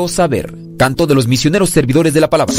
[0.00, 0.54] quiero saber.
[0.78, 2.54] Canto de los misioneros servidores de la palabra.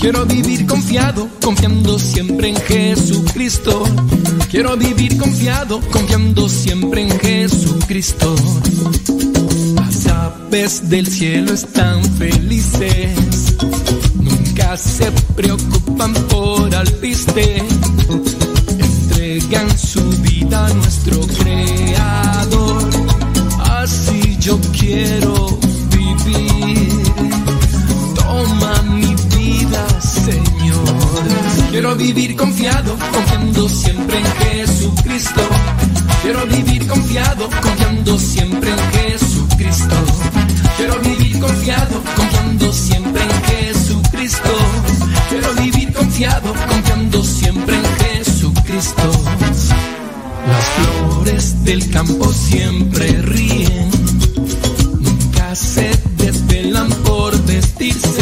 [0.00, 3.84] Quiero vivir confiado, confiando siempre en Jesucristo.
[4.50, 8.34] Quiero vivir confiado, confiando siempre en Jesucristo.
[9.74, 13.56] Las aves del cielo están felices,
[14.14, 15.81] nunca se preocupan
[16.28, 17.62] por alpiste.
[18.78, 22.90] Entregan su vida a nuestro Creador.
[23.60, 25.58] Así yo quiero
[25.90, 26.88] vivir.
[28.14, 30.84] Toma mi vida, Señor.
[31.70, 35.42] Quiero vivir confiado, confiando siempre en Jesucristo.
[36.22, 39.96] Quiero vivir confiado, confiando siempre en Jesucristo.
[40.76, 44.81] Quiero vivir confiado, confiando siempre en Jesucristo.
[46.12, 49.10] Confiando siempre en Jesucristo.
[50.46, 53.90] Las flores del campo siempre ríen,
[55.00, 58.21] nunca se desvelan por vestirse.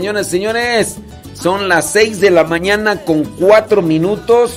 [0.00, 0.24] Tiempo.
[0.24, 0.96] Señores, señores,
[1.34, 4.52] son las 6 de la mañana con 4 minutos.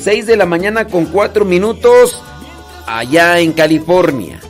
[0.00, 2.20] 6 de la mañana con 4 minutos
[2.86, 4.40] allá en California.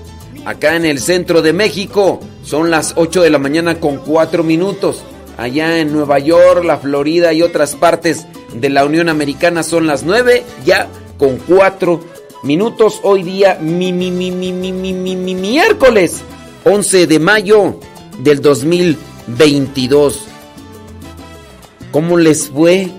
[0.45, 5.03] Acá en el centro de México son las 8 de la mañana con 4 minutos.
[5.39, 10.03] Allá en Nueva York, la Florida y otras partes de la Unión Americana son las
[10.05, 10.89] 9 ya
[11.19, 12.01] con 4
[12.43, 13.01] minutos.
[13.03, 16.23] Hoy día mi, mi, mi, mi, mi, mi, mi, mi- miércoles
[16.65, 17.79] 11 de mayo
[18.19, 20.26] del 2022.
[21.97, 22.91] ¿Cómo les fue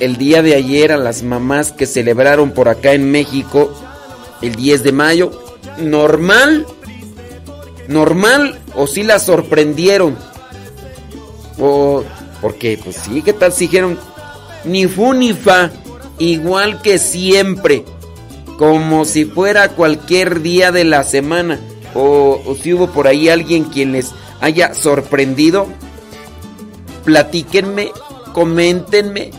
[0.00, 3.72] el día de ayer a las mamás que celebraron por acá en México
[4.42, 5.32] el 10 de mayo?
[5.78, 6.66] ¿Normal?
[7.88, 10.18] ¿Normal o si las sorprendieron?
[11.58, 12.04] O
[12.42, 13.98] porque pues sí, ¿qué tal si dijeron
[14.66, 15.70] ni fu ni fa,
[16.18, 17.86] igual que siempre,
[18.58, 21.58] como si fuera cualquier día de la semana?
[21.94, 24.10] O, o si hubo por ahí alguien quien les
[24.42, 25.66] haya sorprendido?
[27.06, 27.90] Platíquenme,
[28.34, 29.30] coméntenme,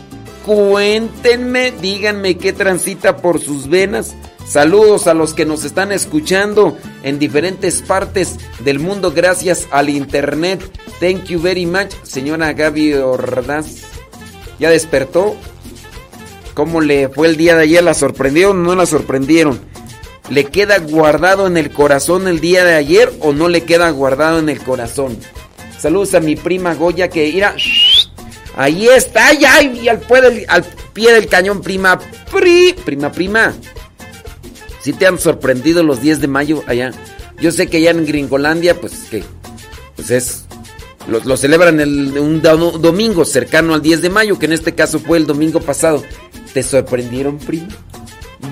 [0.44, 4.16] cuéntenme, díganme qué transita por sus venas.
[4.48, 10.60] Saludos a los que nos están escuchando en diferentes partes del mundo gracias al internet.
[10.98, 13.82] Thank you very much, señora Gaby Ordaz.
[14.58, 15.36] ¿Ya despertó?
[16.54, 17.84] ¿Cómo le fue el día de ayer?
[17.84, 19.60] ¿La sorprendieron o no la sorprendieron?
[20.30, 24.38] ¿Le queda guardado en el corazón el día de ayer o no le queda guardado
[24.38, 25.18] en el corazón?
[25.78, 27.54] Saludos a mi prima Goya que irá.
[28.56, 30.02] Ahí está, ya, y al,
[30.48, 31.98] al pie del cañón, prima.
[32.32, 33.54] Pri, prima, prima.
[34.80, 36.90] Si te han sorprendido los 10 de mayo allá.
[37.38, 39.22] Yo sé que allá en Gringolandia, pues que,
[39.94, 40.46] pues es,
[41.06, 45.18] lo, celebran el, un domingo cercano al 10 de mayo, que en este caso fue
[45.18, 46.02] el domingo pasado.
[46.54, 47.68] ¿Te sorprendieron, prima?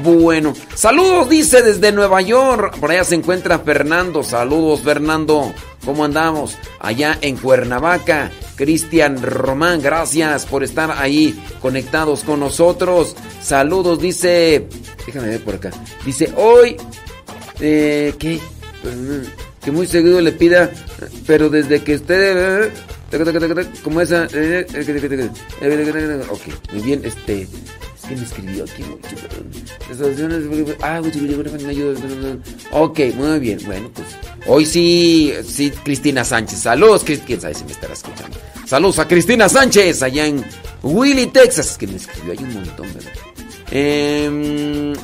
[0.03, 2.79] Bueno, saludos, dice desde Nueva York.
[2.79, 4.23] Por allá se encuentra Fernando.
[4.23, 5.55] Saludos, Fernando.
[5.85, 6.57] ¿Cómo andamos?
[6.81, 8.31] Allá en Cuernavaca.
[8.57, 13.17] Cristian Román, gracias por estar ahí conectados con nosotros.
[13.43, 14.67] Saludos, dice.
[15.07, 15.71] Déjame ver por acá.
[16.05, 16.77] Dice, hoy.
[17.61, 18.41] Eh, ¿Qué?
[19.63, 20.71] Que muy seguido le pida,
[21.27, 22.73] pero desde que usted.
[23.83, 24.25] Como esa.
[24.25, 24.33] Ok,
[26.73, 27.47] muy bien, este.
[28.07, 28.83] ¿Quién me escribió aquí?
[30.81, 31.01] Ah,
[32.71, 33.59] Ok, muy bien.
[33.65, 34.09] Bueno, pues
[34.47, 36.61] hoy sí, sí, Cristina Sánchez.
[36.61, 38.37] Saludos, quién sabe si me estará escuchando.
[38.67, 40.45] Saludos a Cristina Sánchez allá en
[40.83, 41.79] Willy, Texas.
[41.79, 43.13] Que me escribió hay un montón, ¿verdad?
[43.71, 44.95] Eh,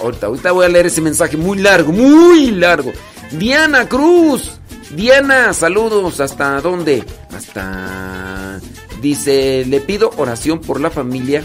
[0.00, 2.92] ahorita, ahorita voy a leer ese mensaje muy largo, muy largo.
[3.30, 4.52] Diana Cruz.
[4.94, 6.20] Diana, saludos.
[6.20, 7.04] ¿Hasta dónde?
[7.34, 8.60] Hasta...
[9.00, 11.42] Dice, le pido oración por la familia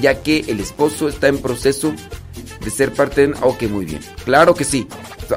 [0.00, 1.92] ya que el esposo está en proceso
[2.62, 3.34] de ser parte de...
[3.42, 4.00] Ok, muy bien.
[4.24, 4.86] Claro que sí.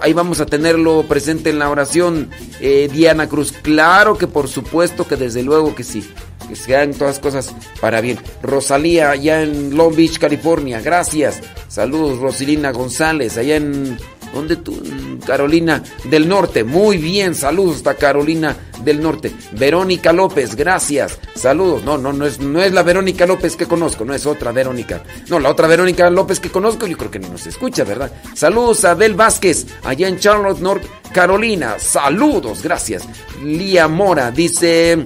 [0.01, 2.29] Ahí vamos a tenerlo presente en la oración,
[2.59, 3.51] eh, Diana Cruz.
[3.51, 6.09] Claro que por supuesto que desde luego que sí.
[6.47, 8.19] Que sean todas cosas para bien.
[8.41, 10.81] Rosalía, allá en Long Beach, California.
[10.81, 11.41] Gracias.
[11.69, 13.97] Saludos, Rosilina González, allá en
[14.33, 14.81] ¿Dónde tú?
[15.25, 16.63] Carolina del Norte.
[16.63, 19.31] Muy bien, saludos hasta Carolina del Norte.
[19.51, 21.19] Verónica López, gracias.
[21.35, 21.83] Saludos.
[21.83, 25.03] No, no, no es, no es la Verónica López que conozco, no es otra Verónica.
[25.29, 28.11] No, la otra Verónica López que conozco, yo creo que ni nos escucha, ¿verdad?
[28.33, 31.75] Saludos a Del Vázquez, allá en Charlotte, North Carolina.
[31.77, 33.03] Saludos, gracias.
[33.43, 35.05] Lía Mora dice,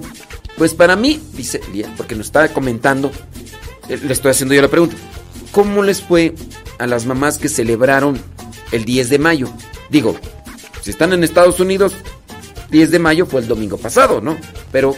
[0.56, 3.10] pues para mí, dice Lía, porque nos está comentando,
[3.88, 4.96] eh, le estoy haciendo yo la pregunta.
[5.52, 6.34] ¿Cómo les fue
[6.78, 8.18] a las mamás que celebraron
[8.72, 9.48] el 10 de mayo.
[9.90, 10.16] Digo,
[10.82, 11.92] si están en Estados Unidos,
[12.70, 14.36] 10 de mayo fue el domingo pasado, ¿no?
[14.72, 14.94] Pero,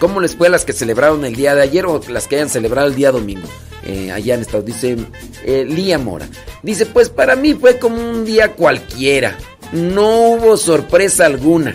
[0.00, 2.50] ¿cómo les fue a las que celebraron el día de ayer o las que hayan
[2.50, 3.48] celebrado el día domingo?
[3.86, 4.96] Eh, allá en Estados dice
[5.44, 6.28] eh, Lía Mora.
[6.62, 9.38] Dice, pues para mí fue como un día cualquiera.
[9.72, 11.74] No hubo sorpresa alguna.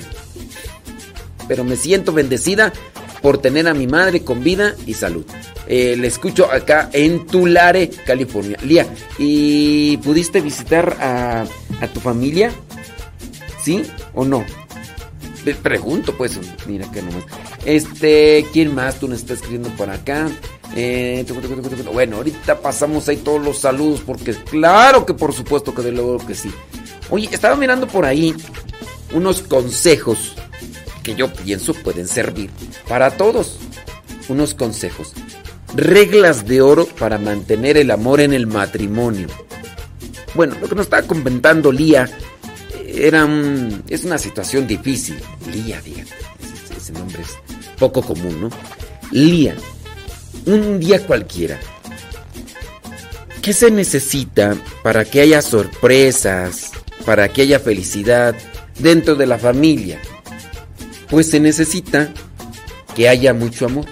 [1.48, 2.72] Pero me siento bendecida
[3.22, 5.26] por tener a mi madre con vida y salud.
[5.68, 8.58] Eh, le escucho acá en Tulare, California.
[8.64, 8.86] Lía,
[9.18, 11.46] ¿y pudiste visitar a,
[11.94, 12.52] tu familia?
[13.62, 14.46] ¿Sí o no?
[15.62, 17.24] pregunto, pues, mira que nomás.
[17.66, 20.30] Este, ¿quién más tú nos estás escribiendo por acá?
[20.76, 21.26] Eh,
[21.94, 26.18] bueno, ahorita pasamos ahí todos los saludos porque claro que por supuesto que de luego
[26.26, 26.52] que sí.
[27.10, 28.34] Oye, estaba mirando por ahí
[29.14, 30.34] unos consejos
[31.04, 32.50] que yo pienso pueden servir
[32.88, 33.60] para todos.
[34.30, 35.14] Unos consejos
[35.76, 39.28] reglas de oro para mantener el amor en el matrimonio.
[40.36, 42.10] Bueno, lo que nos estaba comentando Lía
[42.88, 43.28] era
[43.88, 45.18] es una situación difícil.
[45.52, 46.04] Lía, diga,
[46.76, 47.38] ese, nombre es
[47.78, 48.50] poco común, ¿no?
[49.12, 49.56] Lía,
[50.46, 51.60] un día cualquiera.
[53.42, 56.72] ¿Qué se necesita para que haya sorpresas,
[57.06, 58.36] para que haya felicidad
[58.80, 60.00] dentro de la familia?
[61.10, 62.14] Pues se necesita
[62.96, 63.86] que haya mucho amor.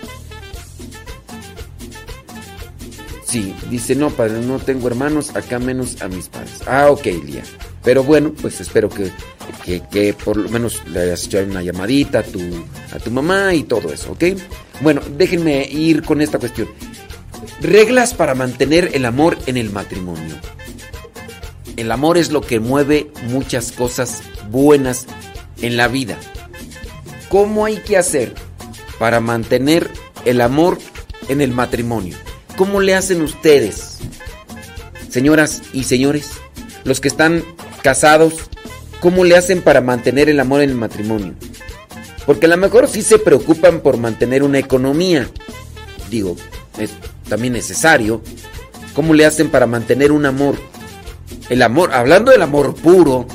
[3.31, 6.59] Sí, dice, no, padre, no tengo hermanos, acá menos a mis padres.
[6.67, 7.43] Ah, ok, Lía.
[7.81, 9.09] Pero bueno, pues espero que,
[9.89, 12.41] que, por lo menos le hayas hecho una llamadita a tu,
[12.93, 14.37] a tu mamá y todo eso, ¿ok?
[14.81, 16.67] Bueno, déjenme ir con esta cuestión.
[17.61, 20.35] Reglas para mantener el amor en el matrimonio.
[21.77, 25.05] El amor es lo que mueve muchas cosas buenas
[25.61, 26.17] en la vida.
[27.29, 28.33] ¿Cómo hay que hacer
[28.99, 29.89] para mantener
[30.25, 30.79] el amor
[31.29, 32.17] en el matrimonio?
[32.61, 33.97] ¿Cómo le hacen ustedes?
[35.09, 36.29] Señoras y señores,
[36.83, 37.43] los que están
[37.81, 38.35] casados,
[38.99, 41.33] ¿cómo le hacen para mantener el amor en el matrimonio?
[42.27, 45.27] Porque a lo mejor sí se preocupan por mantener una economía.
[46.11, 46.37] Digo,
[46.77, 46.91] es
[47.27, 48.21] también necesario.
[48.93, 50.53] ¿Cómo le hacen para mantener un amor?
[51.49, 53.25] El amor, hablando del amor puro,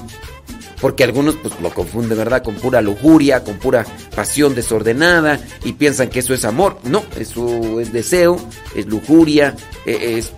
[0.86, 2.44] porque algunos pues lo confunden, ¿verdad?
[2.44, 6.78] Con pura lujuria, con pura pasión desordenada y piensan que eso es amor.
[6.84, 8.38] No, eso es deseo,
[8.76, 10.30] es lujuria, e, es...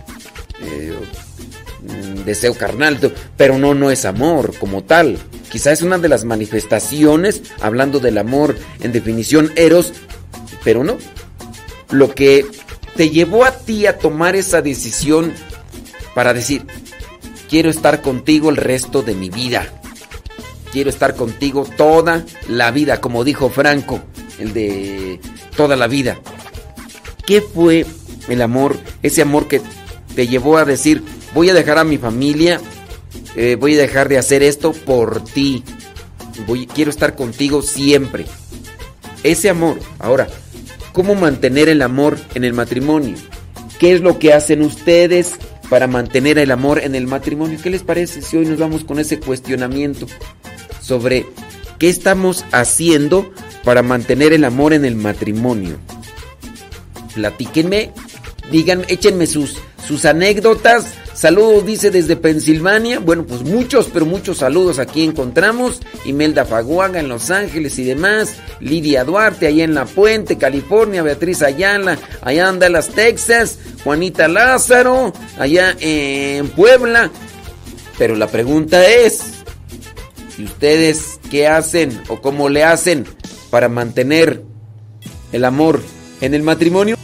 [0.61, 0.97] Eh,
[1.83, 2.97] mm, deseo carnal,
[3.37, 5.19] pero no, no es amor como tal.
[5.51, 9.93] Quizá es una de las manifestaciones, hablando del amor en definición eros,
[10.63, 10.97] pero no.
[11.91, 12.47] Lo que
[12.95, 15.31] te llevó a ti a tomar esa decisión
[16.15, 16.65] para decir,
[17.47, 19.75] quiero estar contigo el resto de mi vida.
[20.71, 24.01] Quiero estar contigo toda la vida, como dijo Franco,
[24.37, 25.19] el de
[25.55, 26.19] toda la vida.
[27.25, 27.85] ¿Qué fue
[28.27, 29.61] el amor, ese amor que
[30.15, 32.61] te llevó a decir, voy a dejar a mi familia,
[33.35, 35.63] eh, voy a dejar de hacer esto por ti,
[36.45, 38.25] voy, quiero estar contigo siempre?
[39.23, 39.79] Ese amor.
[39.97, 40.27] Ahora,
[40.93, 43.15] ¿cómo mantener el amor en el matrimonio?
[43.79, 45.33] ¿Qué es lo que hacen ustedes
[45.69, 47.59] para mantener el amor en el matrimonio?
[47.61, 50.05] ¿Qué les parece si hoy nos vamos con ese cuestionamiento
[50.89, 51.25] sobre
[51.77, 53.31] qué estamos haciendo
[53.63, 55.77] para mantener el amor en el matrimonio?
[57.15, 57.93] Platíquenme
[58.51, 60.85] Digan, échenme sus, sus anécdotas.
[61.13, 62.99] Saludos, dice desde Pensilvania.
[62.99, 65.81] Bueno, pues muchos, pero muchos saludos aquí encontramos.
[66.05, 68.35] Imelda Faguaga en Los Ángeles y demás.
[68.59, 71.03] Lidia Duarte allá en La Puente, California.
[71.03, 73.59] Beatriz Ayala allá en Dallas, Texas.
[73.83, 77.11] Juanita Lázaro allá en Puebla.
[77.97, 79.38] Pero la pregunta es,
[80.39, 83.05] ¿y ustedes qué hacen o cómo le hacen
[83.49, 84.41] para mantener
[85.33, 85.81] el amor
[86.21, 86.95] en el matrimonio?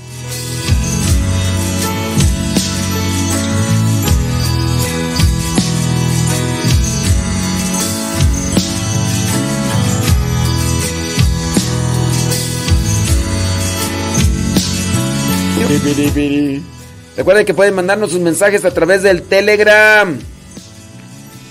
[17.17, 20.17] Recuerden que pueden mandarnos sus mensajes a través del Telegram.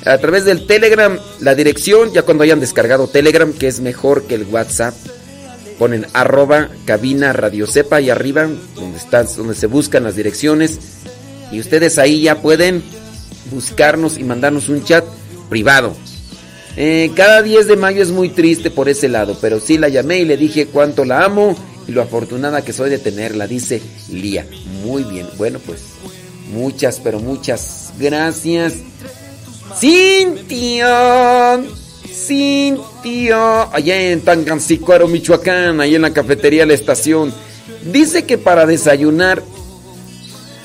[0.04, 4.34] A través del Telegram, la dirección, ya cuando hayan descargado Telegram, que es mejor que
[4.34, 4.94] el WhatsApp,
[5.78, 10.78] ponen arroba cabina radio sepa y arriba, donde, están, donde se buscan las direcciones.
[11.50, 12.82] Y ustedes ahí ya pueden
[13.50, 15.04] buscarnos y mandarnos un chat
[15.48, 15.94] privado.
[16.76, 20.18] Eh, cada 10 de mayo es muy triste por ese lado, pero sí la llamé
[20.18, 24.46] y le dije cuánto la amo y lo afortunada que soy de tenerla, dice Lía.
[24.84, 25.80] Muy bien, bueno pues
[26.52, 28.74] muchas, pero muchas gracias.
[29.72, 31.60] Cintia,
[32.06, 37.32] Cintia, allá en Tangancicuaro, Michoacán, ahí en la cafetería La Estación.
[37.90, 39.42] Dice que para desayunar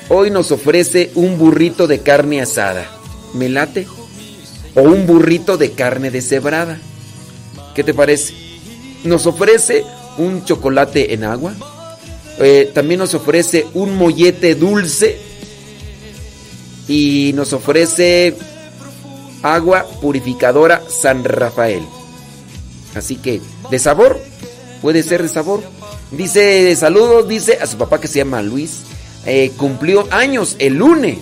[0.08, 2.86] hoy nos ofrece un burrito de carne asada.
[3.34, 3.86] ¿Me late?
[4.74, 6.78] O un burrito de carne deshebrada.
[7.74, 8.34] ¿Qué te parece?
[9.04, 9.84] Nos ofrece
[10.18, 11.54] un chocolate en agua.
[12.38, 15.18] Eh, también nos ofrece un mollete dulce.
[16.86, 18.36] Y nos ofrece
[19.42, 21.82] agua purificadora San Rafael.
[22.94, 24.20] Así que, de sabor,
[24.82, 25.62] puede ser de sabor.
[26.10, 28.82] Dice, saludos, dice a su papá que se llama Luis.
[29.26, 31.18] Eh, cumplió años el lunes.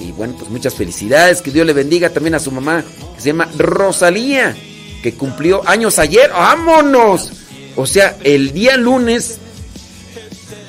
[0.00, 1.42] Y bueno, pues muchas felicidades.
[1.42, 2.84] Que Dios le bendiga también a su mamá
[3.14, 4.56] que se llama Rosalía.
[5.02, 6.30] Que cumplió años ayer.
[6.30, 7.32] ¡Vámonos!
[7.76, 9.38] O sea, el día lunes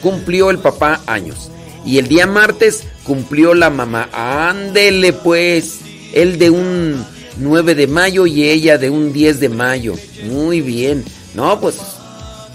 [0.04, 1.50] cumplió el papá años.
[1.86, 4.10] Y el día martes cumplió la mamá.
[4.14, 5.80] Ándele pues.
[6.14, 7.06] Él de un
[7.38, 9.96] 9 de mayo y ella de un 10 de mayo.
[10.26, 11.04] Muy bien.
[11.36, 11.78] No, pues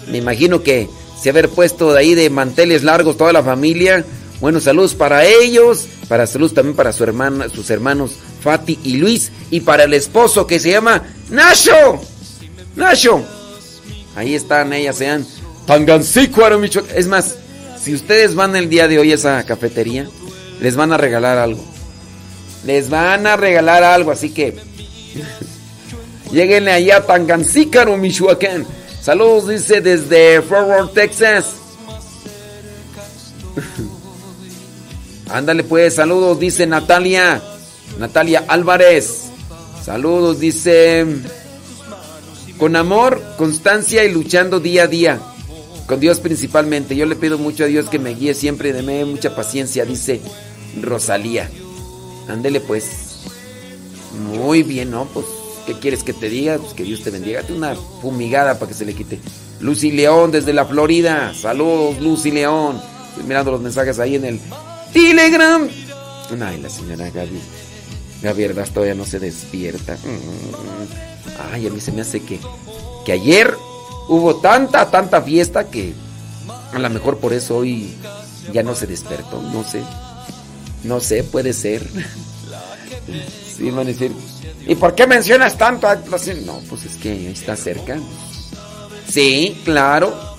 [0.07, 0.89] me imagino que
[1.21, 4.05] se haber puesto de ahí de manteles largos toda la familia.
[4.39, 9.31] Bueno, saludos para ellos, para saludos también para su hermana, sus hermanos Fati y Luis
[9.49, 11.99] y para el esposo que se llama Nacho.
[12.75, 13.23] Nacho,
[14.15, 15.25] Ahí están ellas, sean
[15.65, 16.61] Tangancícuaro.
[16.63, 17.35] Es más,
[17.81, 20.07] si ustedes van el día de hoy a esa cafetería,
[20.61, 21.63] les van a regalar algo.
[22.65, 24.55] Les van a regalar algo, así que
[26.31, 28.65] lleguenle allá a Tangancícaro, Michoacán.
[29.01, 31.53] Saludos, dice desde Forward, Texas.
[35.29, 37.41] Ándale pues, saludos, dice Natalia.
[37.99, 39.25] Natalia Álvarez.
[39.83, 41.05] Saludos, dice
[42.57, 45.19] con amor, constancia y luchando día a día.
[45.87, 46.95] Con Dios principalmente.
[46.95, 50.21] Yo le pido mucho a Dios que me guíe siempre y deme mucha paciencia, dice
[50.81, 51.49] Rosalía.
[52.27, 53.23] Ándele pues.
[54.33, 55.05] Muy bien, ¿no?
[55.05, 55.25] Pues,
[55.65, 56.57] ¿qué quieres que te diga?
[56.57, 57.41] Pues que Dios te bendiga.
[57.49, 59.19] Una fumigada para que se le quite.
[59.59, 61.33] Lucy León desde la Florida.
[61.33, 62.81] Saludos, Lucy León.
[63.09, 64.39] Estoy mirando los mensajes ahí en el
[64.93, 65.67] Telegram.
[66.41, 67.39] Ay, la señora Gaby.
[68.21, 69.95] Gaby verdad todavía no se despierta.
[69.95, 71.53] Mm.
[71.53, 72.39] Ay, a mí se me hace que,
[73.05, 73.55] que ayer
[74.07, 75.93] hubo tanta, tanta fiesta que
[76.73, 77.93] a lo mejor por eso hoy
[78.51, 79.41] ya no se despertó.
[79.41, 79.81] No sé.
[80.85, 81.87] No sé, puede ser.
[83.57, 84.11] Sí, van a decir.
[84.67, 85.87] ¿Y por qué mencionas tanto?
[86.45, 87.97] No, pues es que está cerca.
[89.09, 90.35] Sí, claro.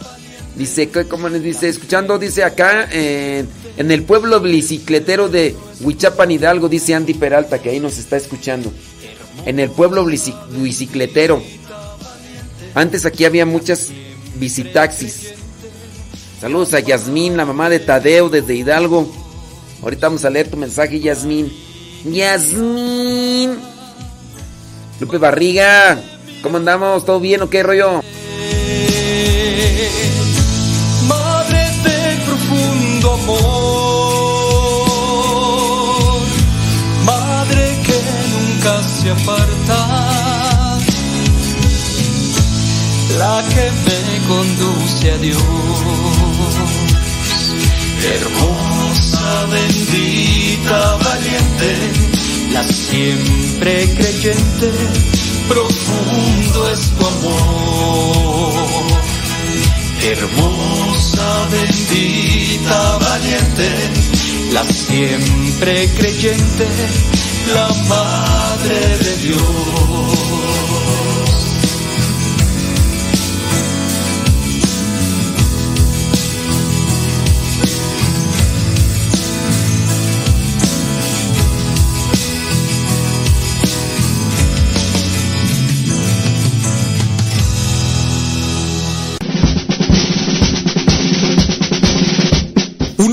[0.54, 1.68] Dice, ¿cómo les dice?
[1.68, 7.80] Escuchando, dice acá, en el pueblo bicicletero de Huichapan Hidalgo, dice Andy Peralta, que ahí
[7.80, 8.72] nos está escuchando.
[9.44, 11.42] En el pueblo bicicletero.
[12.74, 13.90] Antes aquí había muchas
[14.36, 15.34] bicitaxis.
[16.40, 19.25] Saludos a Yasmín, la mamá de Tadeo desde Hidalgo.
[19.82, 21.52] Ahorita vamos a leer tu mensaje, Yasmín.
[22.04, 23.58] Yasmín.
[25.00, 26.00] Lupe Barriga,
[26.42, 27.04] ¿cómo andamos?
[27.04, 28.00] ¿Todo bien o qué rollo?
[31.06, 33.42] Madre de profundo amor,
[37.04, 38.00] madre que
[38.32, 40.78] nunca se aparta,
[43.18, 45.42] la que me conduce a Dios,
[48.02, 48.65] hermosa,
[49.50, 52.16] bendita, valiente
[52.56, 54.70] la siempre creyente,
[55.46, 58.54] profundo es tu amor.
[60.02, 63.68] Hermosa, bendita, valiente,
[64.52, 66.66] la siempre creyente,
[67.54, 71.25] la Madre de Dios.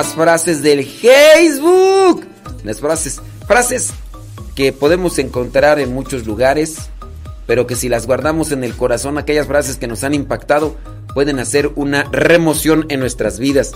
[0.00, 2.24] Las frases del Facebook.
[2.64, 3.90] Las frases, frases
[4.54, 6.88] que podemos encontrar en muchos lugares,
[7.46, 10.74] pero que si las guardamos en el corazón, aquellas frases que nos han impactado,
[11.12, 13.72] pueden hacer una remoción en nuestras vidas.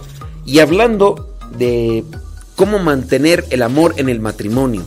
[0.47, 2.05] Y hablando de
[2.57, 4.81] cómo mantener el amor en el matrimonio,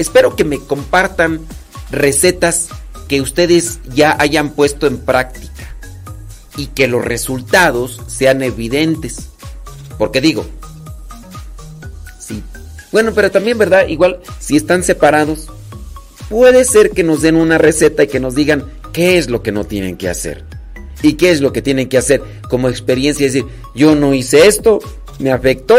[0.00, 1.38] espero que me compartan
[1.92, 2.66] recetas
[3.06, 5.76] que ustedes ya hayan puesto en práctica
[6.56, 9.28] y que los resultados sean evidentes.
[9.98, 10.46] Porque digo,
[12.18, 12.42] sí.
[12.92, 13.86] Bueno, pero también, ¿verdad?
[13.88, 15.48] Igual, si están separados,
[16.30, 19.52] puede ser que nos den una receta y que nos digan qué es lo que
[19.52, 20.44] no tienen que hacer.
[21.02, 23.26] Y qué es lo que tienen que hacer como experiencia.
[23.26, 24.80] Es decir, yo no hice esto,
[25.18, 25.76] me afectó.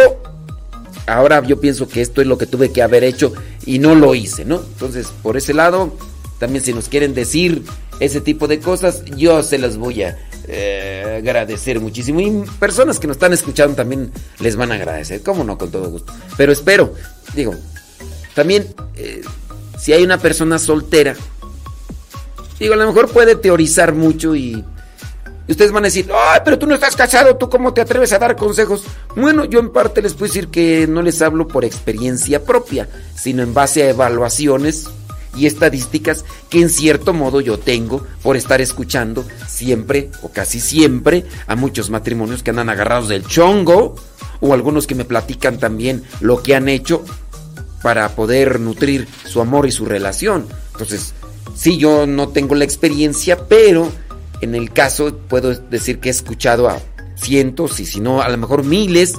[1.08, 3.34] Ahora yo pienso que esto es lo que tuve que haber hecho
[3.66, 4.58] y no lo hice, ¿no?
[4.62, 5.92] Entonces, por ese lado,
[6.40, 7.64] también si nos quieren decir
[8.00, 10.18] ese tipo de cosas, yo se las voy a
[10.52, 12.20] eh, agradecer muchísimo.
[12.20, 15.90] Y personas que nos están escuchando también les van a agradecer, cómo no, con todo
[15.90, 16.12] gusto.
[16.36, 16.94] Pero espero,
[17.36, 17.54] digo,
[18.34, 19.22] también eh,
[19.78, 21.16] si hay una persona soltera,
[22.60, 24.64] digo, a lo mejor puede teorizar mucho y,
[25.48, 28.12] y ustedes van a decir, ay, pero tú no estás casado, ¿tú cómo te atreves
[28.14, 28.84] a dar consejos?
[29.16, 33.44] Bueno, yo en parte les puedo decir que no les hablo por experiencia propia, sino
[33.44, 34.88] en base a evaluaciones
[35.40, 41.26] y estadísticas que en cierto modo yo tengo por estar escuchando siempre o casi siempre
[41.48, 43.96] a muchos matrimonios que andan agarrados del chongo
[44.42, 47.04] o algunos que me platican también lo que han hecho
[47.82, 50.48] para poder nutrir su amor y su relación.
[50.74, 51.14] Entonces,
[51.56, 53.90] sí, yo no tengo la experiencia, pero
[54.42, 56.80] en el caso puedo decir que he escuchado a
[57.16, 59.16] cientos y si no a lo mejor miles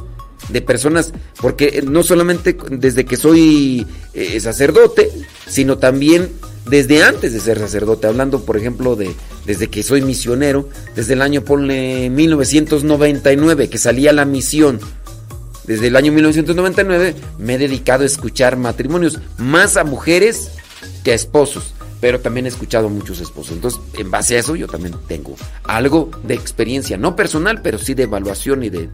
[0.48, 5.10] de personas, porque no solamente desde que soy eh, sacerdote,
[5.46, 6.28] sino también
[6.66, 9.14] desde antes de ser sacerdote, hablando por ejemplo de
[9.46, 14.80] desde que soy misionero, desde el año ponle 1999 que salí a la misión.
[15.66, 20.50] Desde el año 1999 me he dedicado a escuchar matrimonios más a mujeres
[21.04, 23.52] que a esposos pero también he escuchado muchos esposos.
[23.52, 27.94] Entonces, en base a eso, yo también tengo algo de experiencia, no personal, pero sí
[27.94, 28.88] de evaluación y de,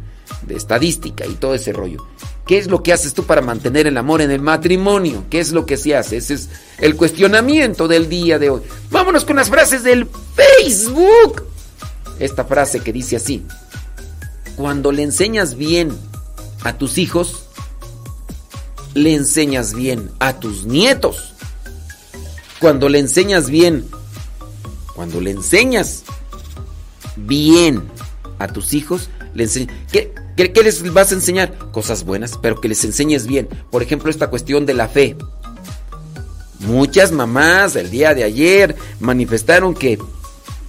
[0.49, 2.07] estadística y todo ese rollo.
[2.47, 5.25] ¿Qué es lo que haces tú para mantener el amor en el matrimonio?
[5.31, 6.19] ¿Qué es lo que se hace?
[6.19, 8.63] Ese es el cuestionamiento del día de hoy.
[8.91, 11.45] Vámonos con las frases del Facebook.
[12.21, 13.45] Esta frase que dice así.
[14.55, 15.97] Cuando le enseñas bien
[16.63, 17.47] a tus hijos,
[18.95, 21.35] le enseñas bien a tus nietos
[22.59, 23.87] cuando le enseñas bien,
[24.95, 26.05] cuando le enseñas
[27.17, 27.83] bien
[28.39, 29.11] a tus hijos,
[29.93, 31.57] ¿Qué, ¿Qué, les vas a enseñar?
[31.73, 33.49] Cosas buenas, pero que les enseñes bien.
[33.71, 35.17] Por ejemplo, esta cuestión de la fe.
[36.61, 39.99] Muchas mamás el día de ayer manifestaron que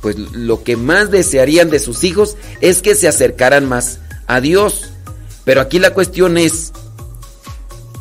[0.01, 4.91] pues lo que más desearían de sus hijos es que se acercaran más a Dios.
[5.43, 6.71] Pero aquí la cuestión es,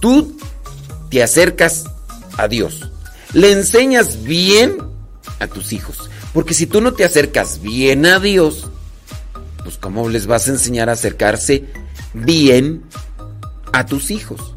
[0.01, 0.37] tú
[1.11, 1.85] te acercas
[2.37, 2.91] a Dios.
[3.33, 4.79] Le enseñas bien
[5.39, 6.11] a tus hijos.
[6.33, 8.69] Porque si tú no te acercas bien a Dios,
[9.67, 11.65] pues ¿cómo les vas a enseñar a acercarse
[12.15, 12.85] bien
[13.73, 14.55] a tus hijos?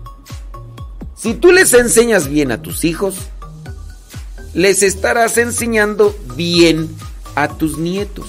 [1.16, 3.16] Si tú les enseñas bien a tus hijos,
[4.54, 6.96] les estarás enseñando bien
[7.34, 8.28] a tus nietos.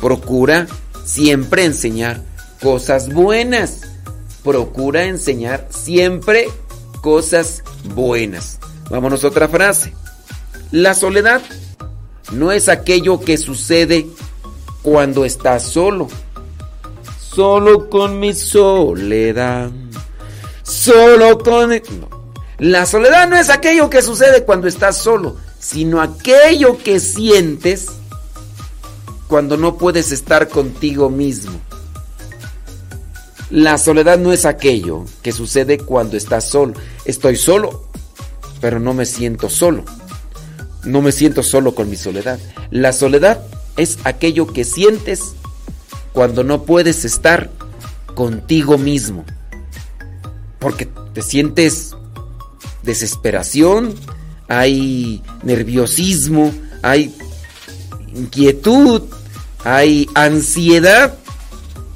[0.00, 0.68] Procura
[1.04, 2.22] siempre enseñar
[2.62, 3.80] cosas buenas.
[4.44, 6.46] Procura enseñar siempre
[7.02, 7.64] cosas
[7.96, 8.60] buenas.
[8.90, 9.92] Vámonos a otra frase.
[10.70, 11.42] La soledad
[12.30, 14.06] no es aquello que sucede
[14.82, 16.08] cuando estás solo.
[17.18, 19.70] Solo con mi soledad.
[20.62, 21.80] Solo con...
[22.58, 27.86] La soledad no es aquello que sucede cuando estás solo, sino aquello que sientes
[29.28, 31.58] cuando no puedes estar contigo mismo.
[33.48, 36.74] La soledad no es aquello que sucede cuando estás solo.
[37.04, 37.84] Estoy solo,
[38.60, 39.84] pero no me siento solo.
[40.84, 42.38] No me siento solo con mi soledad.
[42.70, 43.40] La soledad
[43.80, 45.34] es aquello que sientes
[46.12, 47.50] cuando no puedes estar
[48.14, 49.24] contigo mismo.
[50.58, 51.96] Porque te sientes
[52.82, 53.94] desesperación,
[54.48, 57.14] hay nerviosismo, hay
[58.14, 59.02] inquietud,
[59.64, 61.14] hay ansiedad.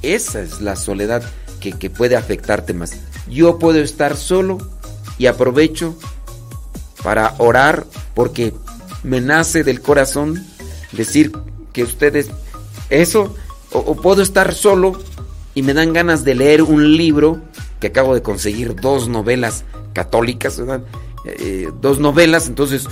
[0.03, 1.23] Esa es la soledad
[1.61, 2.93] que, que, puede afectarte más.
[3.29, 4.59] Yo puedo estar solo
[5.19, 5.97] y aprovecho
[7.03, 8.55] para orar porque
[9.03, 10.45] me nace del corazón
[10.93, 11.33] decir
[11.75, 12.31] que ustedes
[12.89, 13.35] eso
[13.71, 14.99] o, puedo estar solo
[15.55, 17.41] y me dan ganas de leer un libro
[17.81, 20.61] que acabo de conseguir dos novelas católicas,
[21.27, 22.87] eh, dos novelas, entonces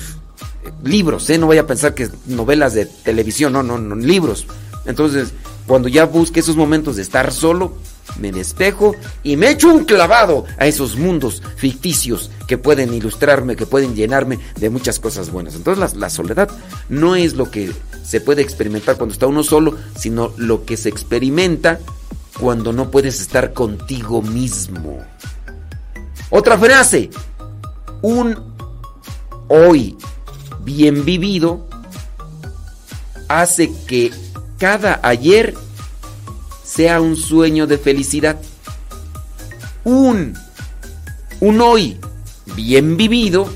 [0.84, 1.38] libros, ¿eh?
[1.38, 4.46] no voy a pensar que novelas de televisión, no, no, no, libros.
[4.84, 5.32] Entonces,
[5.66, 7.74] cuando ya busque esos momentos de estar solo,
[8.18, 13.66] me despejo y me echo un clavado a esos mundos ficticios que pueden ilustrarme, que
[13.66, 15.54] pueden llenarme de muchas cosas buenas.
[15.54, 16.50] Entonces la, la, soledad
[16.88, 17.72] no es lo que
[18.04, 21.80] se puede experimentar cuando está uno solo, sino lo que se experimenta
[22.38, 24.98] cuando no puedes estar contigo mismo.
[26.30, 27.10] Otra frase,
[28.00, 28.36] un
[29.48, 29.96] hoy
[30.64, 31.66] bien vivido
[33.28, 34.10] hace que
[34.58, 35.54] cada ayer
[36.74, 38.40] sea un sueño de felicidad.
[39.84, 40.34] Un,
[41.40, 41.98] un hoy
[42.56, 43.46] bien vivido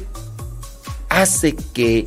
[1.09, 2.05] hace que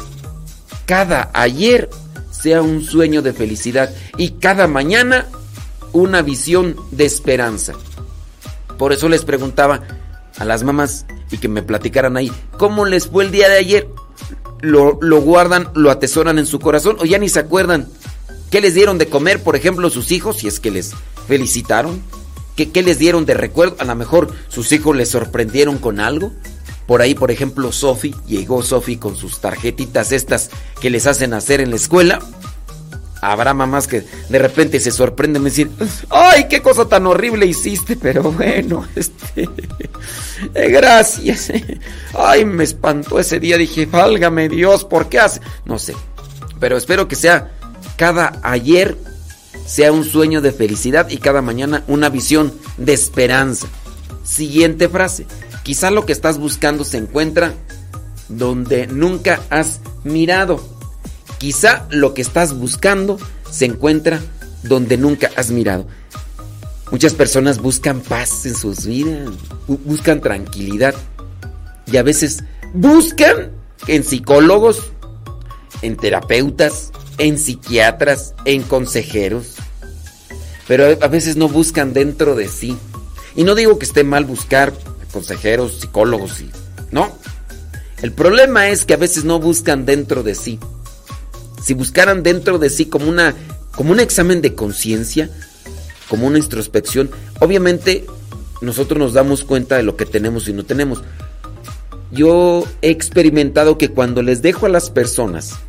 [0.86, 1.90] cada ayer
[2.30, 5.26] sea un sueño de felicidad y cada mañana
[5.94, 7.74] una visión de esperanza.
[8.78, 9.82] Por eso les preguntaba
[10.38, 13.90] a las mamás y que me platicaran ahí, ¿cómo les fue el día de ayer?
[14.62, 17.88] Lo, lo, guardan, lo atesoran en su corazón o ya ni se acuerdan.
[18.50, 20.94] ¿Qué les dieron de comer, por ejemplo, sus hijos, si es que les
[21.28, 22.02] felicitaron?
[22.56, 23.76] ¿Qué, qué les dieron de recuerdo?
[23.80, 26.34] A lo mejor sus hijos les sorprendieron con algo.
[26.88, 30.50] Por ahí, por ejemplo, Sofi, llegó Sofi con sus tarjetitas estas
[30.82, 32.20] que les hacen hacer en la escuela.
[33.22, 35.70] Habrá mamás que de repente se sorprenden y decir,
[36.10, 39.48] ay, qué cosa tan horrible hiciste, pero bueno, este,
[40.56, 41.52] eh, gracias.
[42.18, 45.42] Ay, me espantó ese día, dije, válgame Dios, ¿por qué hace?
[45.66, 45.96] No sé,
[46.60, 47.59] pero espero que sea
[47.96, 48.98] cada ayer
[49.66, 53.68] sea un sueño de felicidad y cada mañana una visión de esperanza.
[54.24, 55.26] Siguiente frase,
[55.64, 57.54] quizá lo que estás buscando se encuentra
[58.30, 60.60] donde nunca has mirado.
[61.38, 63.18] Quizá lo que estás buscando
[63.50, 64.20] se encuentra
[64.64, 65.88] donde nunca has mirado.
[66.92, 69.30] Muchas personas buscan paz en sus vidas,
[69.68, 70.96] buscan tranquilidad
[71.86, 73.52] y a veces buscan
[73.88, 74.92] en psicólogos,
[75.82, 79.56] en terapeutas, en psiquiatras, en consejeros,
[80.68, 82.76] pero a veces no buscan dentro de sí.
[83.36, 84.74] Y no digo que esté mal buscar
[85.14, 86.44] consejeros, psicólogos,
[86.92, 87.16] no.
[88.02, 90.60] El problema es que a veces no buscan dentro de sí
[91.64, 93.36] si buscaran dentro de sí como una
[93.76, 95.30] como un examen de conciencia,
[96.10, 98.06] como una introspección, obviamente
[98.62, 101.04] nosotros nos damos cuenta de lo que tenemos y no tenemos.
[102.12, 105.60] Yo he experimentado que cuando les dejo a las personas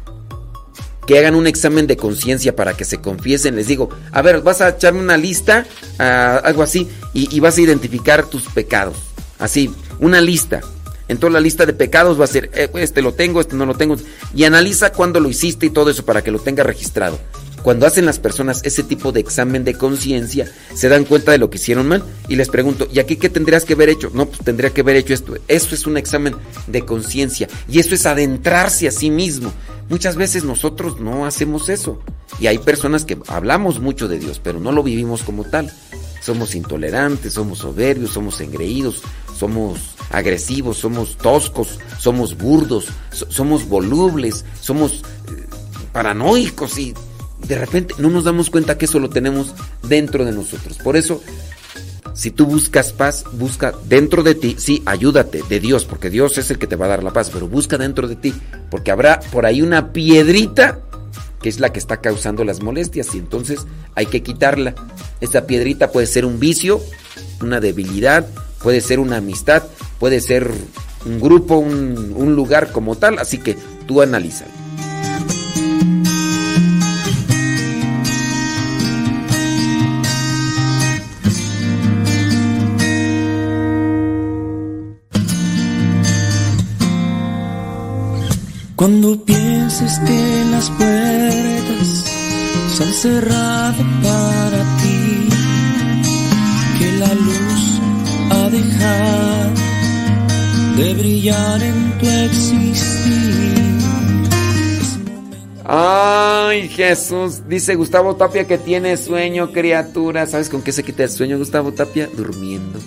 [1.11, 4.61] que hagan un examen de conciencia para que se confiesen, les digo, a ver, vas
[4.61, 5.66] a echarme una lista,
[5.99, 8.96] uh, algo así, y, y vas a identificar tus pecados.
[9.40, 10.61] Así, una lista.
[11.09, 13.75] Entonces la lista de pecados va a ser, eh, este lo tengo, este no lo
[13.75, 13.96] tengo.
[14.37, 17.18] Y analiza cuándo lo hiciste y todo eso para que lo tenga registrado.
[17.62, 21.51] Cuando hacen las personas ese tipo de examen de conciencia, se dan cuenta de lo
[21.51, 24.11] que hicieron mal y les pregunto, ¿y aquí qué tendrías que haber hecho?
[24.14, 25.35] No, pues tendría que haber hecho esto.
[25.46, 29.53] Eso es un examen de conciencia y eso es adentrarse a sí mismo.
[29.88, 32.01] Muchas veces nosotros no hacemos eso
[32.38, 35.70] y hay personas que hablamos mucho de Dios, pero no lo vivimos como tal.
[36.23, 39.03] Somos intolerantes, somos soberbios, somos engreídos,
[39.37, 45.46] somos agresivos, somos toscos, somos burdos, somos volubles, somos eh,
[45.92, 46.94] paranoicos y
[47.46, 50.79] de repente no nos damos cuenta que eso lo tenemos dentro de nosotros.
[50.79, 51.22] Por eso,
[52.14, 56.50] si tú buscas paz, busca dentro de ti, sí, ayúdate de Dios, porque Dios es
[56.50, 58.35] el que te va a dar la paz, pero busca dentro de ti,
[58.70, 60.81] porque habrá por ahí una piedrita
[61.42, 64.74] que es la que está causando las molestias y entonces hay que quitarla.
[65.20, 66.81] Esta piedrita puede ser un vicio,
[67.40, 68.26] una debilidad,
[68.62, 69.62] puede ser una amistad,
[69.98, 70.50] puede ser
[71.07, 74.44] un grupo, un, lugar como tal, así que tú analiza.
[88.81, 92.05] Cuando pienses que las puertas
[92.75, 95.29] se han cerrado para ti,
[96.79, 97.81] que la luz
[98.31, 99.51] ha dejado
[100.79, 103.55] de brillar en tu existir.
[105.66, 110.25] Ay, Jesús, dice Gustavo Tapia que tiene sueño, criatura.
[110.27, 112.09] ¿Sabes con qué se quita el sueño, Gustavo Tapia?
[112.16, 112.79] Durmiendo.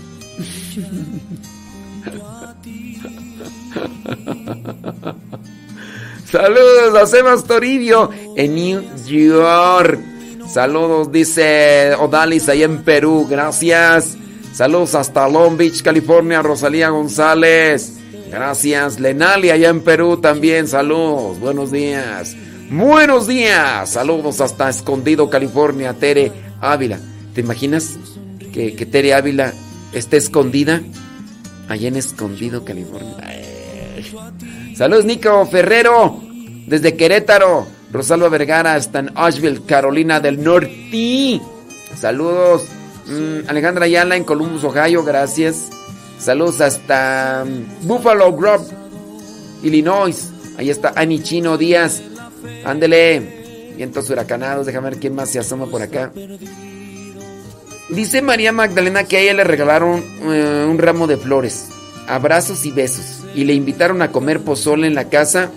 [6.33, 9.99] Saludos a Sebas Toribio en New York.
[10.51, 13.27] Saludos, dice Odalis ahí en Perú.
[13.29, 14.17] Gracias.
[14.51, 17.99] Saludos hasta Long Beach, California, Rosalía González.
[18.31, 18.99] Gracias.
[18.99, 20.67] Lenali allá en Perú también.
[20.67, 21.39] Saludos.
[21.39, 22.35] Buenos días.
[22.71, 23.91] Buenos días.
[23.91, 25.93] Saludos hasta Escondido, California.
[25.93, 26.97] Tere Ávila.
[27.35, 27.99] ¿Te imaginas
[28.51, 29.53] que, que Tere Ávila
[29.93, 30.81] esté escondida?
[31.69, 33.17] Allá en Escondido, California.
[34.75, 36.22] Saludos, Nico Ferrero,
[36.67, 37.67] desde Querétaro.
[37.91, 41.39] Rosalba Vergara, hasta en Asheville, Carolina del Norte.
[41.95, 42.65] Saludos.
[43.05, 45.69] Mm, Alejandra Ayala en Columbus, Ohio, gracias.
[46.17, 48.65] Saludos hasta mm, Buffalo Grove,
[49.61, 50.29] Illinois.
[50.57, 52.01] Ahí está Ani Chino Díaz.
[52.65, 53.73] Ándele.
[53.75, 54.65] Vientos huracanados.
[54.65, 56.11] Déjame ver quién más se asoma por acá.
[57.89, 61.69] Dice María Magdalena que a ella le regalaron eh, un ramo de flores.
[62.07, 65.51] Abrazos y besos y le invitaron a comer pozole en la casa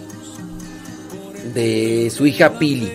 [1.56, 2.92] de su hija Pili.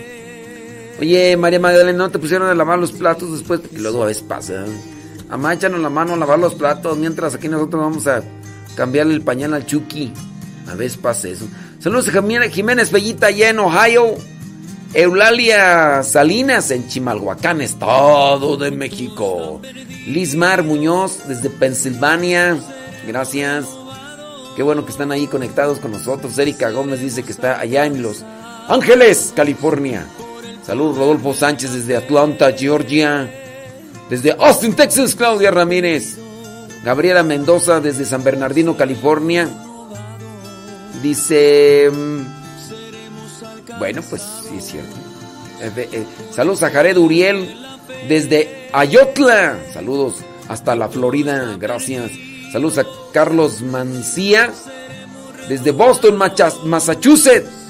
[1.00, 3.58] Oye, María Magdalena, ¿no te pusieron a lavar los platos después?
[3.58, 4.64] Porque luego a veces pasa.
[5.28, 8.22] Amá, échanos la mano a lavar los platos mientras aquí nosotros vamos a
[8.76, 10.12] cambiarle el pañal al Chucky.
[10.68, 11.48] A veces pasa eso.
[11.80, 14.14] Saludos a Jiménez Bellita allá en Ohio.
[14.94, 19.60] Eulalia Salinas en Chimalhuacán, Estado de México.
[20.06, 22.56] Lismar Muñoz desde Pensilvania.
[23.08, 23.66] Gracias.
[24.54, 26.38] Qué bueno que están ahí conectados con nosotros.
[26.38, 28.24] Erika Gómez dice que está allá en Los
[28.72, 30.06] Ángeles, California.
[30.64, 33.30] Saludos, Rodolfo Sánchez desde Atlanta, Georgia.
[34.08, 36.16] Desde Austin, Texas, Claudia Ramírez.
[36.82, 39.46] Gabriela Mendoza desde San Bernardino, California.
[41.02, 41.90] Dice...
[41.92, 44.96] mm, Bueno, pues sí es cierto.
[45.60, 47.54] Eh, eh, saludos a Jared Uriel
[48.08, 49.58] desde Ayotla.
[49.74, 50.14] Saludos
[50.48, 51.58] hasta la Florida.
[51.60, 52.10] Gracias.
[52.50, 54.50] Saludos a Carlos Mancía
[55.50, 56.16] desde Boston,
[56.64, 57.61] Massachusetts.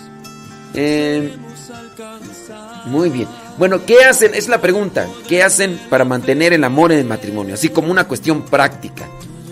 [0.75, 1.37] Eh,
[2.87, 3.29] muy bien.
[3.59, 4.35] Bueno, ¿qué hacen?
[4.35, 5.07] Es la pregunta.
[5.29, 7.55] ¿Qué hacen para mantener el amor en el matrimonio?
[7.55, 9.09] Así como una cuestión práctica.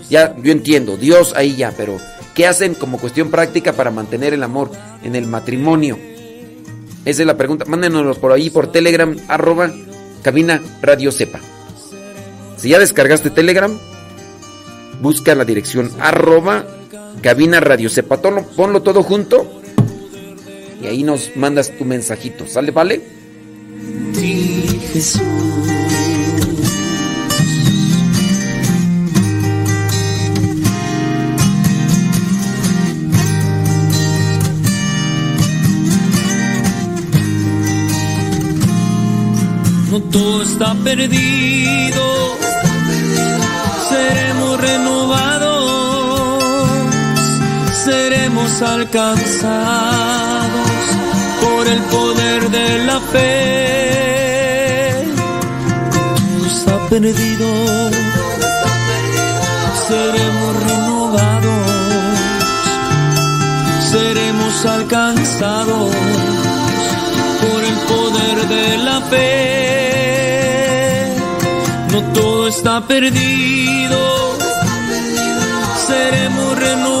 [0.09, 1.97] Ya, yo entiendo, Dios ahí ya, pero
[2.35, 4.71] ¿qué hacen como cuestión práctica para mantener el amor
[5.03, 5.97] en el matrimonio?
[7.05, 7.65] Esa es la pregunta.
[7.65, 9.71] Mándenos por ahí por Telegram, arroba
[10.21, 11.39] cabina radio sepa.
[12.57, 13.75] Si ya descargaste Telegram,
[15.01, 16.65] busca la dirección arroba
[17.21, 17.89] cabina radio.
[18.21, 19.60] Ponlo, ponlo todo junto
[20.81, 22.47] y ahí nos mandas tu mensajito.
[22.47, 23.01] ¿Sale, vale?
[24.93, 25.21] Jesús.
[39.91, 42.37] No todo está perdido,
[43.89, 45.30] seremos renovados,
[48.61, 49.51] alcanzados
[51.41, 55.05] por el poder de la fe.
[55.91, 57.47] Todo está perdido,
[59.87, 61.67] seremos renovados,
[63.91, 65.93] seremos alcanzados
[67.41, 69.21] por el poder de la fe.
[71.91, 74.37] No todo está perdido,
[75.87, 77.00] seremos renovados,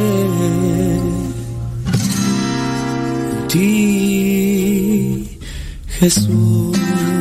[6.01, 7.20] Jesús.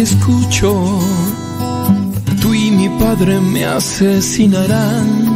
[0.00, 1.00] Escucho.
[2.40, 5.28] Tú y mi padre me asesinarán.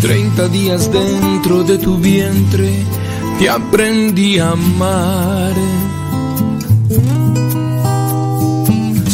[0.00, 2.70] Treinta días dentro de tu vientre
[3.38, 5.52] te aprendí a amar.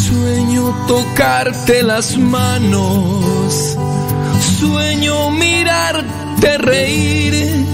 [0.09, 3.77] Sueño tocarte las manos.
[4.59, 7.67] Sueño mirarte reír.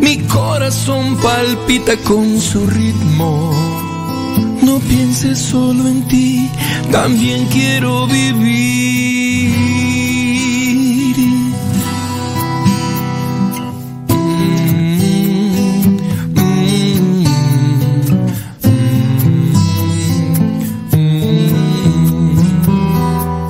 [0.00, 3.55] Mi corazón palpita con su ritmo.
[4.66, 6.50] No pienses solo en ti,
[6.90, 8.96] también quiero vivir.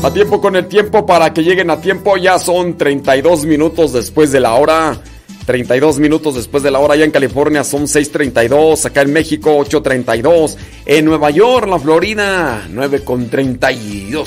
[0.02, 2.18] A tiempo con el tiempo para que lleguen a tiempo.
[2.18, 5.00] Ya son 32 minutos después de la hora.
[5.46, 6.94] 32 minutos después de la hora.
[6.94, 8.84] Allá en California son 6.32.
[8.84, 10.56] Acá en México 8.32.
[10.84, 14.26] En Nueva York, la Florida 9.32.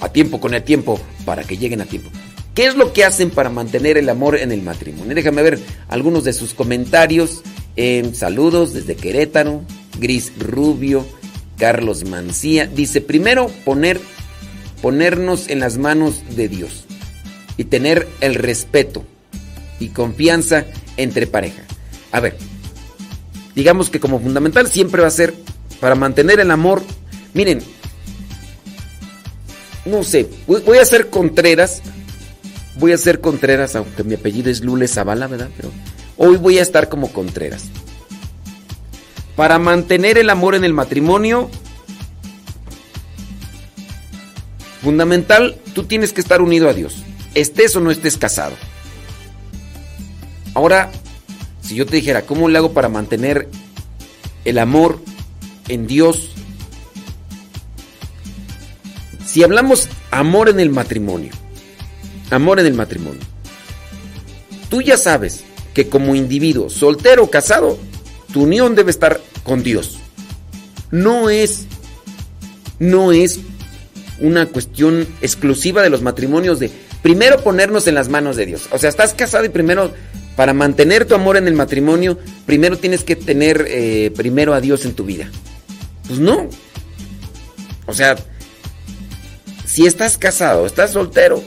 [0.00, 2.10] A tiempo con el tiempo para que lleguen a tiempo.
[2.54, 5.14] ¿Qué es lo que hacen para mantener el amor en el matrimonio?
[5.14, 5.58] Déjame ver
[5.88, 7.42] algunos de sus comentarios.
[8.12, 9.62] Saludos desde Querétaro.
[9.98, 11.04] Gris Rubio.
[11.58, 12.66] Carlos Mancía.
[12.66, 14.00] Dice, primero poner,
[14.80, 16.84] ponernos en las manos de Dios.
[17.56, 19.04] Y tener el respeto
[19.82, 20.64] y confianza
[20.96, 21.62] entre pareja.
[22.12, 22.36] A ver,
[23.54, 25.34] digamos que como fundamental siempre va a ser
[25.80, 26.82] para mantener el amor.
[27.34, 27.62] Miren,
[29.84, 31.82] no sé, voy a ser Contreras.
[32.78, 35.50] Voy a ser Contreras, aunque mi apellido es Lule Zavala, ¿verdad?
[35.56, 35.70] Pero
[36.16, 37.64] hoy voy a estar como Contreras.
[39.36, 41.50] Para mantener el amor en el matrimonio,
[44.82, 47.02] fundamental, tú tienes que estar unido a Dios.
[47.34, 48.54] Estés o no estés casado.
[50.54, 50.90] Ahora,
[51.62, 53.48] si yo te dijera, ¿cómo le hago para mantener
[54.44, 55.00] el amor
[55.68, 56.30] en Dios?
[59.26, 61.32] Si hablamos amor en el matrimonio,
[62.30, 63.20] amor en el matrimonio,
[64.68, 67.78] tú ya sabes que como individuo, soltero o casado,
[68.32, 69.98] tu unión debe estar con Dios.
[70.90, 71.64] No es,
[72.78, 73.40] no es
[74.20, 76.70] una cuestión exclusiva de los matrimonios de
[77.02, 78.68] primero ponernos en las manos de Dios.
[78.70, 79.92] O sea, estás casado y primero
[80.36, 84.84] para mantener tu amor en el matrimonio, primero tienes que tener eh, primero a Dios
[84.84, 85.30] en tu vida.
[86.06, 86.48] Pues no.
[87.86, 88.16] O sea,
[89.66, 91.42] si estás casado, estás soltero,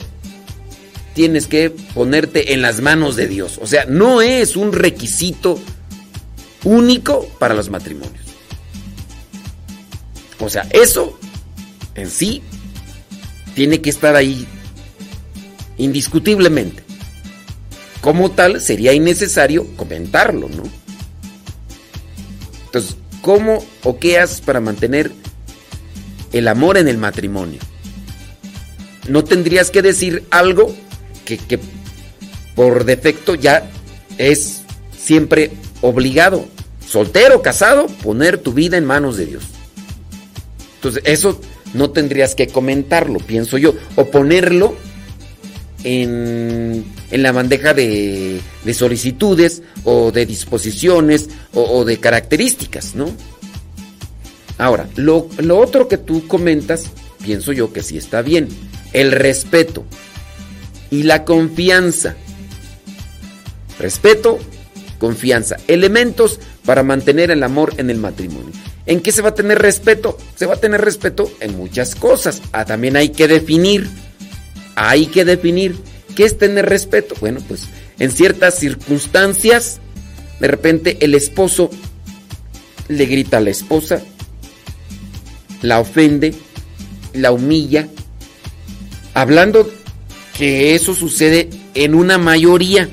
[1.13, 3.59] tienes que ponerte en las manos de Dios.
[3.61, 5.59] O sea, no es un requisito
[6.63, 8.25] único para los matrimonios.
[10.39, 11.17] O sea, eso
[11.95, 12.43] en sí
[13.55, 14.45] tiene que estar ahí
[15.77, 16.84] indiscutiblemente.
[18.05, 20.61] Como tal, sería innecesario comentarlo, ¿no?
[22.65, 25.11] Entonces, ¿cómo o qué haces para mantener
[26.31, 27.59] el amor en el matrimonio?
[29.07, 30.71] No tendrías que decir algo
[31.25, 31.59] que, que
[32.53, 33.71] por defecto ya
[34.19, 34.61] es
[34.95, 36.45] siempre obligado,
[36.87, 39.45] soltero, casado, poner tu vida en manos de Dios.
[40.75, 41.41] Entonces, eso
[41.73, 44.75] no tendrías que comentarlo, pienso yo, o ponerlo
[45.85, 53.11] en, la bandeja de, de, solicitudes o de disposiciones o, o, de características, ¿no?
[54.57, 56.85] Ahora, lo, lo otro que tú comentas,
[57.23, 58.49] pienso yo que sí está bien,
[58.93, 59.85] el respeto
[60.89, 62.15] y la confianza.
[63.77, 64.39] Respeto,
[64.97, 68.53] confianza, elementos para mantener el amor en el matrimonio.
[68.87, 70.17] ¿En qué se va a tener respeto?
[70.35, 72.41] Se va a tener respeto en muchas cosas.
[72.53, 73.89] Ah, también hay que definir
[74.75, 75.75] hay que definir
[76.15, 77.15] qué es tener respeto.
[77.19, 77.67] Bueno, pues
[77.99, 79.79] en ciertas circunstancias,
[80.39, 81.69] de repente el esposo
[82.87, 84.01] le grita a la esposa,
[85.61, 86.35] la ofende,
[87.13, 87.87] la humilla,
[89.13, 89.69] hablando
[90.37, 92.89] que eso sucede en una mayoría.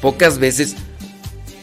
[0.00, 0.76] Pocas veces,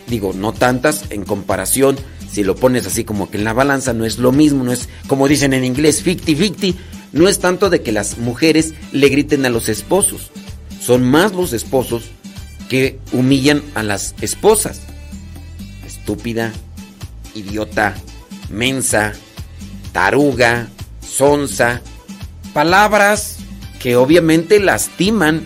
[0.08, 1.98] digo, no tantas en comparación,
[2.30, 4.90] si lo pones así como que en la balanza no es lo mismo, no es
[5.08, 6.76] como dicen en inglés, 50-50,
[7.14, 10.32] no es tanto de que las mujeres le griten a los esposos,
[10.82, 12.04] son más los esposos
[12.68, 14.82] que humillan a las esposas.
[15.86, 16.52] Estúpida,
[17.36, 17.96] idiota,
[18.50, 19.14] mensa,
[19.92, 20.68] taruga,
[21.08, 21.82] sonsa,
[22.54, 23.38] palabras
[23.80, 25.44] que obviamente lastiman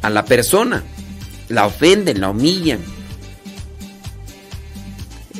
[0.00, 0.84] a la persona,
[1.48, 2.93] la ofenden, la humillan.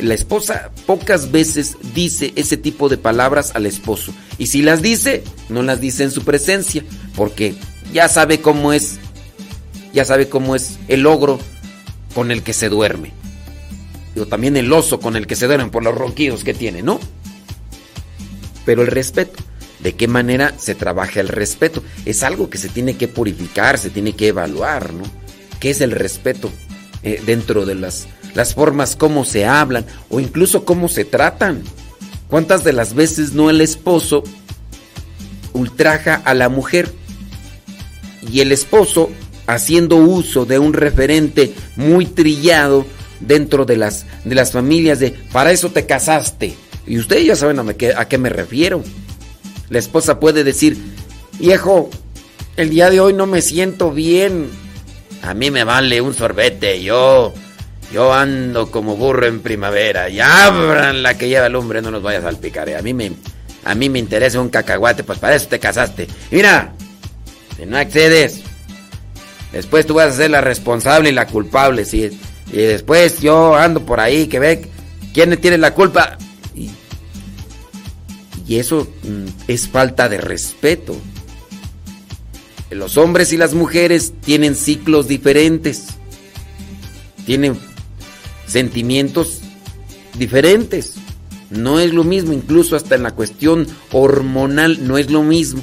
[0.00, 4.12] La esposa pocas veces dice ese tipo de palabras al esposo.
[4.38, 6.84] Y si las dice, no las dice en su presencia,
[7.14, 7.54] porque
[7.92, 8.98] ya sabe cómo es,
[9.92, 11.38] ya sabe cómo es el ogro
[12.14, 13.12] con el que se duerme.
[14.18, 16.98] O también el oso con el que se duerme por los ronquidos que tiene, ¿no?
[18.64, 19.42] Pero el respeto,
[19.80, 21.84] ¿de qué manera se trabaja el respeto?
[22.04, 25.04] Es algo que se tiene que purificar, se tiene que evaluar, ¿no?
[25.60, 26.50] ¿Qué es el respeto
[27.02, 31.62] eh, dentro de las las formas como se hablan o incluso cómo se tratan.
[32.28, 34.24] ¿Cuántas de las veces no el esposo
[35.52, 36.92] ultraja a la mujer?
[38.30, 39.10] Y el esposo,
[39.46, 42.86] haciendo uso de un referente muy trillado
[43.20, 46.56] dentro de las, de las familias de, para eso te casaste.
[46.86, 48.82] Y ustedes ya saben a, qué, a qué me refiero.
[49.70, 50.76] La esposa puede decir,
[51.38, 51.90] viejo,
[52.56, 54.48] el día de hoy no me siento bien.
[55.22, 57.32] A mí me vale un sorbete, yo
[57.92, 60.08] yo ando como burro en primavera.
[60.08, 62.68] Y abran la que lleva el hombre, no nos vayas a salpicar.
[62.68, 62.76] Eh.
[62.76, 63.12] A mí me,
[63.64, 66.08] a mí me interesa un cacahuate, pues para eso te casaste.
[66.30, 66.72] Mira,
[67.56, 68.40] si no accedes,
[69.52, 71.84] después tú vas a ser la responsable y la culpable.
[71.84, 72.18] ¿sí?
[72.52, 74.68] Y después yo ando por ahí que ve
[75.12, 76.18] quién tiene la culpa.
[76.54, 76.70] Y,
[78.46, 80.96] y eso mm, es falta de respeto.
[82.70, 85.86] Los hombres y las mujeres tienen ciclos diferentes.
[87.24, 87.56] Tienen
[88.54, 89.40] sentimientos
[90.16, 90.94] diferentes.
[91.50, 95.60] No es lo mismo, incluso hasta en la cuestión hormonal no es lo mismo.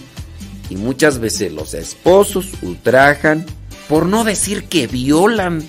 [0.69, 3.45] Y muchas veces los esposos ultrajan,
[3.87, 5.63] por no decir que violan,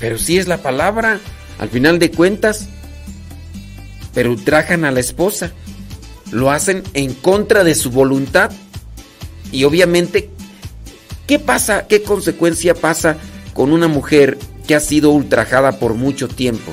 [0.00, 1.18] pero sí es la palabra,
[1.58, 2.68] al final de cuentas,
[4.12, 5.50] pero ultrajan a la esposa.
[6.30, 8.50] Lo hacen en contra de su voluntad.
[9.50, 10.28] Y obviamente,
[11.26, 11.86] ¿qué pasa?
[11.86, 13.16] ¿Qué consecuencia pasa
[13.54, 14.36] con una mujer
[14.66, 16.72] que ha sido ultrajada por mucho tiempo,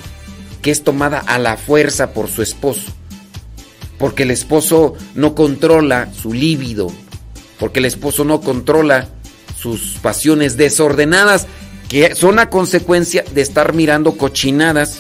[0.62, 2.92] que es tomada a la fuerza por su esposo,
[3.98, 6.92] porque el esposo no controla su líbido,
[7.60, 9.10] porque el esposo no controla
[9.58, 11.48] sus pasiones desordenadas,
[11.90, 15.00] que son a consecuencia de estar mirando cochinadas,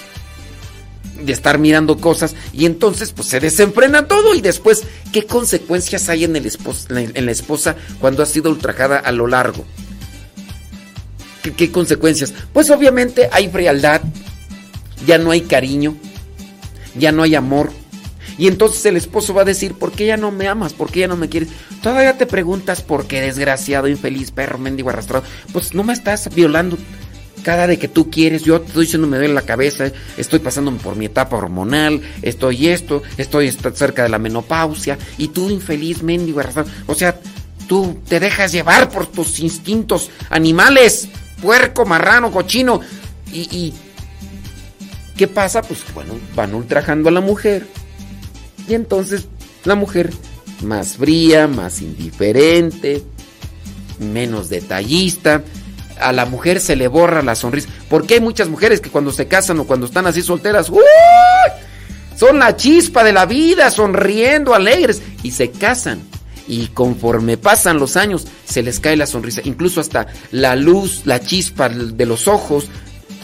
[1.21, 4.83] de estar mirando cosas, y entonces pues se desenfrena todo y después,
[5.13, 9.27] ¿qué consecuencias hay en, el esposo, en la esposa cuando ha sido ultrajada a lo
[9.27, 9.65] largo?
[11.41, 12.33] ¿Qué, consecuencias?
[12.53, 14.01] Pues obviamente hay frialdad,
[15.05, 15.95] ya no hay cariño,
[16.95, 17.71] ya no hay amor.
[18.37, 20.73] Y entonces el esposo va a decir, ¿por qué ya no me amas?
[20.73, 21.49] ¿Por qué ya no me quieres?
[21.81, 25.23] Todavía te preguntas, ¿por qué desgraciado, infeliz, perro, mendigo, arrastrado?
[25.51, 26.77] Pues no me estás violando
[27.43, 28.43] cada de que tú quieres.
[28.43, 32.67] Yo te estoy diciendo, me duele la cabeza, estoy pasándome por mi etapa hormonal, estoy
[32.67, 34.97] esto, estoy cerca de la menopausia.
[35.17, 36.69] Y tú, infeliz, mendigo, arrastrado.
[36.87, 37.19] O sea,
[37.67, 41.09] tú te dejas llevar por tus instintos animales
[41.41, 42.81] puerco, marrano, cochino.
[43.33, 43.73] Y,
[45.15, 45.61] ¿qué pasa?
[45.61, 47.67] Pues bueno, van ultrajando a la mujer.
[48.67, 49.27] Y entonces
[49.63, 50.11] la mujer
[50.63, 53.03] más fría, más indiferente,
[53.99, 55.43] menos detallista.
[55.99, 57.69] A la mujer se le borra la sonrisa.
[57.89, 60.71] Porque hay muchas mujeres que cuando se casan o cuando están así solteras,
[62.17, 66.01] son la chispa de la vida, sonriendo, alegres, y se casan
[66.51, 71.21] y conforme pasan los años se les cae la sonrisa, incluso hasta la luz, la
[71.21, 72.65] chispa de los ojos,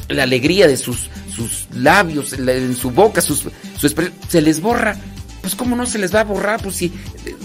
[0.07, 3.43] la alegría de sus, sus labios, en su boca, sus,
[3.77, 3.95] su
[4.29, 4.95] se les borra.
[5.41, 6.85] Pues cómo no se les va a borrar, pues si
[7.25, 7.35] eh,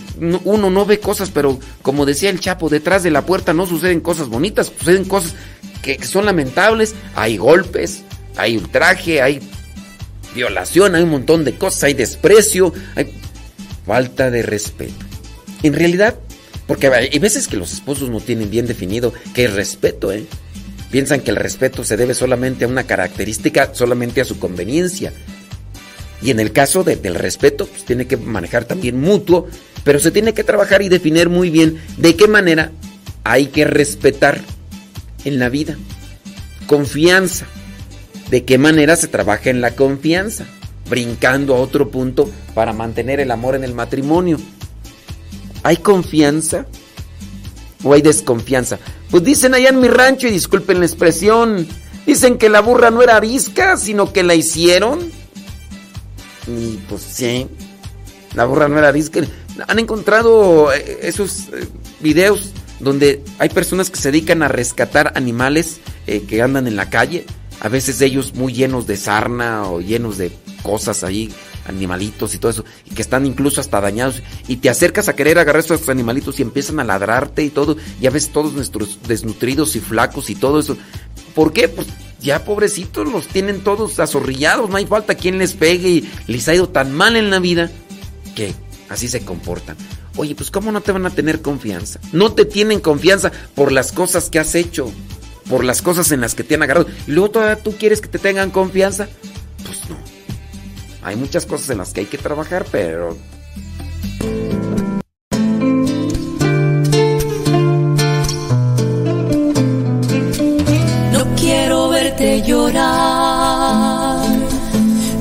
[0.44, 4.00] uno no ve cosas, pero como decía el Chapo, detrás de la puerta no suceden
[4.00, 5.34] cosas bonitas, suceden cosas
[5.82, 8.04] que son lamentables, hay golpes,
[8.36, 9.40] hay ultraje, hay
[10.32, 13.12] violación, hay un montón de cosas, hay desprecio, hay
[13.84, 15.11] falta de respeto.
[15.62, 16.18] En realidad,
[16.66, 20.24] porque hay veces que los esposos no tienen bien definido qué es respeto, ¿eh?
[20.90, 25.12] Piensan que el respeto se debe solamente a una característica, solamente a su conveniencia.
[26.20, 29.48] Y en el caso del respeto, pues tiene que manejar también mutuo
[29.84, 32.70] Pero se tiene que trabajar y definir muy bien de qué manera
[33.24, 34.40] hay que respetar
[35.24, 35.76] en la vida.
[36.66, 37.46] Confianza.
[38.30, 40.46] ¿De qué manera se trabaja en la confianza?
[40.88, 44.38] Brincando a otro punto para mantener el amor en el matrimonio.
[45.62, 46.66] ¿Hay confianza
[47.82, 48.78] o hay desconfianza?
[49.10, 51.66] Pues dicen allá en mi rancho, y disculpen la expresión,
[52.06, 55.00] dicen que la burra no era arisca, sino que la hicieron.
[56.46, 57.46] Y pues sí,
[58.34, 59.20] la burra no era arisca.
[59.68, 61.68] Han encontrado eh, esos eh,
[62.00, 66.90] videos donde hay personas que se dedican a rescatar animales eh, que andan en la
[66.90, 67.26] calle,
[67.60, 70.32] a veces ellos muy llenos de sarna o llenos de
[70.62, 71.32] cosas ahí,
[71.72, 75.38] animalitos y todo eso, y que están incluso hasta dañados, y te acercas a querer
[75.38, 78.98] agarrar a estos animalitos y empiezan a ladrarte y todo, y a veces todos nuestros
[79.06, 80.76] desnutridos y flacos y todo eso.
[81.34, 81.68] ¿Por qué?
[81.68, 81.88] Pues
[82.20, 86.54] ya pobrecitos los tienen todos azorrillados, no hay falta quien les pegue y les ha
[86.54, 87.70] ido tan mal en la vida
[88.34, 88.54] que
[88.88, 89.76] así se comportan.
[90.16, 91.98] Oye, pues ¿cómo no te van a tener confianza?
[92.12, 94.92] No te tienen confianza por las cosas que has hecho,
[95.48, 96.86] por las cosas en las que te han agarrado.
[97.06, 99.08] Y luego todavía tú quieres que te tengan confianza.
[101.04, 103.16] Hay muchas cosas en las que hay que trabajar, pero...
[111.12, 114.28] No quiero verte llorar.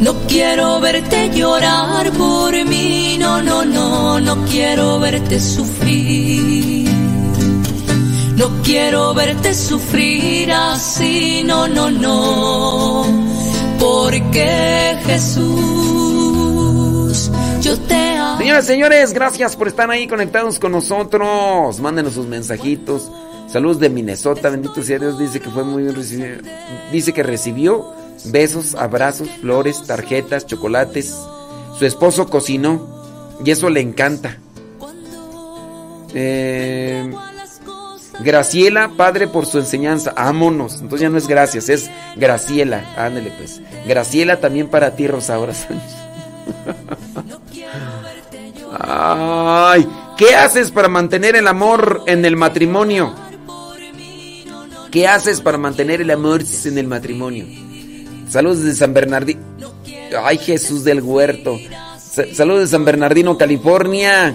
[0.01, 3.17] No quiero verte llorar por mí.
[3.19, 6.89] No, no, no, no quiero verte sufrir.
[8.35, 11.43] No quiero verte sufrir así.
[11.43, 12.70] No, no, no.
[13.81, 15.41] Porque Jesús,
[17.61, 18.37] yo te amo.
[18.37, 21.79] Señoras y señores, gracias por estar ahí conectados con nosotros.
[21.79, 23.11] Mándenos sus mensajitos.
[23.47, 25.17] Saludos de Minnesota, bendito sea Dios.
[25.17, 26.37] Dice que fue muy bien recibido.
[26.91, 27.91] Dice que recibió
[28.25, 31.17] besos, abrazos, flores, tarjetas, chocolates.
[31.79, 32.87] Su esposo cocinó
[33.43, 34.37] y eso le encanta.
[36.13, 37.11] Eh,
[38.19, 40.13] Graciela, padre, por su enseñanza.
[40.15, 40.75] Ámonos.
[40.81, 42.83] Entonces ya no es gracias, es Graciela.
[42.97, 43.61] Ándale pues.
[43.87, 45.95] Graciela también para ti, Rosaura Sánchez.
[48.79, 49.87] Ay,
[50.17, 53.13] ¿qué haces para mantener el amor en el matrimonio?
[54.91, 57.45] ¿Qué haces para mantener el amor en el matrimonio?
[58.29, 59.41] Saludos de San Bernardino.
[60.23, 61.57] Ay, Jesús del Huerto.
[61.97, 64.33] Sa- Saludos de San Bernardino, California.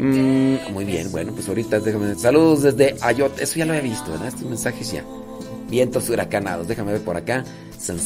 [0.00, 2.14] Mm, muy bien, bueno, pues ahorita déjame.
[2.14, 3.38] Saludos desde Ayot.
[3.38, 4.28] Eso ya lo había visto, ¿verdad?
[4.28, 5.04] Estos mensajes ya.
[5.68, 6.66] Vientos huracanados.
[6.66, 7.44] Déjame ver por acá.
[7.78, 7.98] San.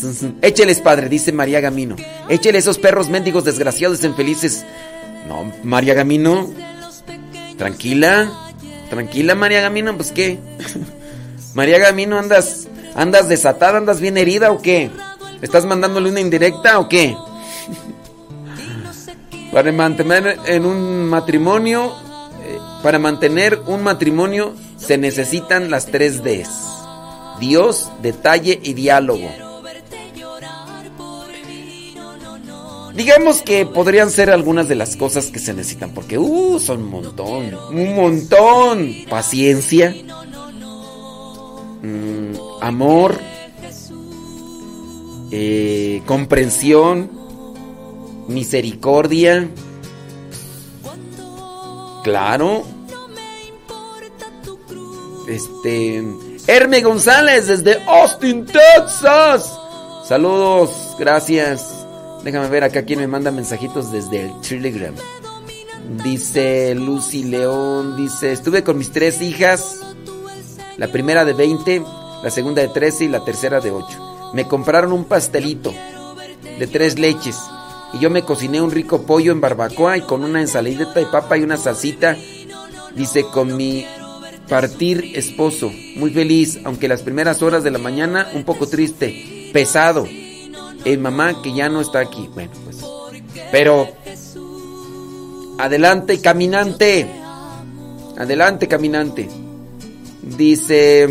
[0.42, 1.94] Écheles, padre, dice María Gamino.
[2.28, 4.64] Échele esos perros mendigos desgraciados infelices.
[5.28, 6.50] No, María Gamino.
[7.56, 8.52] Tranquila.
[8.90, 10.40] Tranquila, María Gamino, pues qué.
[11.54, 12.66] María Gamino, andas.
[12.96, 13.78] ¿Andas desatada?
[13.78, 14.90] ¿Andas bien herida o qué?
[15.42, 17.16] ¿Estás mandándole una indirecta o qué?
[19.54, 21.92] Para mantener en un matrimonio,
[22.42, 26.50] eh, para mantener un matrimonio se necesitan las tres Ds.
[27.38, 29.30] Dios, detalle y diálogo.
[32.96, 36.90] Digamos que podrían ser algunas de las cosas que se necesitan, porque uh, son un
[36.90, 38.92] montón, un montón.
[39.08, 39.94] Paciencia,
[41.80, 43.20] mm, amor,
[45.30, 47.23] eh, comprensión,
[48.28, 49.48] misericordia.
[52.02, 52.64] Claro.
[55.28, 56.04] Este.
[56.46, 59.58] Herme González desde Austin, Texas.
[60.06, 61.86] Saludos, gracias.
[62.22, 64.94] Déjame ver acá quién me manda mensajitos desde el Telegram.
[66.02, 69.80] Dice Lucy León, dice, estuve con mis tres hijas,
[70.76, 71.82] la primera de 20,
[72.22, 74.32] la segunda de 13 y la tercera de 8.
[74.34, 75.72] Me compraron un pastelito
[76.58, 77.38] de tres leches
[77.94, 81.36] y yo me cociné un rico pollo en barbacoa y con una ensaladita de papa
[81.36, 82.16] y una salsita.
[82.94, 83.86] Dice, con mi
[84.48, 90.06] partir esposo, muy feliz, aunque las primeras horas de la mañana un poco triste, pesado.
[90.84, 92.28] El mamá que ya no está aquí.
[92.34, 92.84] Bueno, pues.
[93.50, 93.88] Pero
[95.58, 97.08] adelante, caminante.
[98.18, 99.28] Adelante, caminante.
[100.22, 101.08] Dice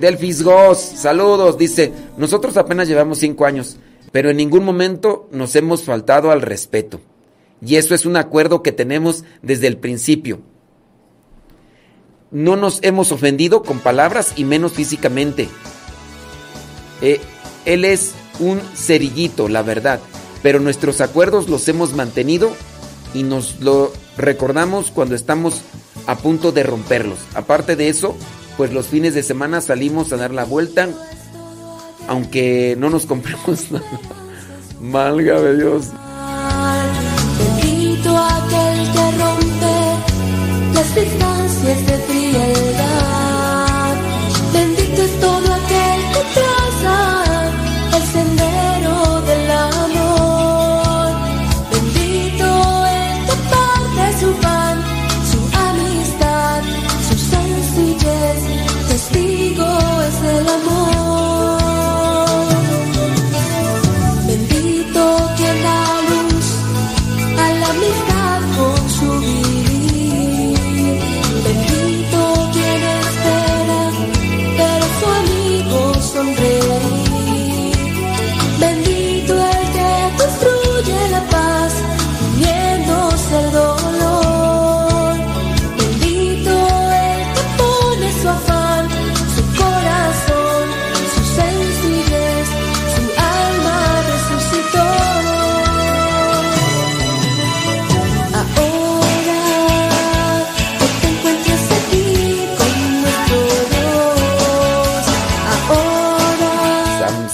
[0.00, 1.58] Delfis Goss, saludos.
[1.58, 3.76] Dice, nosotros apenas llevamos cinco años,
[4.12, 7.00] pero en ningún momento nos hemos faltado al respeto.
[7.64, 10.40] Y eso es un acuerdo que tenemos desde el principio.
[12.30, 15.48] No nos hemos ofendido con palabras y menos físicamente.
[17.00, 17.20] Eh,
[17.64, 20.00] él es un cerillito, la verdad,
[20.42, 22.50] pero nuestros acuerdos los hemos mantenido
[23.14, 25.62] y nos lo recordamos cuando estamos
[26.06, 27.18] a punto de romperlos.
[27.34, 28.16] Aparte de eso,
[28.56, 30.88] pues los fines de semana salimos a dar la vuelta,
[32.08, 33.86] aunque no nos compremos nada.
[34.80, 35.90] Válgame Dios.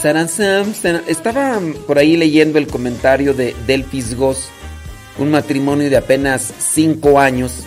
[0.03, 0.29] Saran.
[1.07, 4.49] Estaba por ahí leyendo el comentario de Delphis Goss,
[5.19, 7.65] un matrimonio de apenas 5 años,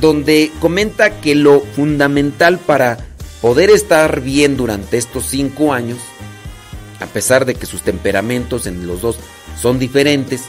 [0.00, 2.98] donde comenta que lo fundamental para
[3.42, 5.98] poder estar bien durante estos 5 años,
[7.00, 9.18] a pesar de que sus temperamentos en los dos
[9.60, 10.42] son diferentes,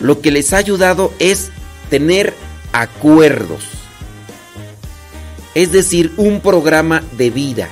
[0.00, 1.50] lo que les ha ayudado es
[1.88, 2.34] tener
[2.72, 3.64] acuerdos.
[5.54, 7.70] Es decir, un programa de vida,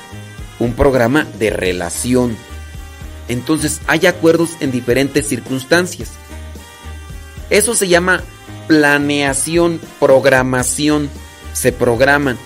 [0.58, 2.36] un programa de relación.
[3.28, 6.10] Entonces hay acuerdos en diferentes circunstancias.
[7.50, 8.22] Eso se llama
[8.66, 11.10] planeación, programación.
[11.52, 12.36] Se programan.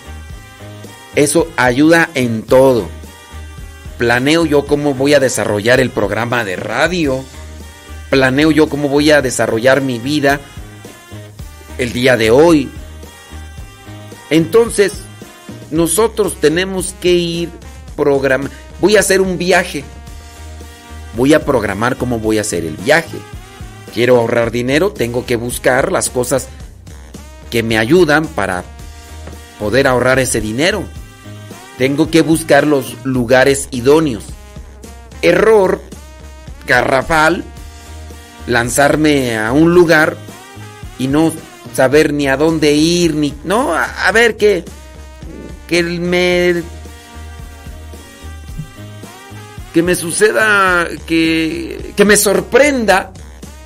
[1.14, 2.88] Eso ayuda en todo.
[3.96, 7.24] Planeo yo cómo voy a desarrollar el programa de radio.
[8.10, 10.40] Planeo yo cómo voy a desarrollar mi vida
[11.78, 12.70] el día de hoy.
[14.30, 14.92] Entonces,
[15.70, 17.50] nosotros tenemos que ir
[18.80, 19.84] Voy a hacer un viaje.
[21.16, 23.18] Voy a programar cómo voy a hacer el viaje.
[23.92, 26.48] Quiero ahorrar dinero, tengo que buscar las cosas
[27.50, 28.64] que me ayudan para
[29.58, 30.84] poder ahorrar ese dinero.
[31.78, 34.24] Tengo que buscar los lugares idóneos.
[35.22, 35.80] Error
[36.66, 37.44] garrafal,
[38.46, 40.16] lanzarme a un lugar
[40.98, 41.32] y no
[41.74, 43.34] saber ni a dónde ir, ni...
[43.44, 44.64] No, a, a ver, que,
[45.66, 46.62] que me...
[49.72, 53.12] Que me suceda, que, que me sorprenda,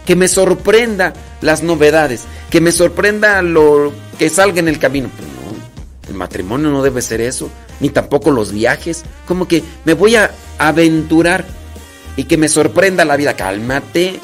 [0.04, 5.10] que me sorprenda las novedades, que me sorprenda lo que salga en el camino.
[5.16, 7.50] Pues no, el matrimonio no debe ser eso,
[7.80, 9.04] ni tampoco los viajes.
[9.26, 11.44] Como que me voy a aventurar
[12.16, 13.34] y que me sorprenda la vida.
[13.36, 14.20] Cálmate.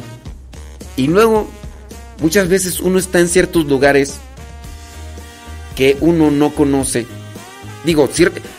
[0.97, 1.49] Y luego,
[2.21, 4.15] muchas veces uno está en ciertos lugares
[5.77, 7.07] que uno no conoce.
[7.85, 8.11] Digo,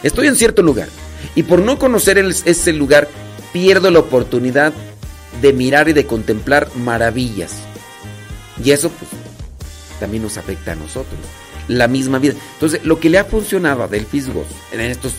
[0.04, 0.88] estoy en cierto lugar
[1.36, 3.08] y por no conocer ese lugar
[3.54, 4.74] pierdo la oportunidad
[5.42, 7.54] de mirar y de contemplar maravillas.
[8.64, 9.10] Y eso pues
[10.00, 11.20] también nos afecta a nosotros.
[11.68, 12.34] La misma vida.
[12.54, 15.14] Entonces, lo que le ha funcionado a Delphis Goss en estos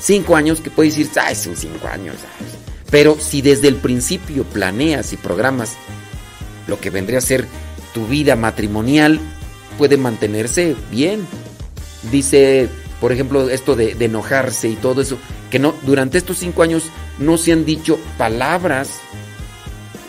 [0.00, 2.16] cinco años, que puede decir, ay, son cinco años.
[2.38, 2.46] ay".
[2.90, 5.72] Pero si desde el principio planeas y programas
[6.66, 7.46] lo que vendría a ser
[7.94, 9.18] tu vida matrimonial,
[9.78, 11.26] puede mantenerse bien.
[12.12, 12.68] Dice,
[13.04, 15.18] por ejemplo, esto de, enojarse y todo eso,
[15.50, 16.84] que no, durante estos cinco años
[17.18, 18.92] no se han dicho palabras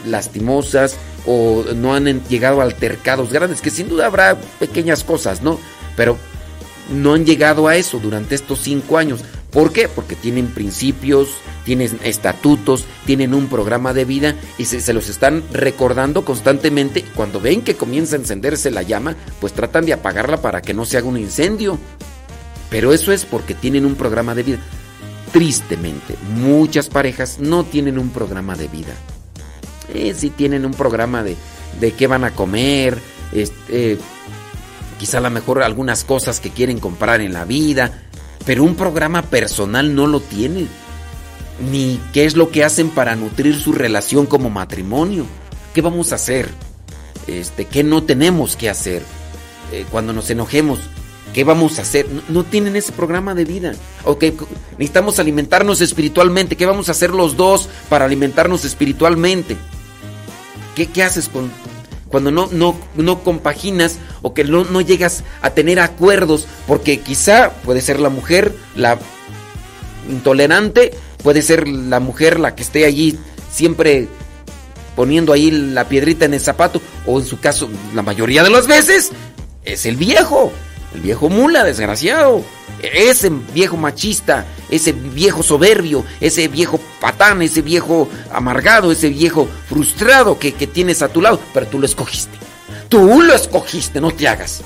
[0.06, 5.60] lastimosas o no han llegado a altercados grandes, que sin duda habrá pequeñas cosas, ¿no?
[5.98, 6.18] Pero
[6.90, 9.20] no han llegado a eso durante estos cinco años.
[9.52, 9.90] ¿Por qué?
[9.90, 11.28] Porque tienen principios,
[11.66, 17.04] tienen estatutos, tienen un programa de vida y se, los están recordando constantemente.
[17.14, 20.86] Cuando ven que comienza a encenderse la llama, pues tratan de apagarla para que no
[20.86, 21.78] se haga un incendio.
[22.76, 24.60] Pero eso es porque tienen un programa de vida.
[25.32, 28.94] Tristemente, muchas parejas no tienen un programa de vida.
[29.94, 31.38] Eh, sí tienen un programa de,
[31.80, 32.98] de qué van a comer,
[33.32, 33.98] este,
[35.00, 38.04] quizá a lo mejor algunas cosas que quieren comprar en la vida,
[38.46, 40.68] pero un programa personal no lo tienen.
[41.72, 45.26] Ni qué es lo que hacen para nutrir su relación como matrimonio.
[45.74, 46.50] ¿Qué vamos a hacer?
[47.26, 49.02] Este, ¿Qué no tenemos que hacer?
[49.72, 50.82] Eh, cuando nos enojemos,
[51.36, 52.08] ¿qué vamos a hacer?
[52.30, 53.74] No, tienen ese programa de vida.
[54.06, 54.24] Ok,
[54.78, 56.56] necesitamos alimentarnos espiritualmente.
[56.56, 59.58] ¿Qué vamos a hacer los dos para alimentarnos espiritualmente?
[60.76, 61.52] ¿Qué, qué haces con,
[62.08, 66.48] cuando no, no, no compaginas o que no, no llegas a tener acuerdos?
[66.68, 68.98] Porque quizá puede ser la mujer la
[70.10, 73.20] intolerante, puede ser la mujer la que esté allí
[73.52, 74.08] siempre
[74.96, 78.68] poniendo ahí la piedrita en el zapato, o en su caso, la mayoría de las
[78.68, 79.12] veces,
[79.66, 80.54] es el viejo.
[80.96, 82.42] El viejo mula, desgraciado.
[82.82, 90.40] Ese viejo machista, ese viejo soberbio, ese viejo patán, ese viejo amargado, ese viejo frustrado
[90.40, 92.38] que, que tienes a tu lado, pero tú lo escogiste.
[92.88, 94.62] Tú lo escogiste, no te hagas.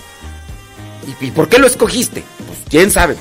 [1.19, 2.23] ¿Y, por qué lo escogiste?
[2.45, 3.15] Pues quién sabe.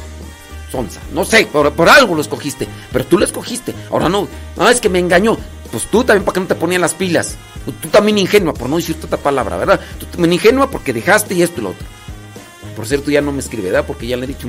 [0.70, 3.74] Sonsa, no sé, por, por algo lo escogiste, pero tú lo escogiste.
[3.90, 5.38] Ahora no, no es que me engañó.
[5.70, 7.36] Pues tú también, ¿para qué no te ponían las pilas?
[7.80, 9.80] Tú también ingenua, por no decirte otra palabra, ¿verdad?
[9.98, 11.97] Tú también ingenua porque dejaste y esto y lo otro.
[12.78, 13.84] Por cierto, ya no me escribe, ¿verdad?
[13.84, 14.48] Porque ya le he dicho.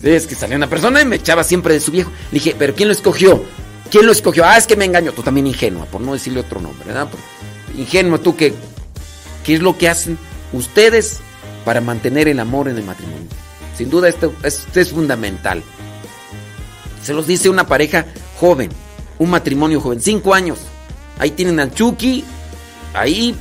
[0.00, 2.12] sí, es que salía una persona y me echaba siempre de su viejo.
[2.30, 3.42] Le dije, ¿pero quién lo escogió?
[3.90, 4.44] ¿Quién lo escogió?
[4.44, 5.10] Ah, es que me engañó.
[5.10, 7.08] Tú también ingenua, por no decirle otro nombre, ¿verdad?
[7.76, 8.54] Ingenua, tú que.
[9.42, 10.18] ¿Qué es lo que hacen
[10.52, 11.18] ustedes
[11.64, 13.26] para mantener el amor en el matrimonio?
[13.76, 15.64] Sin duda, esto, esto es fundamental.
[17.02, 18.06] Se los dice una pareja
[18.38, 18.70] joven,
[19.18, 20.60] un matrimonio joven, cinco años.
[21.18, 22.24] Ahí tienen al Chucky,
[22.92, 23.34] ahí,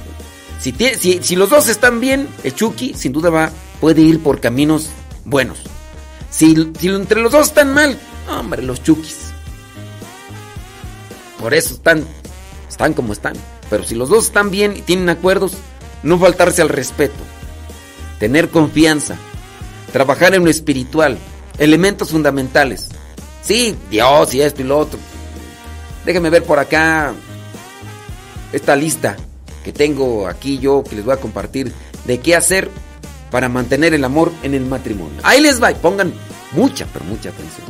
[0.71, 3.51] si, los dos están bien, el Chucky sin duda va,
[3.81, 4.89] puede ir por caminos
[5.25, 5.59] buenos.
[6.29, 7.99] Si, entre los dos están mal,
[8.29, 9.17] hombre, los Chukis.
[11.39, 12.05] Por eso están,
[12.69, 13.33] están como están.
[13.69, 15.53] Pero si los dos están bien y tienen acuerdos,
[16.01, 17.21] no faltarse al respeto,
[18.19, 19.17] tener confianza,
[19.91, 21.17] trabajar en lo espiritual,
[21.57, 22.89] elementos fundamentales.
[23.41, 24.99] Sí, Dios y esto y lo otro.
[26.05, 27.13] Déjenme ver por acá
[28.53, 29.17] esta lista
[29.63, 31.73] que tengo aquí yo que les voy a compartir
[32.05, 32.69] de qué hacer
[33.31, 35.19] para mantener el amor en el matrimonio.
[35.23, 36.13] Ahí les va y pongan
[36.51, 37.67] mucha, pero mucha atención.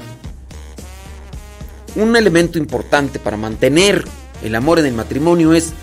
[1.96, 4.04] Un elemento importante para mantener
[4.44, 5.74] el amor en el matrimonio es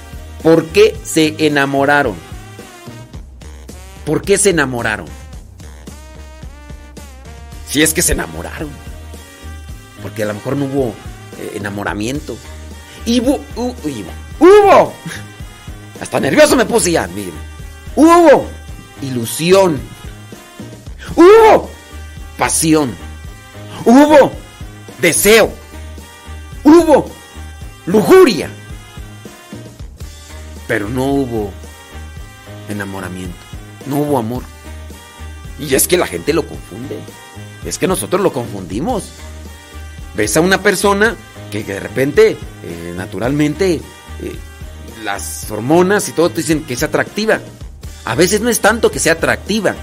[0.42, 2.14] por qué se enamoraron.
[4.04, 5.06] ¿Por qué se enamoraron?
[7.68, 8.70] Si es que se enamoraron.
[10.02, 10.94] Porque a lo mejor no hubo
[11.38, 12.36] eh, enamoramiento.
[13.06, 14.92] Y hubo, hu- hubo, hubo.
[16.00, 17.34] Hasta nervioso me puse ya, miren.
[17.94, 18.46] Hubo
[19.02, 19.80] ilusión.
[21.14, 21.70] Hubo
[22.38, 22.94] pasión.
[23.84, 24.32] Hubo
[25.00, 25.52] deseo.
[26.64, 27.10] Hubo
[27.86, 28.50] lujuria.
[30.66, 31.52] Pero no hubo
[32.68, 33.36] enamoramiento.
[33.86, 34.42] No hubo amor.
[35.58, 36.98] Y es que la gente lo confunde.
[37.64, 39.10] Es que nosotros lo confundimos.
[40.16, 41.16] Ves a una persona
[41.50, 43.74] que de repente, eh, naturalmente,
[44.22, 44.36] eh,
[45.04, 47.40] las hormonas y todo te dicen que es atractiva.
[48.04, 49.74] A veces no es tanto que sea atractiva.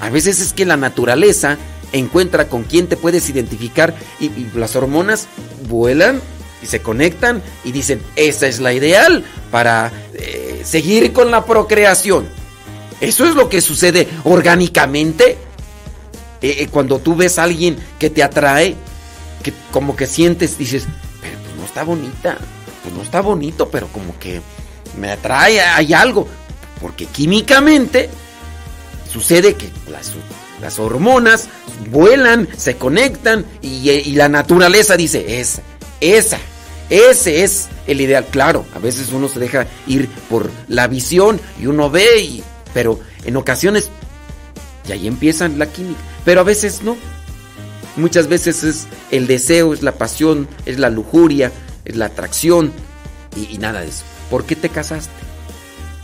[0.00, 1.58] A veces es que la naturaleza
[1.92, 5.26] encuentra con quién te puedes identificar y, las hormonas
[5.68, 6.20] vuelan
[6.62, 12.26] y se conectan y dicen, esa es la ideal para eh, seguir con la procreación.
[13.00, 15.38] Eso es lo que sucede orgánicamente.
[16.42, 18.76] Eh, eh, cuando tú ves a alguien que te atrae,
[19.42, 20.84] que como que sientes, dices,
[21.20, 22.38] pero pues no está bonita,
[22.82, 24.40] pues no está bonito, pero como que
[24.98, 26.26] me atrae, hay algo.
[26.80, 28.08] Porque químicamente
[29.10, 31.48] sucede que las, hormonas
[31.90, 35.62] vuelan, se conectan y, la naturaleza dice, esa,
[36.00, 36.38] esa,
[36.88, 38.26] ese es el ideal.
[38.30, 43.00] Claro, a veces uno se deja ir por la visión y uno ve, y, pero
[43.24, 43.90] en ocasiones,
[44.88, 46.96] y ahí empieza la química, pero a veces no.
[47.96, 51.52] Muchas veces es el deseo, es la pasión, es la lujuria,
[51.96, 52.72] la atracción
[53.36, 54.04] y, nada de eso.
[54.30, 55.12] ¿Por qué te casaste?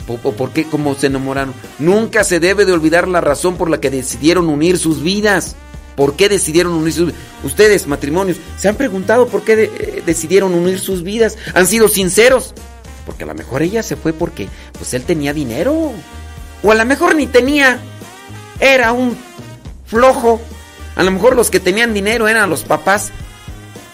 [0.08, 1.54] ¿O, por qué cómo se enamoraron?
[1.78, 5.56] Nunca se debe de olvidar la razón por la que decidieron unir sus vidas.
[5.96, 7.20] ¿Por qué decidieron unir sus vidas?
[7.42, 11.36] Ustedes, matrimonios, ¿se han preguntado por qué eh, decidieron unir sus vidas?
[11.54, 12.54] ¿Han sido sinceros?
[13.04, 15.92] Porque a lo mejor ella se fue porque pues él tenía dinero.
[16.62, 17.80] O a lo mejor ni tenía.
[18.60, 19.16] Era un
[19.86, 20.40] flojo.
[20.94, 23.12] A lo mejor los que tenían dinero eran los papás.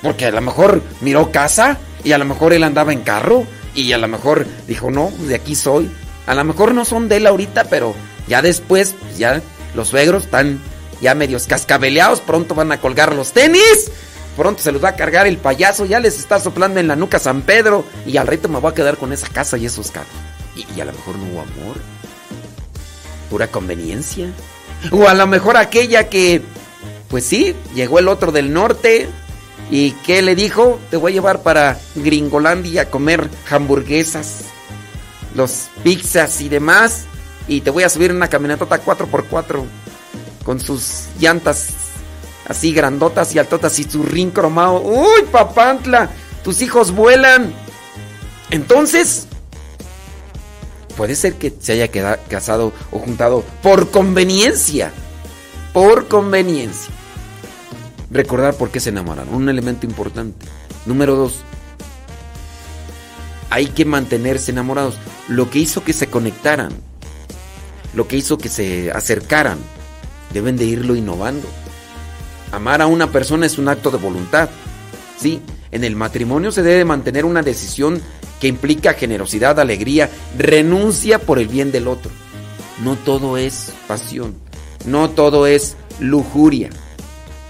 [0.03, 3.93] Porque a lo mejor miró casa y a lo mejor él andaba en carro y
[3.93, 5.91] a lo mejor dijo, no, de aquí soy.
[6.27, 7.95] A lo mejor no son de él ahorita, pero
[8.29, 9.43] ya después, pues, ya
[9.75, 10.61] los suegros están
[11.01, 13.91] ya medios cascabeleados, pronto van a colgar los tenis,
[14.37, 17.19] pronto se los va a cargar el payaso, ya les está soplando en la nuca
[17.19, 20.13] San Pedro y al reto me voy a quedar con esa casa y esos carros.
[20.55, 21.77] Y, y a lo mejor no hubo amor,
[23.31, 24.29] pura conveniencia.
[24.91, 26.43] O a lo mejor aquella que,
[27.09, 29.09] pues sí, llegó el otro del norte
[29.71, 30.79] y ¿qué le dijo?
[30.91, 34.45] Te voy a llevar para Gringolandia a comer hamburguesas,
[35.35, 37.05] los pizzas y demás.
[37.49, 39.65] Y te voy a subir en una camionetota 4x4
[40.45, 41.69] con sus llantas
[42.47, 44.81] así grandotas y altotas y su rin cromado.
[44.83, 46.11] ¡Uy, papantla!
[46.45, 47.53] Tus hijos vuelan.
[48.51, 49.27] Entonces,
[50.97, 54.93] puede ser que se haya queda- casado o juntado por conveniencia.
[55.73, 56.93] Por conveniencia.
[58.13, 59.35] Recordar por qué se enamoraron.
[59.35, 60.47] Un elemento importante.
[60.87, 61.41] Número dos.
[63.51, 64.97] Hay que mantenerse enamorados.
[65.29, 66.73] Lo que hizo que se conectaran.
[67.95, 69.59] lo que hizo que se acercaran.
[70.33, 71.49] Deben de irlo innovando.
[72.53, 74.49] Amar a una persona es un acto de voluntad.
[75.19, 75.41] Sí,
[75.71, 78.01] en el matrimonio se debe mantener una decisión
[78.41, 82.11] que implica generosidad, alegría, renuncia por el bien del otro.
[82.83, 84.35] No todo es pasión,
[84.85, 86.71] no todo es lujuria.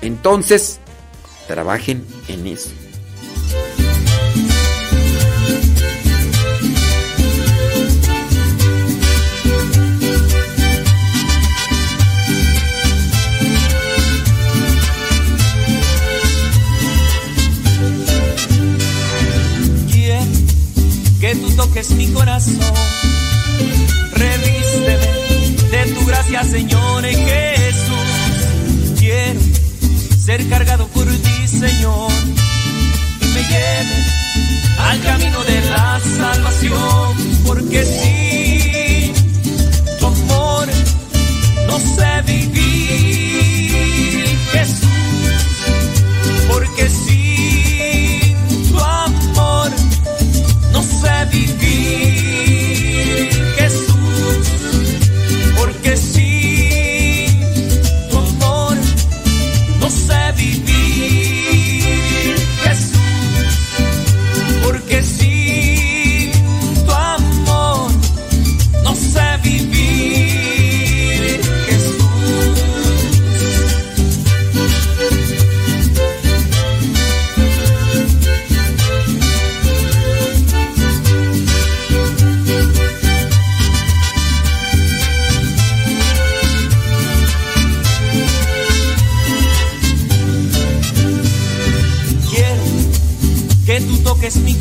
[0.03, 0.81] Entonces,
[1.47, 2.71] trabajen en eso.
[21.21, 22.59] Que tú toques mi corazón.
[24.13, 24.97] Revísteme
[25.71, 27.62] de tu gracia, Señor en Jesús.
[30.25, 32.13] Ser cargado por ti, Señor.
[33.21, 34.07] Y me lleves
[34.79, 37.17] al camino de la salvación.
[37.45, 39.13] Porque sin
[39.99, 40.69] tu amor
[41.67, 43.59] no sé vivir,
[44.53, 44.87] Jesús.
[46.49, 48.37] Porque sin
[48.69, 49.73] tu amor
[50.73, 52.32] no sé vivir,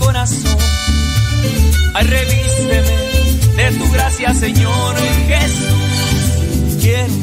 [0.01, 0.57] corazón.
[1.93, 2.07] Ay,
[3.55, 4.95] de tu gracia, Señor
[5.27, 6.79] Jesús.
[6.81, 7.13] Quiero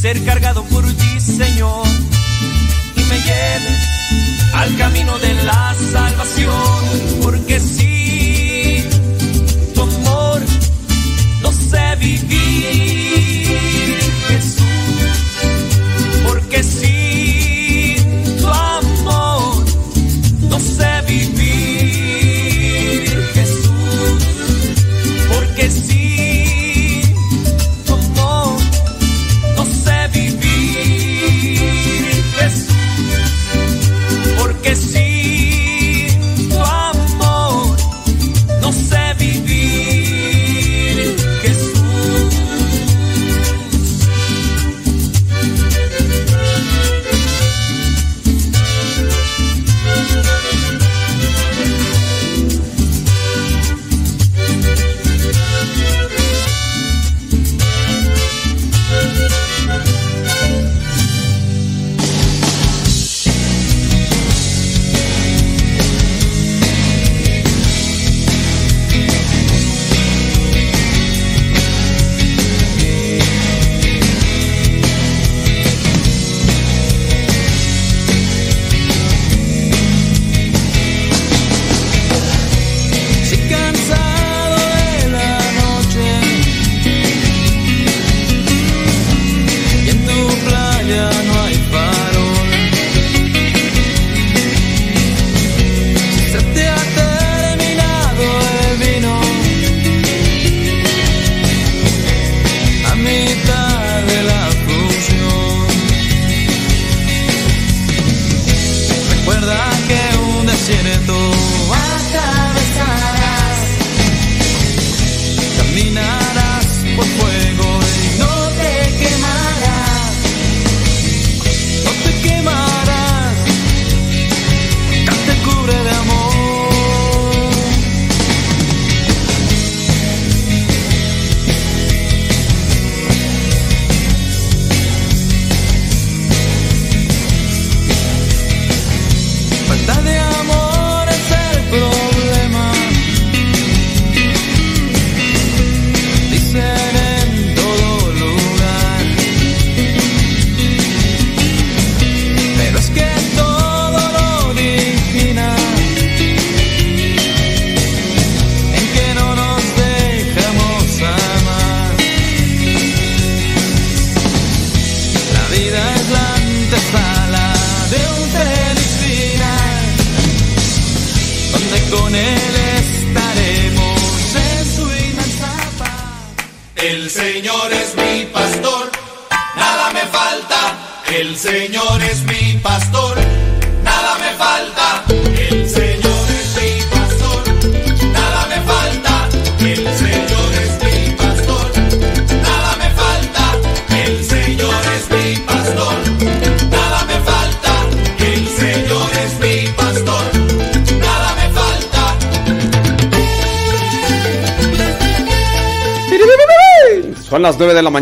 [0.00, 1.86] ser cargado por ti, Señor,
[2.96, 7.22] y me lleves al camino de la salvación.
[7.22, 7.81] Porque sin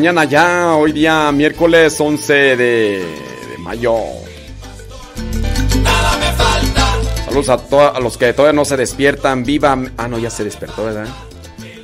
[0.00, 3.96] mañana ya, hoy día miércoles 11 de, de mayo.
[5.82, 6.88] Nada me falta.
[7.26, 9.44] Saludos a, to- a los que todavía no se despiertan.
[9.44, 9.76] Viva.
[9.98, 11.06] Ah, no, ya se despertó, ¿verdad?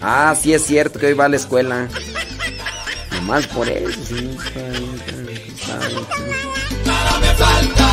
[0.00, 1.88] Ah, sí es cierto que hoy va a la escuela.
[3.12, 4.34] Nomás por eso, sí.
[6.86, 7.86] Nada me falta.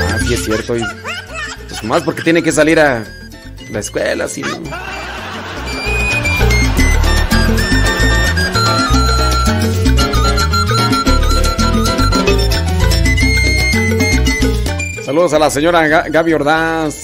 [0.00, 0.72] Ah, sí es cierto.
[0.72, 0.82] hoy.
[1.68, 3.04] Pues más porque tiene que salir a
[3.70, 4.42] la escuela, sí.
[4.42, 4.48] ¿no?
[15.08, 16.94] Saludos a la señora Ga- Gaby Ordaz.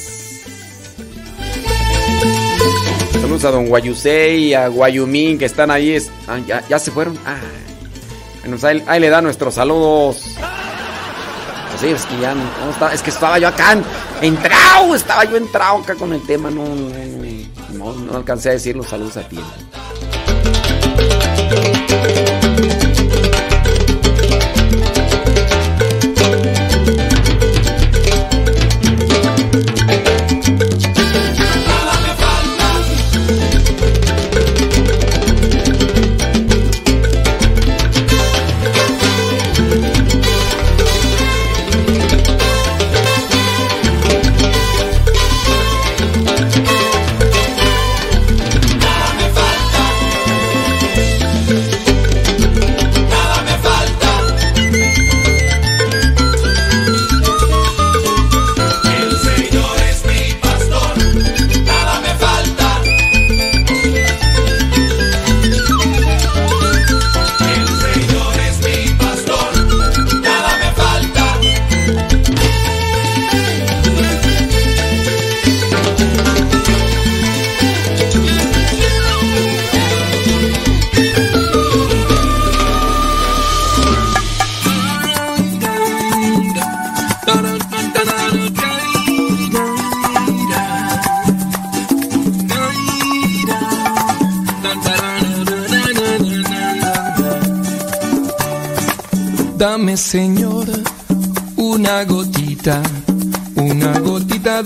[3.12, 5.96] Saludos a don Guayusei y a Guayumín que están ahí.
[6.28, 7.18] Ah, ya, ya se fueron.
[7.24, 7.38] Ah.
[8.46, 10.36] Pues ahí, le da nuestros saludos.
[11.80, 12.34] Sí, es que ya
[12.70, 13.84] estaba- es que estaba yo acá en-
[14.20, 16.62] entrado, estaba yo entrado acá con el tema, no,
[17.72, 19.48] no, no, alcancé a decir los saludos a tiempo.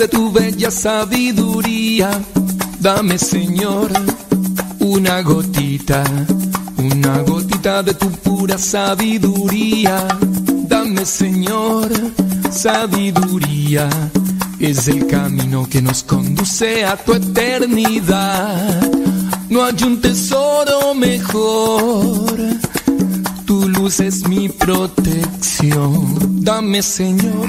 [0.08, 2.10] Tu bella sabiduría.
[2.80, 3.90] Dame, Señor,
[4.80, 6.04] una gotita,
[6.76, 10.06] una gotita de tu pura sabiduría.
[10.68, 11.90] Dame, Señor,
[12.50, 13.88] sabiduría.
[14.58, 18.90] Es el camino que nos conduce a tu eternidad.
[19.48, 22.58] No hay un tesoro mejor
[23.48, 26.44] tu luz es mi protección.
[26.44, 27.48] Dame, Señor,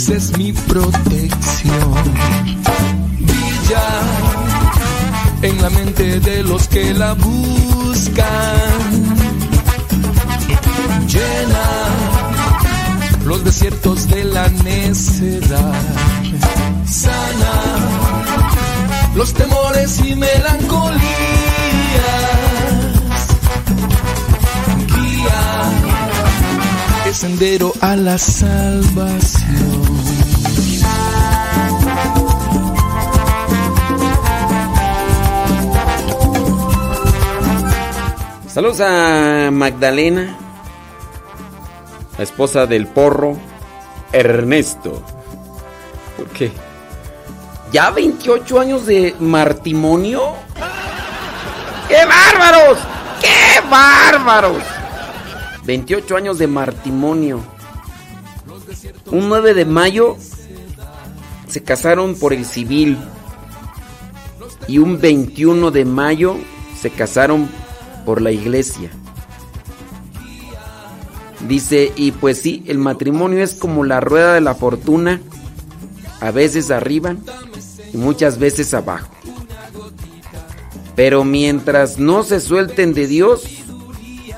[0.00, 1.92] Luz es mi protección.
[3.18, 3.86] Brilla
[5.42, 8.24] en la mente de los que la buscan.
[11.06, 11.66] Llena
[13.26, 15.82] los desiertos de la necedad.
[16.86, 17.52] Sana
[19.14, 21.39] los temores y melancolías
[27.20, 29.82] sendero a la salvación.
[38.48, 40.34] Saludos a Magdalena,
[42.16, 43.36] la esposa del porro,
[44.12, 45.02] Ernesto.
[46.16, 46.50] ¿Por qué?
[47.70, 50.22] ¿Ya 28 años de matrimonio?
[51.86, 52.78] ¡Qué bárbaros!
[53.20, 54.69] ¡Qué bárbaros!
[55.64, 57.40] 28 años de matrimonio.
[59.10, 60.16] Un 9 de mayo
[61.48, 62.98] se casaron por el civil.
[64.68, 66.36] Y un 21 de mayo
[66.80, 67.48] se casaron
[68.06, 68.90] por la iglesia.
[71.48, 75.20] Dice, y pues sí, el matrimonio es como la rueda de la fortuna,
[76.20, 77.16] a veces arriba
[77.92, 79.08] y muchas veces abajo.
[80.94, 83.59] Pero mientras no se suelten de Dios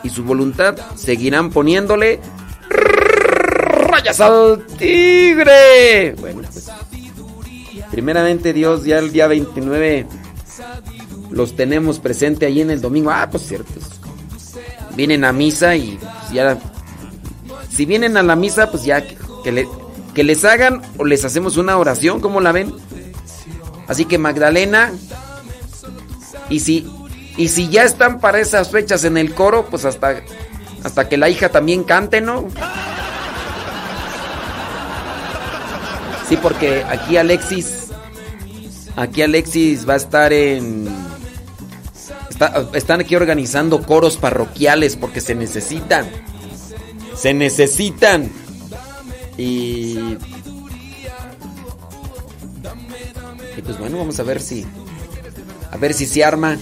[0.02, 2.20] y su voluntad, seguirán poniéndole
[2.68, 6.14] rayas al tigre.
[6.18, 6.70] Bueno, pues,
[7.90, 10.06] primeramente Dios, ya el día 29
[11.30, 13.10] los tenemos presente ahí en el domingo.
[13.10, 13.72] Ah, pues cierto.
[14.94, 16.58] Vienen a misa y pues, ya...
[17.70, 19.02] Si vienen a la misa, pues ya
[19.42, 19.66] que, le,
[20.14, 22.74] que les hagan o les hacemos una oración, ¿cómo la ven?
[23.88, 24.92] Así que Magdalena,
[26.50, 26.86] y si,
[27.36, 30.22] y si ya están para esas fechas en el coro, pues hasta,
[30.84, 32.46] hasta que la hija también cante, ¿no?
[36.28, 37.88] Sí, porque aquí Alexis,
[38.96, 40.88] aquí Alexis va a estar en...
[42.30, 46.08] está- están aquí organizando coros parroquiales porque se necesitan.
[47.16, 48.30] Se necesitan.
[49.36, 50.16] Y...
[53.56, 54.66] Y pues bueno, vamos a ver si...
[55.70, 56.56] A ver si se arma.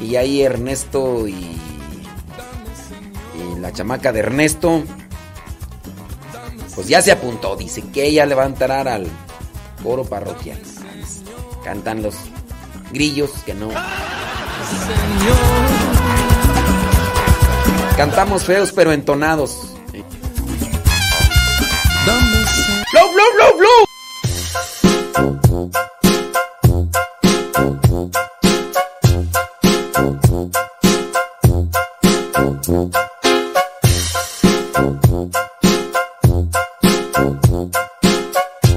[0.00, 1.58] Y ahí Ernesto y...
[3.34, 4.84] Y la chamaca de Ernesto.
[6.74, 7.56] Pues ya se apuntó.
[7.56, 9.06] Dice que ella le va a entrar al
[9.82, 10.60] coro parroquial.
[11.62, 12.14] Cantan los
[12.92, 13.68] grillos que no.
[17.96, 19.70] Cantamos feos pero entonados.
[22.04, 23.84] ¡Blow, blow, blow, blow!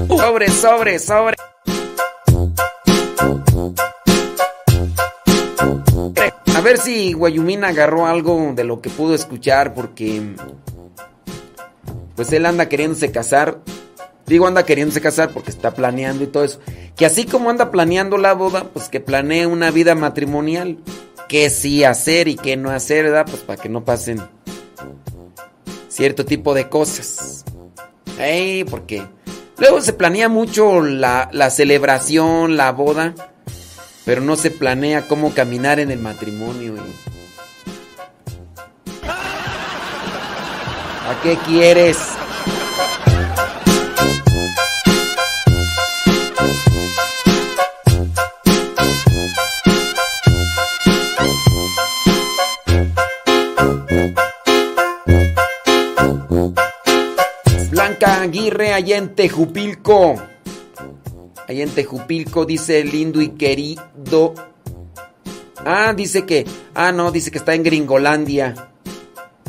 [0.08, 1.36] Sobre, sobre, sobre.
[6.54, 10.22] A ver si Guayumín agarró algo de lo que pudo escuchar porque
[12.14, 13.58] pues él anda queriéndose casar.
[14.26, 16.60] Digo anda queriéndose casar porque está planeando y todo eso.
[16.96, 20.78] Que así como anda planeando la boda, pues que planee una vida matrimonial.
[21.28, 23.26] Que sí hacer y qué no hacer, ¿verdad?
[23.28, 24.20] Pues para que no pasen
[25.88, 27.44] cierto tipo de cosas.
[28.18, 29.02] Ey, porque
[29.58, 33.14] luego se planea mucho la, la celebración, la boda,
[34.04, 36.74] pero no se planea cómo caminar en el matrimonio.
[41.08, 42.17] ¿A qué quieres?
[57.88, 60.16] Blanca Aguirre, allá en Tejupilco.
[61.48, 64.34] Allá en Tejupilco dice lindo y querido.
[65.64, 66.44] Ah, dice que.
[66.74, 68.68] Ah, no, dice que está en Gringolandia.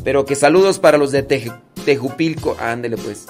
[0.06, 2.56] Pero que saludos para los de Tej- Tejupilco.
[2.62, 3.26] Ándele pues.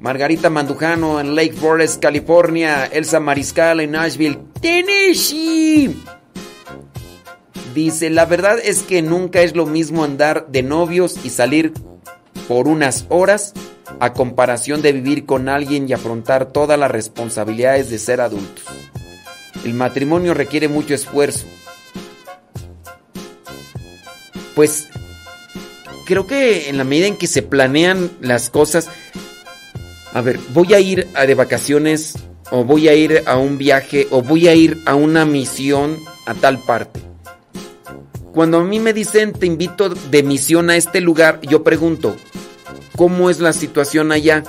[0.00, 2.86] Margarita Mandujano en Lake Forest, California.
[2.86, 5.94] Elsa Mariscal en Nashville, Tennessee.
[7.76, 11.72] Dice, la verdad es que nunca es lo mismo andar de novios y salir
[12.48, 13.52] por unas horas
[14.00, 18.64] a comparación de vivir con alguien y afrontar todas las responsabilidades de ser adultos.
[19.64, 21.46] El matrimonio requiere mucho esfuerzo.
[24.54, 24.88] Pues
[26.06, 28.88] creo que en la medida en que se planean las cosas,
[30.12, 32.14] a ver, voy a ir a de vacaciones
[32.50, 35.96] o voy a ir a un viaje o voy a ir a una misión
[36.26, 37.00] a tal parte.
[38.32, 42.16] Cuando a mí me dicen te invito de misión a este lugar, yo pregunto,
[42.96, 44.42] ¿cómo es la situación allá?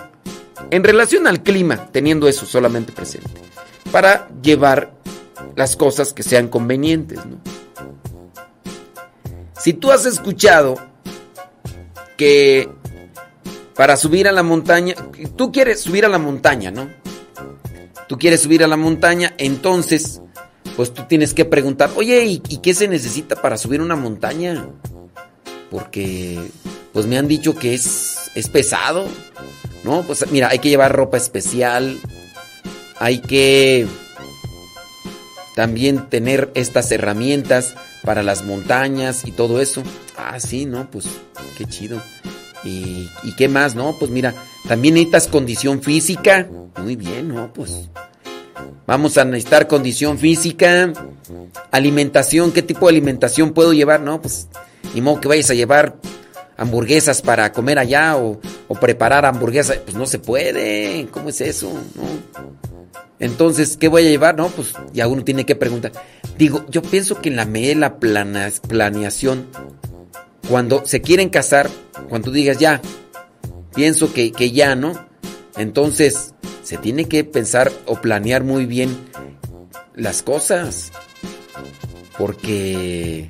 [0.72, 3.42] En relación al clima, teniendo eso solamente presente,
[3.92, 4.92] para llevar
[5.56, 7.38] las cosas que sean convenientes, ¿no?
[9.60, 10.76] Si tú has escuchado
[12.16, 12.70] que
[13.76, 14.96] para subir a la montaña,
[15.36, 16.90] tú quieres subir a la montaña, ¿no?
[18.08, 20.22] Tú quieres subir a la montaña, entonces,
[20.76, 24.66] pues tú tienes que preguntar, oye, ¿y, y qué se necesita para subir una montaña?
[25.70, 26.40] Porque,
[26.94, 29.08] pues me han dicho que es, es pesado,
[29.84, 30.04] ¿no?
[30.04, 32.00] Pues mira, hay que llevar ropa especial,
[32.98, 33.88] hay que
[35.56, 39.84] también tener estas herramientas para las montañas y todo eso.
[40.18, 40.90] Ah, sí, ¿no?
[40.90, 41.06] Pues
[41.58, 42.02] qué chido.
[42.64, 43.76] ¿Y, y qué más?
[43.76, 44.34] No, pues mira,
[44.68, 46.48] también necesitas condición física.
[46.78, 47.54] Muy bien, ¿no?
[47.54, 47.90] Pues
[48.86, 50.92] vamos a necesitar condición física.
[51.72, 54.02] Alimentación, ¿qué tipo de alimentación puedo llevar?
[54.02, 54.48] No, pues
[54.94, 55.98] ni modo que vayas a llevar
[56.60, 58.40] hamburguesas para comer allá o,
[58.80, 59.78] preparar hamburguesas.
[59.78, 61.08] Pues no se puede.
[61.12, 61.72] ¿Cómo es eso?
[63.20, 64.38] Entonces, ¿qué voy a llevar?
[64.38, 65.92] No, pues ya uno tiene que preguntar.
[66.38, 69.48] Digo, yo pienso que en la medida de la planeación
[70.48, 71.70] cuando se quieren casar,
[72.10, 72.82] cuando tú digas ya,
[73.76, 74.94] pienso que, que ya, ¿no?
[75.58, 76.34] Entonces,
[76.64, 78.98] se tiene que pensar o planear muy bien
[79.96, 80.92] las cosas.
[82.18, 83.30] Porque,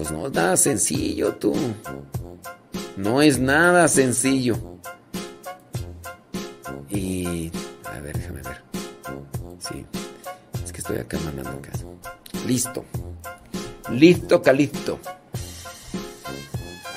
[0.00, 1.52] pues no es nada sencillo, tú.
[2.96, 4.56] No es nada sencillo.
[6.88, 7.52] Y,
[7.84, 8.62] a ver, déjame ver.
[9.58, 9.84] Sí,
[10.64, 11.84] es que estoy acá mandando casa.
[12.46, 12.82] Listo.
[13.90, 14.98] Listo, calisto.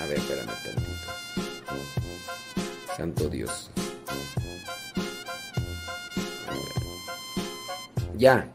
[0.01, 1.75] A ver, espérame tantito.
[2.95, 3.69] Santo Dios.
[8.15, 8.49] Ya.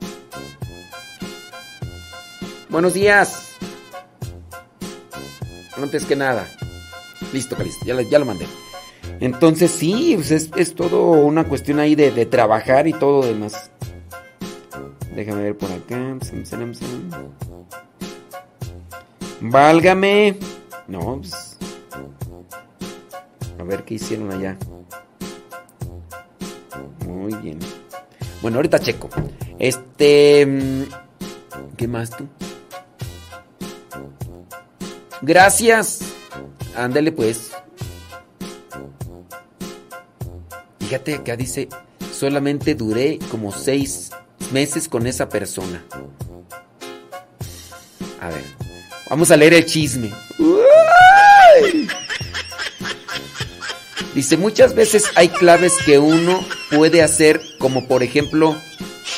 [2.71, 3.48] Buenos días.
[5.83, 6.49] Antes que nada.
[7.33, 7.85] Listo, Calisto.
[7.87, 8.47] Ya, lo- mandé.
[9.21, 13.71] Entonces sí, pues es, todo una cuestión ahí de, trabajar y todo demás.
[15.15, 16.17] Déjame ver por acá.
[19.41, 20.37] Válgame.
[20.87, 21.57] No, pues.
[23.59, 24.57] A ver qué hicieron allá.
[27.07, 27.59] Muy bien.
[28.43, 29.09] Bueno, ahorita checo.
[29.59, 30.47] Este.
[30.47, 30.83] mm,
[31.77, 32.27] ¿Qué más tú?
[35.23, 36.01] Gracias.
[36.77, 37.51] Ándale pues.
[40.79, 41.69] Fíjate acá dice,
[42.13, 44.11] solamente duré como seis
[44.53, 45.85] meses con esa persona.
[48.21, 48.45] A ver,
[49.11, 50.11] vamos a leer el chisme.
[50.39, 51.89] ¡Uy!
[54.15, 58.57] Dice, muchas veces hay claves que uno puede hacer, como por ejemplo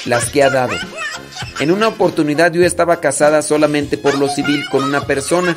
[0.04, 0.74] las que ha dado.
[1.60, 5.56] En una oportunidad yo estaba casada solamente por lo civil con una persona.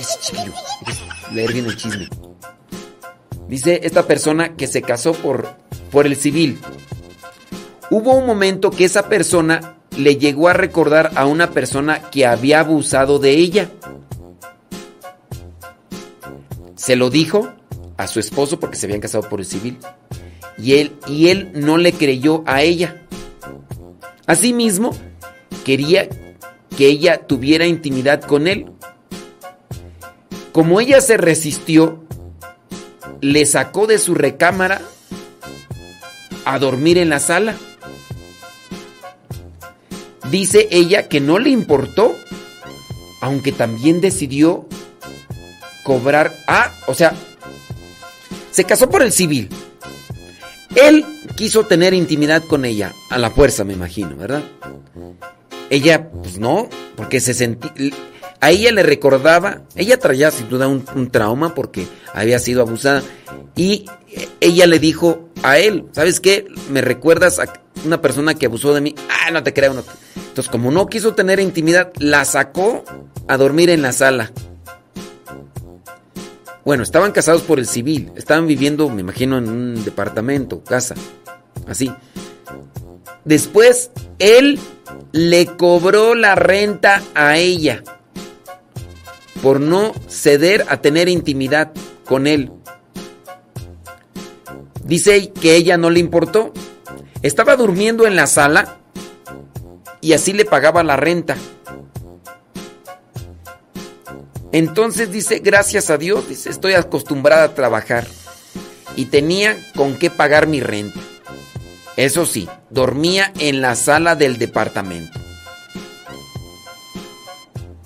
[0.00, 0.52] Cállese, chiquillo.
[1.32, 2.08] Leer bien el chisme.
[3.48, 5.48] Dice esta persona que se casó por,
[5.90, 6.58] por el civil.
[7.90, 12.60] Hubo un momento que esa persona le llegó a recordar a una persona que había
[12.60, 13.70] abusado de ella.
[16.76, 17.52] Se lo dijo
[17.96, 19.78] a su esposo porque se habían casado por el civil.
[20.56, 23.02] Y él, y él no le creyó a ella.
[24.26, 24.96] Asimismo,
[25.64, 26.08] quería
[26.76, 28.66] que ella tuviera intimidad con él.
[30.52, 32.04] Como ella se resistió,
[33.20, 34.80] le sacó de su recámara
[36.44, 37.54] a dormir en la sala.
[40.30, 42.14] Dice ella que no le importó,
[43.20, 44.66] aunque también decidió
[45.84, 46.36] cobrar.
[46.46, 47.14] Ah, o sea,
[48.50, 49.48] se casó por el civil.
[50.74, 51.04] Él
[51.36, 54.42] quiso tener intimidad con ella, a la fuerza me imagino, ¿verdad?
[55.68, 57.92] Ella, pues no, porque se sentía...
[58.40, 63.02] A ella le recordaba, ella traía sin duda un, trauma porque había sido abusada
[63.54, 63.84] y
[64.40, 66.46] ella le dijo a él, ¿sabes qué?
[66.70, 67.52] Me recuerdas a
[67.84, 68.94] una persona que abusó de mí.
[69.10, 69.74] Ah, no te creo.
[69.74, 69.84] No.
[70.16, 72.84] Entonces, como no quiso tener intimidad, la sacó
[73.28, 74.32] a dormir en la sala.
[76.64, 80.94] Bueno, estaban casados por el civil, estaban viviendo, me imagino, en un departamento, casa,
[81.66, 81.92] así.
[83.24, 84.58] Después, él
[85.12, 87.82] le cobró la renta a ella
[89.42, 91.72] por no ceder a tener intimidad
[92.04, 92.52] con él.
[94.84, 96.52] Dice que ella no le importó.
[97.22, 98.78] Estaba durmiendo en la sala
[100.00, 101.36] y así le pagaba la renta.
[104.52, 108.06] Entonces dice, gracias a Dios, dice, estoy acostumbrada a trabajar
[108.96, 110.98] y tenía con qué pagar mi renta.
[111.96, 115.20] Eso sí, dormía en la sala del departamento.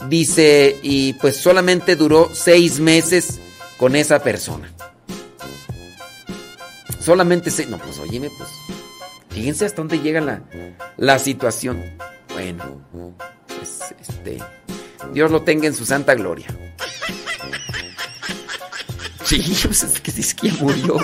[0.08, 3.40] Dice, y pues solamente duró seis meses
[3.78, 4.70] con esa persona.
[7.00, 7.68] Solamente seis.
[7.68, 8.50] No, pues óyeme, pues.
[9.30, 10.42] Fíjense hasta dónde llega la,
[10.96, 11.82] la situación.
[12.32, 12.80] Bueno,
[13.46, 14.38] pues este.
[15.12, 16.46] Dios lo tenga en su santa gloria.
[19.24, 20.96] Sí, pues es que dice que ya murió.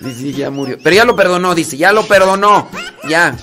[0.00, 0.78] Dice, ya murió.
[0.82, 2.68] Pero ya lo perdonó, dice, ya lo perdonó.
[3.08, 3.36] Ya.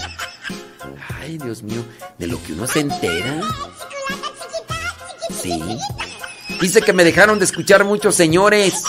[1.37, 1.83] Dios mío,
[2.17, 3.41] de lo que uno se entera.
[5.41, 5.61] Sí.
[6.61, 8.83] Dice que me dejaron de escuchar muchos señores.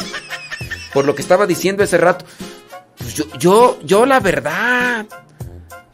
[0.93, 2.25] Por lo que estaba diciendo ese rato.
[2.99, 5.07] Pues yo, yo, yo la verdad.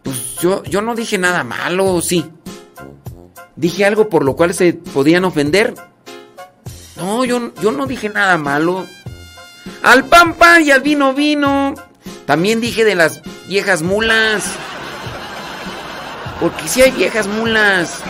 [0.02, 2.30] Pues yo, yo no dije nada malo, sí.
[3.56, 5.74] Dije algo por lo cual se podían ofender.
[6.96, 8.86] No, yo, yo no dije nada malo.
[9.82, 11.74] Al pan pan y al vino vino.
[12.26, 14.44] También dije de las viejas mulas.
[16.42, 18.00] Porque si hay viejas mulas.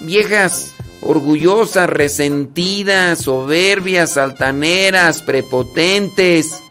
[0.00, 0.72] Viejas
[1.02, 6.62] orgullosas, resentidas, soberbias, altaneras, prepotentes,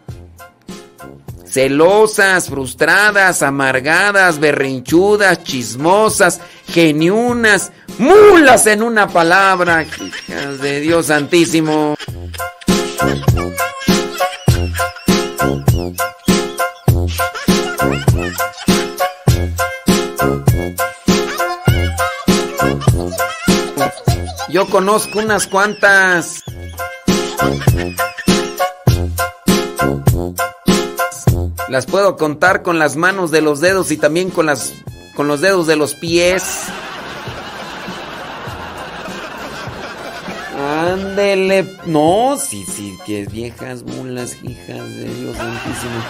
[1.46, 9.84] celosas, frustradas, amargadas, berrinchudas, chismosas, geniunas, mulas en una palabra.
[9.84, 11.96] Hijas de Dios Santísimo.
[24.56, 26.42] Yo conozco unas cuantas.
[31.68, 34.74] Las puedo contar con las manos de los dedos y también con las
[35.14, 36.68] con los dedos de los pies.
[40.58, 41.70] Ándele.
[41.86, 46.02] No, sí, sí, que viejas mulas, hijas de Dios santísimo.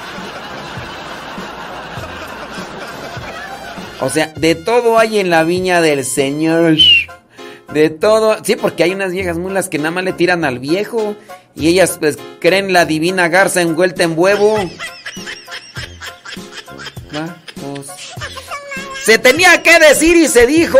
[4.01, 6.77] O sea, de todo hay en la viña del Señor.
[7.73, 8.37] De todo.
[8.43, 11.15] Sí, porque hay unas viejas mulas que nada más le tiran al viejo.
[11.55, 14.57] Y ellas pues creen la divina garza envuelta en huevo.
[17.11, 17.87] Vamos.
[19.03, 20.79] Se tenía que decir y se dijo.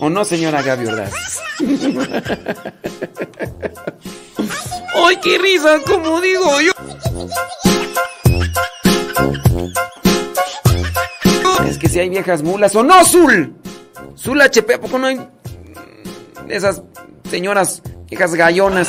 [0.00, 1.12] ¿O no, señora Gaby Ordaz?
[4.94, 5.80] ¡Ay, qué risa!
[5.86, 6.72] Como digo yo.
[11.68, 13.54] Es que si hay viejas mulas o no, Zul.
[14.16, 15.20] Zul HP, ¿a poco no hay
[16.48, 16.82] esas
[17.30, 18.88] señoras viejas gallonas,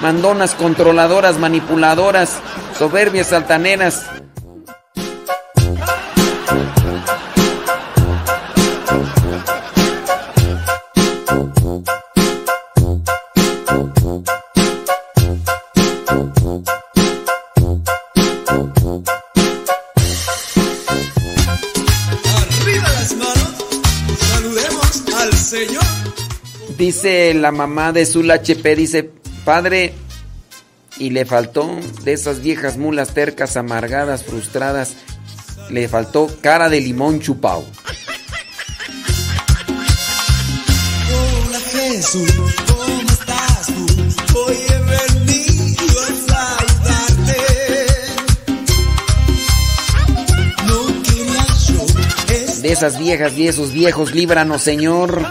[0.00, 2.38] mandonas, controladoras, manipuladoras,
[2.78, 4.06] soberbias, altaneras?
[26.86, 29.10] Dice la mamá de Zul HP, dice,
[29.44, 29.92] padre,
[30.98, 31.68] y le faltó
[32.04, 34.92] de esas viejas mulas tercas, amargadas, frustradas,
[35.68, 37.64] le faltó cara de limón chupao.
[41.10, 42.32] Hola Jesús,
[42.68, 44.38] ¿cómo estás tú?
[44.38, 47.36] Hoy he venido a saludarte.
[50.68, 55.26] No quería yo estar De esas viejas y esos viejos, líbranos, Señor.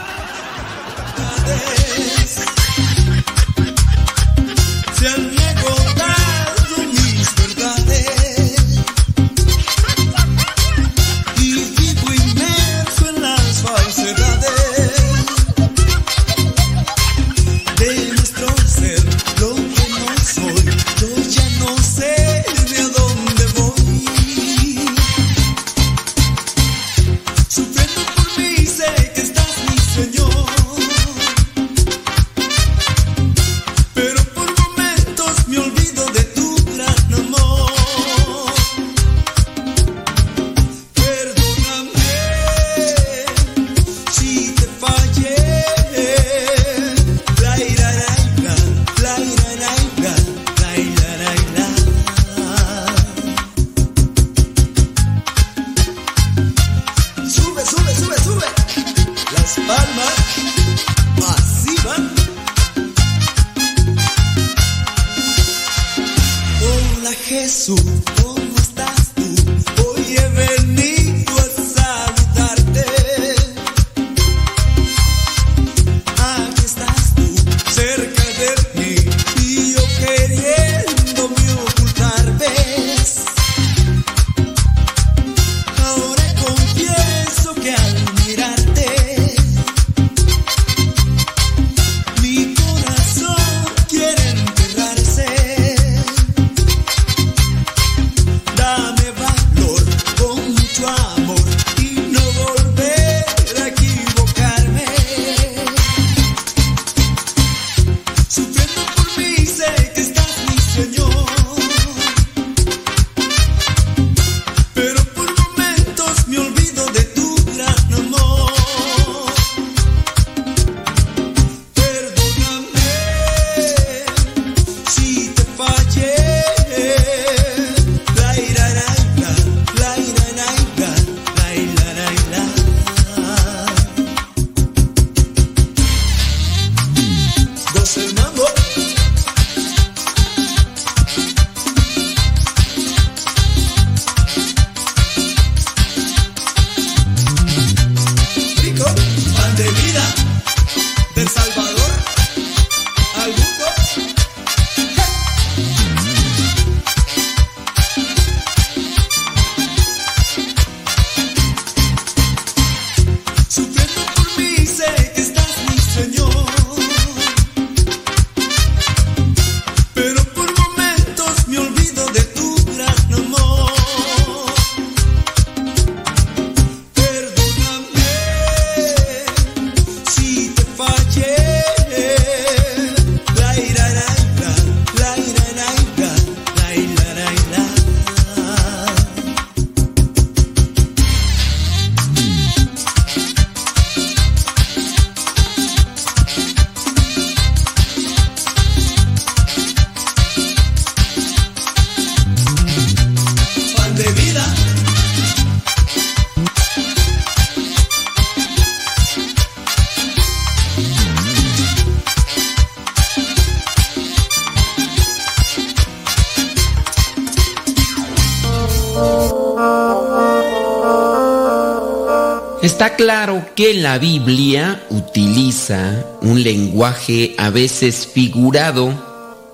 [223.56, 228.94] Que la Biblia utiliza un lenguaje a veces figurado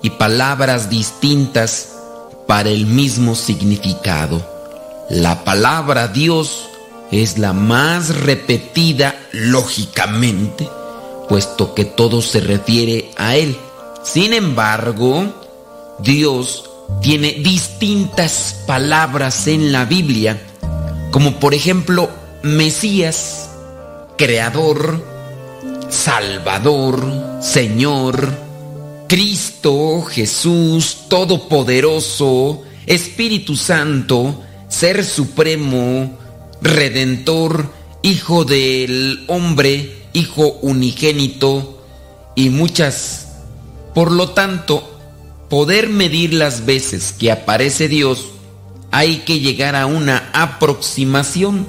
[0.01, 1.89] y palabras distintas
[2.47, 4.43] para el mismo significado.
[5.09, 6.67] La palabra Dios
[7.11, 10.67] es la más repetida lógicamente,
[11.29, 13.55] puesto que todo se refiere a Él.
[14.03, 15.31] Sin embargo,
[15.99, 16.71] Dios
[17.01, 20.41] tiene distintas palabras en la Biblia,
[21.11, 22.09] como por ejemplo
[22.41, 23.40] Mesías,
[24.21, 25.03] Creador,
[25.89, 28.31] Salvador, Señor,
[29.07, 36.19] Cristo, Jesús, Todopoderoso, Espíritu Santo, Ser Supremo,
[36.61, 37.73] Redentor,
[38.03, 41.83] Hijo del Hombre, Hijo Unigénito
[42.35, 43.29] y muchas.
[43.95, 44.99] Por lo tanto,
[45.49, 48.27] poder medir las veces que aparece Dios,
[48.91, 51.65] hay que llegar a una aproximación.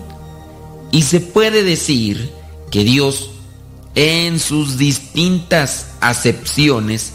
[0.91, 2.42] Y se puede decir
[2.73, 3.31] que Dios,
[3.95, 7.13] en sus distintas acepciones,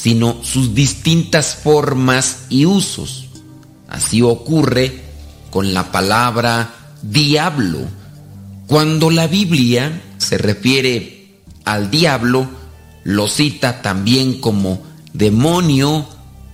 [0.00, 3.26] sino sus distintas formas y usos.
[3.88, 5.00] Así ocurre
[5.50, 7.80] con la palabra diablo.
[8.66, 12.48] Cuando la Biblia se refiere al diablo,
[13.02, 16.06] lo cita también como demonio,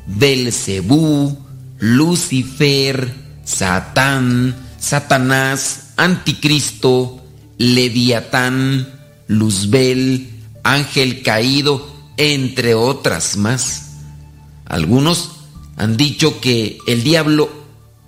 [0.07, 1.37] Belcebú,
[1.79, 3.15] Lucifer,
[3.45, 7.23] Satán, Satanás, Anticristo,
[7.59, 8.89] Leviatán,
[9.27, 10.31] Luzbel,
[10.63, 13.93] ángel caído, entre otras más.
[14.67, 15.33] Algunos
[15.77, 17.51] han dicho que el diablo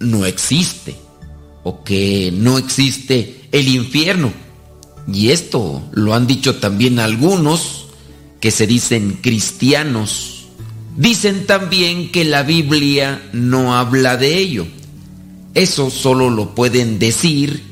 [0.01, 0.97] no existe
[1.65, 4.33] o que no existe el infierno.
[5.13, 7.87] Y esto lo han dicho también algunos
[8.41, 10.47] que se dicen cristianos.
[10.97, 14.67] Dicen también que la Biblia no habla de ello.
[15.55, 17.63] Eso solo lo pueden decir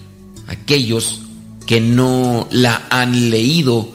[0.46, 1.20] aquellos
[1.66, 3.93] que no la han leído,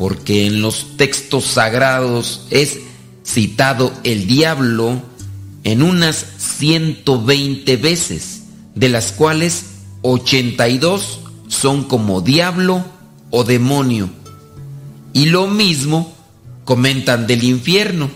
[0.00, 2.78] porque en los textos sagrados es
[3.22, 5.02] citado el diablo
[5.62, 8.44] en unas 120 veces,
[8.74, 9.66] de las cuales
[10.00, 12.82] 82 son como diablo
[13.28, 14.08] o demonio.
[15.12, 16.14] Y lo mismo
[16.64, 18.08] comentan del infierno.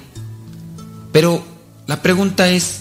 [1.13, 1.45] Pero
[1.87, 2.81] la pregunta es,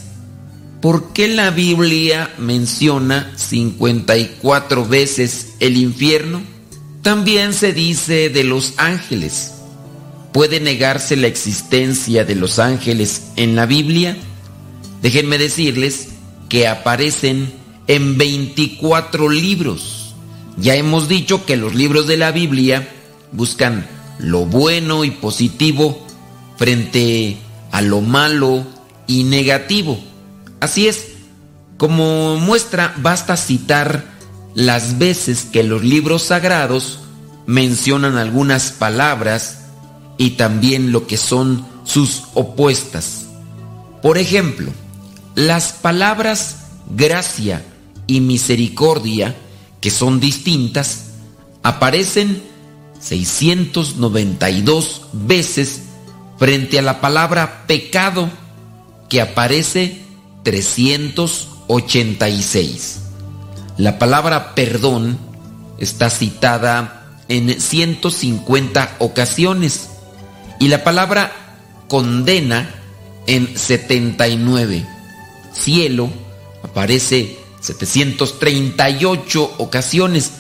[0.82, 6.53] ¿por qué la Biblia menciona 54 veces el infierno?
[7.04, 9.56] También se dice de los ángeles.
[10.32, 14.18] ¿Puede negarse la existencia de los ángeles en la Biblia?
[15.02, 16.08] Déjenme decirles
[16.48, 17.52] que aparecen
[17.88, 20.16] en 24 libros.
[20.56, 22.88] Ya hemos dicho que los libros de la Biblia
[23.34, 23.86] buscan
[24.18, 26.08] lo bueno y positivo
[26.56, 27.36] frente
[27.74, 28.66] a lo malo
[29.08, 30.00] y negativo.
[30.62, 31.08] Así es,
[31.78, 34.13] como muestra basta citar
[34.56, 37.00] las veces que los libros sagrados
[37.46, 39.60] mencionan algunas palabras
[40.18, 43.28] y también lo que son sus opuestas.
[44.02, 44.72] Por ejemplo,
[45.36, 46.58] las palabras
[46.96, 47.64] gracia
[48.08, 49.36] y misericordia,
[49.82, 51.12] que son distintas,
[51.64, 52.44] aparecen
[53.00, 55.82] 692 veces
[56.38, 58.30] frente a la palabra pecado,
[59.10, 60.02] que aparece
[60.44, 63.03] 386.
[63.78, 65.18] La palabra perdón
[65.78, 69.90] está citada en 150 ocasiones
[70.60, 71.32] y la palabra
[71.88, 72.70] condena
[73.26, 74.94] en 79
[75.54, 76.10] cielo
[76.64, 80.32] aparece 738 ocasiones,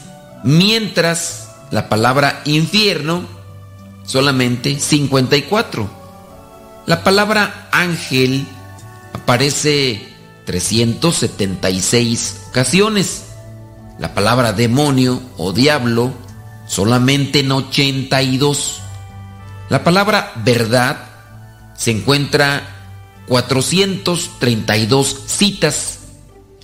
[0.43, 3.23] mientras la palabra infierno
[4.05, 5.89] solamente 54.
[6.85, 8.45] La palabra ángel
[9.13, 10.12] aparece
[10.45, 13.23] 376 ocasiones.
[13.99, 16.13] La palabra demonio o diablo
[16.67, 18.81] solamente en 82.
[19.69, 20.97] La palabra verdad
[21.75, 22.63] se encuentra
[23.27, 25.99] 432 citas.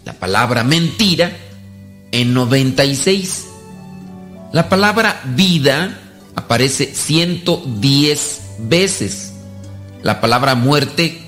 [0.05, 1.35] La palabra mentira
[2.11, 3.45] en 96.
[4.51, 5.99] La palabra vida
[6.35, 9.33] aparece 110 veces.
[10.01, 11.21] La palabra muerte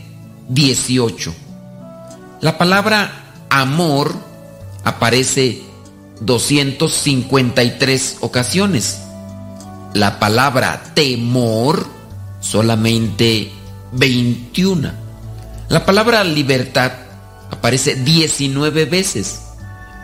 [0.49, 1.35] 18.
[2.41, 3.11] La palabra
[3.51, 4.15] amor
[4.83, 5.61] aparece
[6.21, 8.99] 253 ocasiones.
[9.93, 11.85] La palabra temor
[12.39, 13.51] solamente
[13.91, 14.91] 21.
[15.69, 16.91] La palabra libertad
[17.51, 19.41] aparece 19 veces.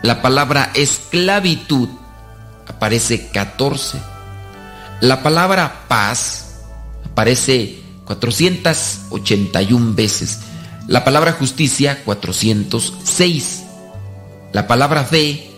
[0.04, 1.88] La palabra esclavitud
[2.68, 3.98] aparece 14.
[5.00, 6.54] La palabra paz
[7.10, 10.38] aparece 481 veces.
[10.88, 13.64] La palabra justicia 406.
[14.54, 15.50] La palabra fe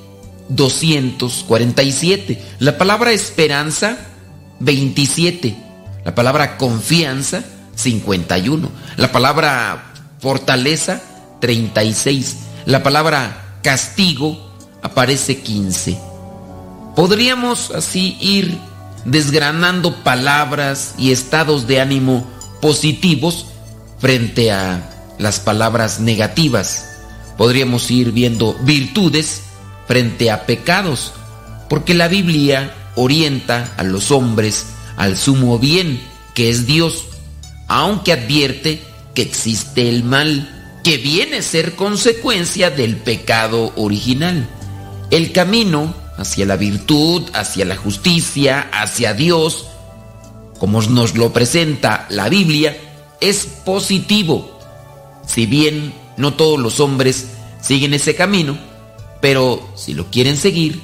[0.48, 2.42] 247.
[2.58, 3.96] La palabra esperanza
[4.58, 5.56] 27.
[6.04, 7.44] La palabra confianza
[7.76, 8.68] 51.
[8.96, 11.00] La palabra fortaleza
[11.40, 12.36] 36.
[12.66, 14.52] La palabra castigo
[14.82, 15.96] aparece 15.
[16.96, 18.58] Podríamos así ir
[19.04, 22.26] desgranando palabras y estados de ánimo
[22.60, 23.46] positivos
[24.00, 24.89] frente a
[25.20, 26.86] las palabras negativas.
[27.36, 29.42] Podríamos ir viendo virtudes
[29.86, 31.12] frente a pecados,
[31.68, 34.66] porque la Biblia orienta a los hombres
[34.96, 36.00] al sumo bien,
[36.34, 37.04] que es Dios,
[37.68, 38.82] aunque advierte
[39.14, 44.48] que existe el mal, que viene a ser consecuencia del pecado original.
[45.10, 49.66] El camino hacia la virtud, hacia la justicia, hacia Dios,
[50.58, 52.76] como nos lo presenta la Biblia,
[53.20, 54.59] es positivo.
[55.32, 57.28] Si bien no todos los hombres
[57.62, 58.58] siguen ese camino,
[59.20, 60.82] pero si lo quieren seguir,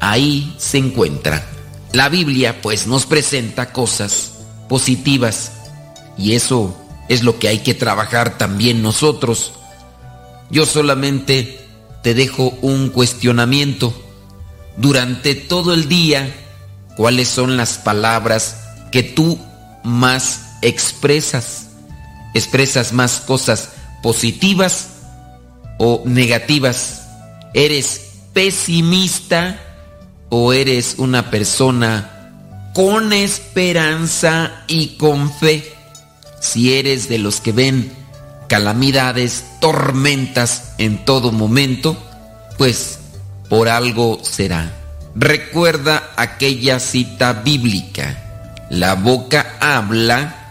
[0.00, 1.44] ahí se encuentra.
[1.92, 4.32] La Biblia pues nos presenta cosas
[4.70, 5.52] positivas
[6.16, 6.74] y eso
[7.10, 9.52] es lo que hay que trabajar también nosotros.
[10.48, 11.60] Yo solamente
[12.02, 13.92] te dejo un cuestionamiento.
[14.78, 16.34] Durante todo el día,
[16.96, 19.38] ¿cuáles son las palabras que tú
[19.84, 21.63] más expresas?
[22.34, 23.70] ¿Expresas más cosas
[24.02, 24.88] positivas
[25.78, 27.06] o negativas?
[27.54, 28.00] ¿Eres
[28.32, 29.60] pesimista
[30.28, 35.72] o eres una persona con esperanza y con fe?
[36.40, 37.92] Si eres de los que ven
[38.48, 41.96] calamidades, tormentas en todo momento,
[42.58, 42.98] pues
[43.48, 44.72] por algo será.
[45.14, 48.66] Recuerda aquella cita bíblica.
[48.70, 50.43] La boca habla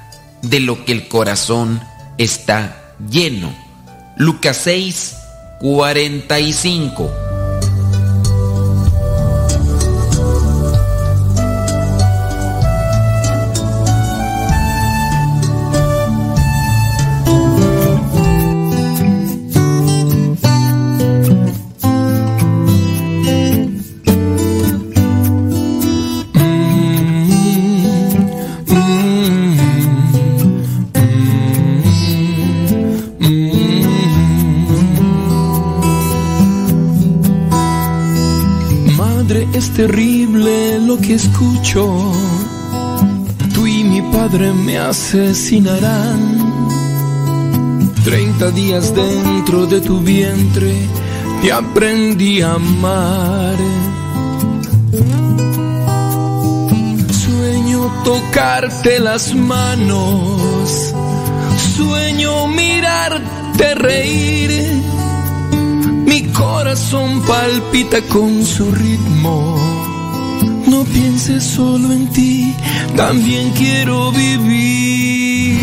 [0.43, 1.81] de lo que el corazón
[2.19, 3.51] está lleno.
[4.17, 5.15] Lucas 6,
[5.59, 7.22] 45.
[41.13, 42.11] Escucho.
[43.53, 46.43] Tú y mi padre me asesinarán.
[48.03, 50.75] Treinta días dentro de tu vientre
[51.41, 53.55] te aprendí a amar.
[57.23, 60.93] Sueño tocarte las manos.
[61.77, 64.51] Sueño mirarte reír.
[66.05, 69.62] Mi corazón palpita con su ritmo.
[70.73, 72.51] No pienses solo en ti,
[72.95, 75.53] también quiero vivir.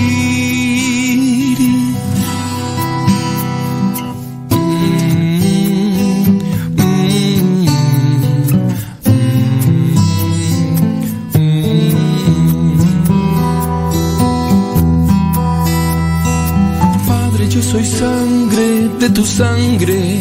[17.09, 20.21] Padre, yo soy sangre de tu sangre.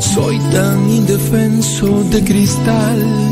[0.00, 3.31] Soy tan indefenso de cristal.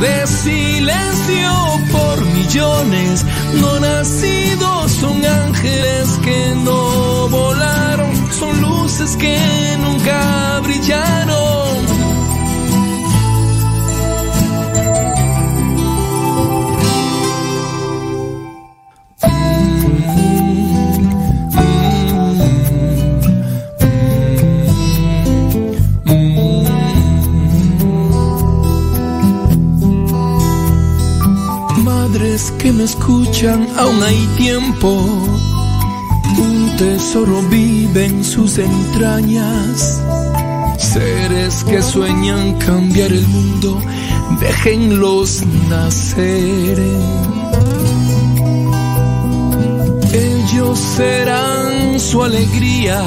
[0.00, 1.52] de silencio
[1.92, 9.38] por millones, no nacidos son ángeles que no volaron, son luces que
[9.80, 11.53] nunca brillaron.
[32.84, 34.90] Escuchan, aún hay tiempo.
[36.38, 40.02] Un tesoro vive en sus entrañas.
[40.78, 43.80] Seres que sueñan cambiar el mundo,
[44.40, 46.78] déjenlos nacer.
[50.12, 53.00] Ellos serán su alegría,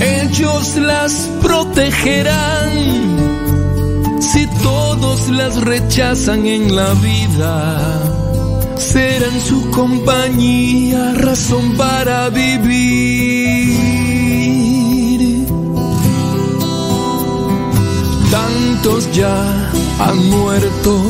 [0.00, 2.72] ellos las protegerán.
[5.36, 8.00] Las rechazan en la vida,
[8.76, 13.78] serán su compañía, razón para vivir.
[18.30, 21.02] Tantos ya han muerto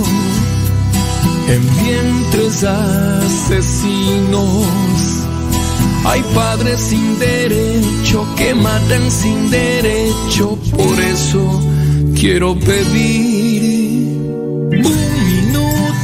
[1.48, 3.98] en vientres asesinos.
[6.04, 11.60] Hay padres sin derecho que matan sin derecho, por eso
[12.14, 13.31] quiero pedir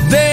[0.00, 0.25] minuto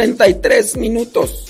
[0.00, 1.49] 33 minutos.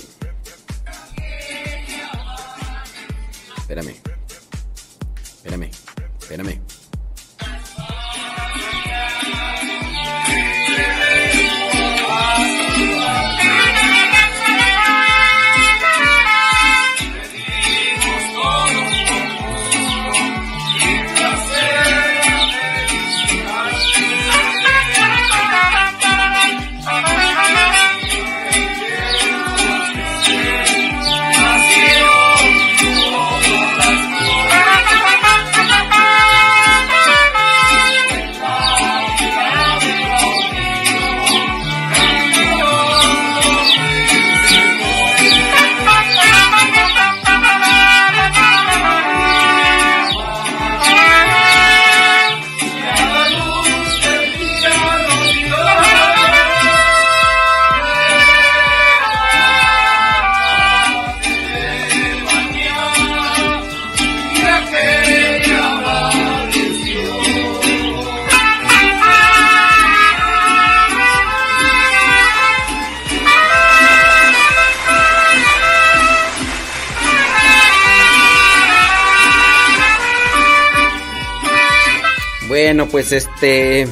[82.91, 83.87] Pues este.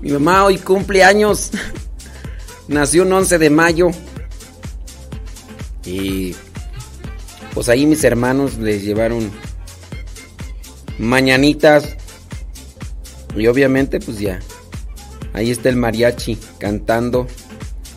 [0.00, 1.50] Mi mamá hoy cumple años.
[2.68, 3.90] Nació un 11 de mayo.
[5.84, 6.34] Y.
[7.54, 9.30] Pues ahí mis hermanos les llevaron.
[10.98, 11.96] Mañanitas.
[13.36, 14.40] Y obviamente, pues ya.
[15.32, 17.28] Ahí está el mariachi cantando.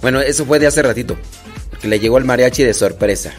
[0.01, 1.17] Bueno, eso fue de hace ratito.
[1.71, 3.33] Porque le llegó el mariachi de sorpresa.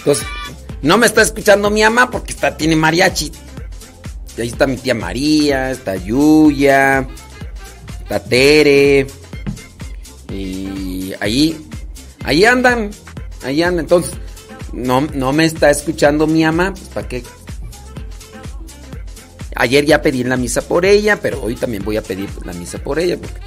[0.00, 0.26] Entonces,
[0.82, 3.30] no me está escuchando mi mamá porque está, tiene mariachi.
[4.36, 7.06] Y ahí está mi tía María, está Yuya,
[8.00, 9.06] está Tere.
[11.20, 11.68] ahí,
[12.24, 12.90] ahí andan,
[13.42, 13.84] ahí andan.
[13.84, 14.14] Entonces,
[14.72, 17.22] no, no me está escuchando mi ama, pues ¿para qué?
[19.56, 22.78] Ayer ya pedí la misa por ella, pero hoy también voy a pedir la misa
[22.78, 23.18] por ella.
[23.18, 23.40] Porque...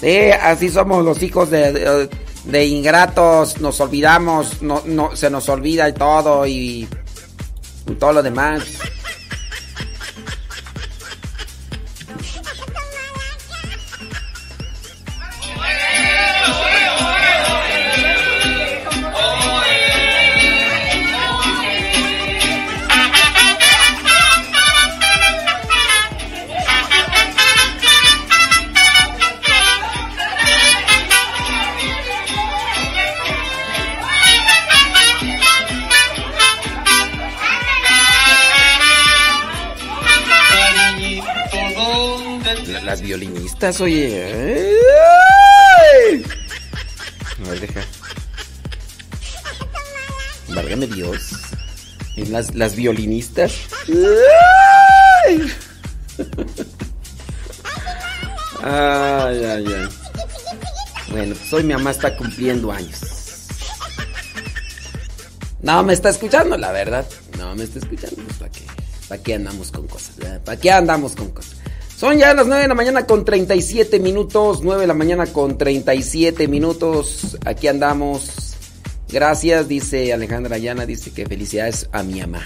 [0.00, 2.08] Sí, así somos los hijos de,
[2.46, 6.88] de ingratos, nos olvidamos, no, no, se nos olvida y todo y,
[7.86, 8.64] y todo lo demás.
[43.80, 44.72] Oye.
[46.10, 46.24] ¡Ay!
[47.44, 47.80] A ver, deja.
[50.48, 51.32] Válgame Dios.
[52.16, 53.52] Y Las, las violinistas.
[53.88, 55.52] ¡Ay!
[58.62, 59.88] Ay, ay, ay.
[61.10, 63.00] Bueno, pues hoy mi mamá está cumpliendo años.
[65.62, 67.06] No me está escuchando, la verdad.
[67.38, 68.16] No me está escuchando.
[68.22, 68.62] Pues, ¿Para qué?
[69.08, 70.16] ¿Para qué andamos con cosas?
[70.16, 70.42] verdad?
[70.42, 71.55] ¿Para qué andamos con cosas?
[71.96, 74.60] Son ya las 9 de la mañana con 37 minutos.
[74.62, 77.38] 9 de la mañana con 37 minutos.
[77.46, 78.54] Aquí andamos.
[79.08, 80.84] Gracias, dice Alejandra Llana.
[80.84, 82.44] Dice que felicidades a mi mamá.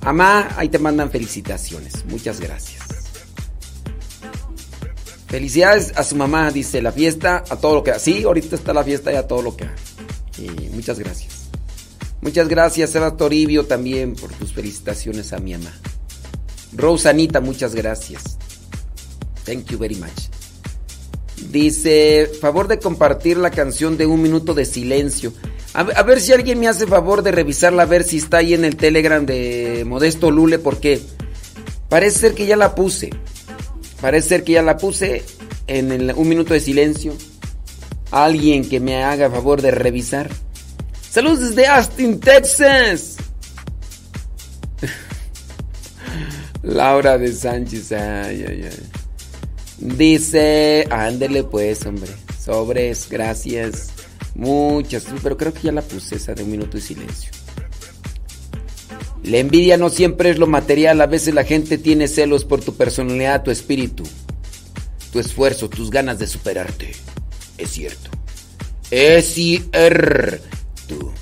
[0.00, 2.04] Amá, ahí te mandan felicitaciones.
[2.06, 2.82] Muchas gracias.
[5.28, 7.96] Felicidades a su mamá, dice la fiesta, a todo lo que.
[8.00, 9.66] Sí, ahorita está la fiesta y a todo lo que.
[10.38, 11.50] Y muchas gracias.
[12.20, 15.72] Muchas gracias, Seba Toribio, también por tus felicitaciones a mi mamá.
[16.76, 18.38] Rosanita, muchas gracias.
[19.44, 20.30] Thank you very much.
[21.50, 25.32] Dice, favor de compartir la canción de un minuto de silencio.
[25.74, 28.64] A, ver si alguien me hace favor de revisarla, a ver si está ahí en
[28.64, 31.00] el Telegram de Modesto Lule, porque
[31.88, 33.10] parece ser que ya la puse.
[34.00, 35.24] Parece ser que ya la puse
[35.66, 37.12] en el un minuto de silencio.
[38.12, 40.30] Alguien que me haga favor de revisar.
[41.10, 43.16] Saludos desde Austin, Texas.
[46.64, 48.88] Laura de Sánchez, ay, ay, ay.
[49.78, 52.10] Dice, ándele pues, hombre.
[52.42, 53.90] Sobres, gracias.
[54.34, 57.30] Muchas, pero creo que ya la puse esa de un minuto de silencio.
[59.24, 62.74] La envidia no siempre es lo material, a veces la gente tiene celos por tu
[62.74, 64.04] personalidad, tu espíritu,
[65.12, 66.92] tu esfuerzo, tus ganas de superarte.
[67.58, 68.10] Es cierto.
[68.90, 71.12] Es cierto.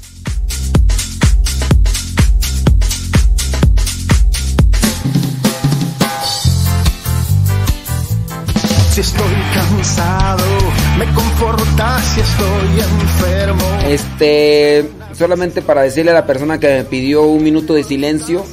[8.93, 10.45] Si estoy cansado,
[10.99, 13.65] me conforta si estoy enfermo.
[13.87, 18.45] Este, solamente para decirle a la persona que me pidió un minuto de silencio,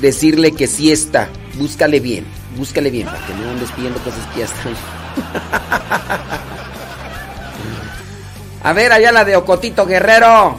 [0.00, 1.28] decirle que sí está.
[1.54, 4.74] Búscale bien, búscale bien, para que no andes pidiendo cosas que ya están.
[8.64, 10.56] A ver, allá la de Ocotito Guerrero.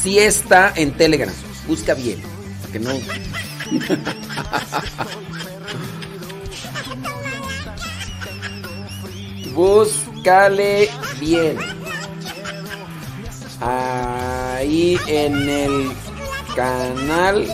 [0.00, 1.34] Sí está en Telegram.
[1.66, 2.22] Busca bien,
[2.60, 2.92] para que no.
[9.58, 11.58] Búscale bien.
[13.60, 15.92] Ahí en el
[16.54, 17.44] canal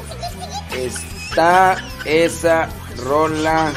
[0.76, 2.68] está esa
[2.98, 3.72] rola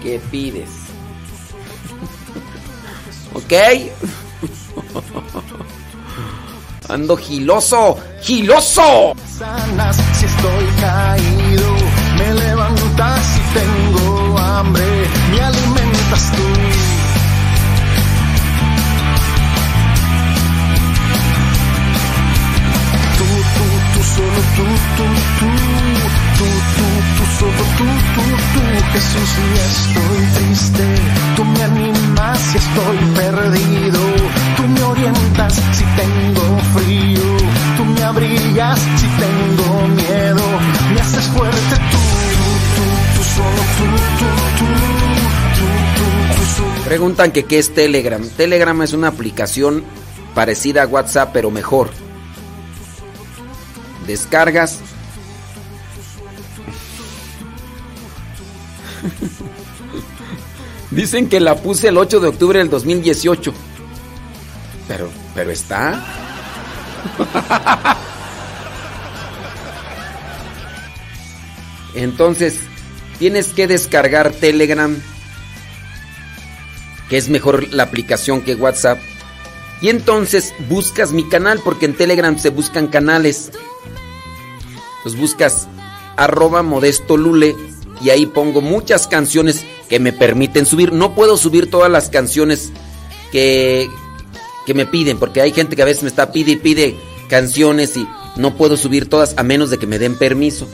[0.00, 0.70] que pides.
[3.34, 3.52] ¿Ok?
[6.88, 9.14] Ando giloso, giloso.
[9.36, 11.74] Sanas si estoy caído,
[12.22, 14.84] me levantas si tengo hambre,
[15.30, 16.46] me alimentas tú.
[23.18, 24.66] Tú, tú, tú, solo tú,
[24.96, 25.06] tú,
[25.38, 25.50] tú,
[26.38, 26.86] tú, tú,
[27.16, 28.62] tú, solo tú, tú, tú,
[28.92, 30.84] Jesús, si estoy triste,
[31.36, 34.00] tú me animas si estoy perdido,
[34.56, 37.22] tú me orientas si tengo frío,
[37.76, 40.42] tú me abrigas si tengo miedo,
[40.94, 42.01] me haces fuerte tú,
[46.84, 48.22] Preguntan que qué es Telegram.
[48.36, 49.82] Telegram es una aplicación
[50.34, 51.88] parecida a WhatsApp, pero mejor.
[54.06, 54.80] Descargas.
[60.90, 63.54] Dicen que la puse el 8 de octubre del 2018.
[64.86, 66.04] Pero, pero está.
[71.94, 72.60] Entonces,
[73.22, 75.00] tienes que descargar Telegram,
[77.08, 78.98] que es mejor la aplicación que WhatsApp.
[79.80, 83.52] Y entonces buscas mi canal, porque en Telegram se buscan canales.
[85.04, 85.68] Los buscas
[86.16, 87.54] arroba modesto lule
[88.02, 90.92] y ahí pongo muchas canciones que me permiten subir.
[90.92, 92.72] No puedo subir todas las canciones
[93.30, 93.88] que,
[94.66, 96.96] que me piden, porque hay gente que a veces me está pide y pide
[97.28, 98.04] canciones y
[98.34, 100.66] no puedo subir todas a menos de que me den permiso.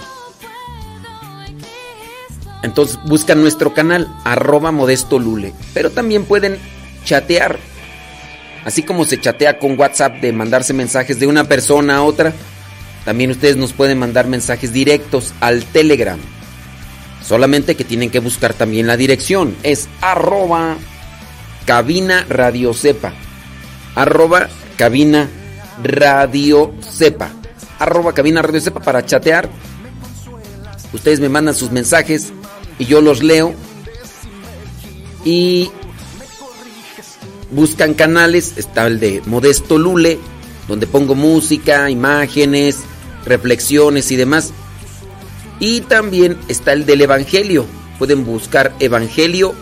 [2.63, 5.53] Entonces buscan nuestro canal, arroba modesto lule.
[5.75, 6.59] Pero también pueden
[7.05, 7.59] chatear.
[8.65, 12.33] Así como se chatea con WhatsApp de mandarse mensajes de una persona a otra,
[13.05, 16.19] también ustedes nos pueden mandar mensajes directos al Telegram.
[17.25, 19.57] Solamente que tienen que buscar también la dirección.
[19.63, 20.77] Es arroba
[21.65, 23.13] cabina radio sepa.
[23.95, 25.29] Arroba cabina
[25.83, 27.31] radio sepa.
[27.79, 29.49] Arroba cabina radio sepa para chatear.
[30.93, 32.33] Ustedes me mandan sus mensajes
[32.79, 33.55] y yo los leo.
[35.25, 35.71] Y
[37.51, 38.55] buscan canales.
[38.57, 40.19] Está el de Modesto Lule,
[40.69, 42.81] donde pongo música, imágenes,
[43.25, 44.53] reflexiones y demás.
[45.61, 47.67] Y también está el del Evangelio.
[47.99, 49.55] Pueden buscar Evangelio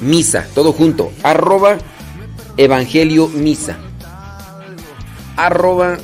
[0.00, 1.12] Misa, todo junto.
[1.22, 1.78] Arroba
[2.56, 3.78] Evangelio Misa.
[5.36, 5.98] Arroba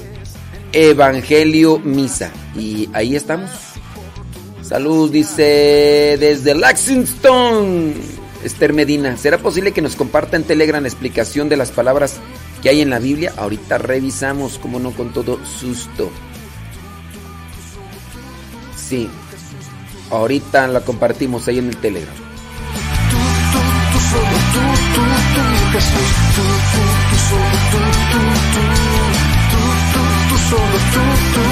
[0.73, 2.31] Evangelio Misa.
[2.57, 3.51] Y ahí estamos.
[4.71, 7.93] Salud, dice desde Lexington.
[8.45, 9.17] Esther Medina.
[9.17, 12.19] ¿Será posible que nos comparta en Telegram explicación de las palabras
[12.63, 13.35] que hay en la Biblia?
[13.37, 16.09] Ahorita revisamos, como no con todo susto.
[18.77, 19.11] Sí.
[20.09, 22.15] Ahorita la compartimos ahí en el Telegram.
[31.43, 31.50] Ah,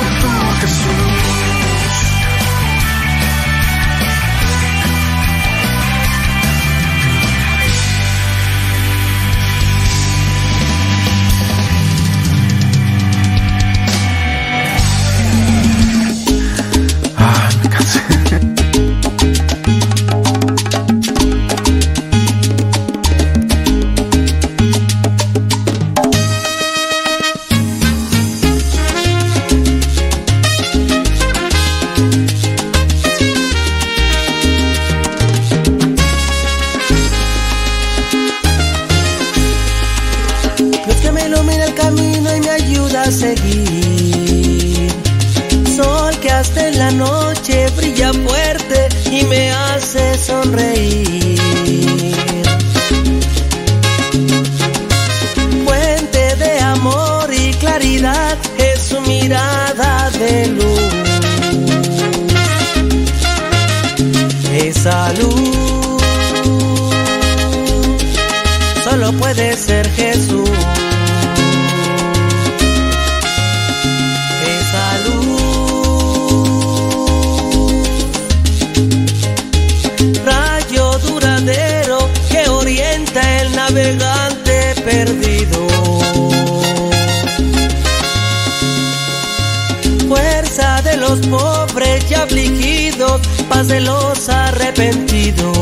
[93.67, 95.59] de los arrepentidos.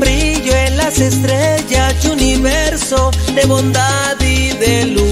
[0.00, 5.11] brillo en las estrellas universo de bondad y de luz.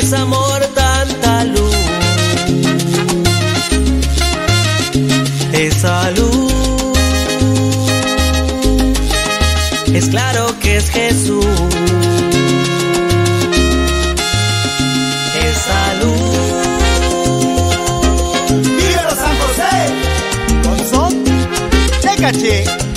[0.00, 1.76] Es amor tanta luz.
[5.52, 6.52] Esa luz
[9.92, 11.44] es claro que es Jesús.
[15.48, 16.40] Esa luz.
[18.78, 19.74] ¡Dígalo San José!
[20.64, 22.89] Con son de me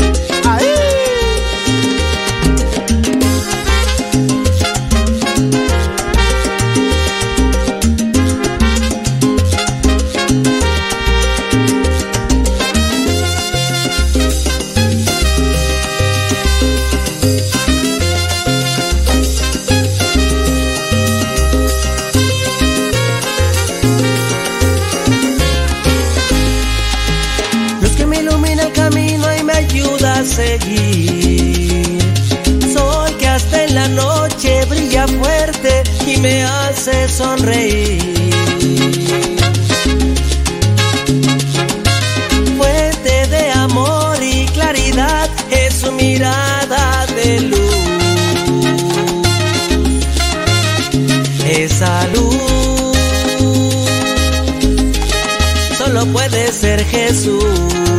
[56.53, 57.92] ser Jesús.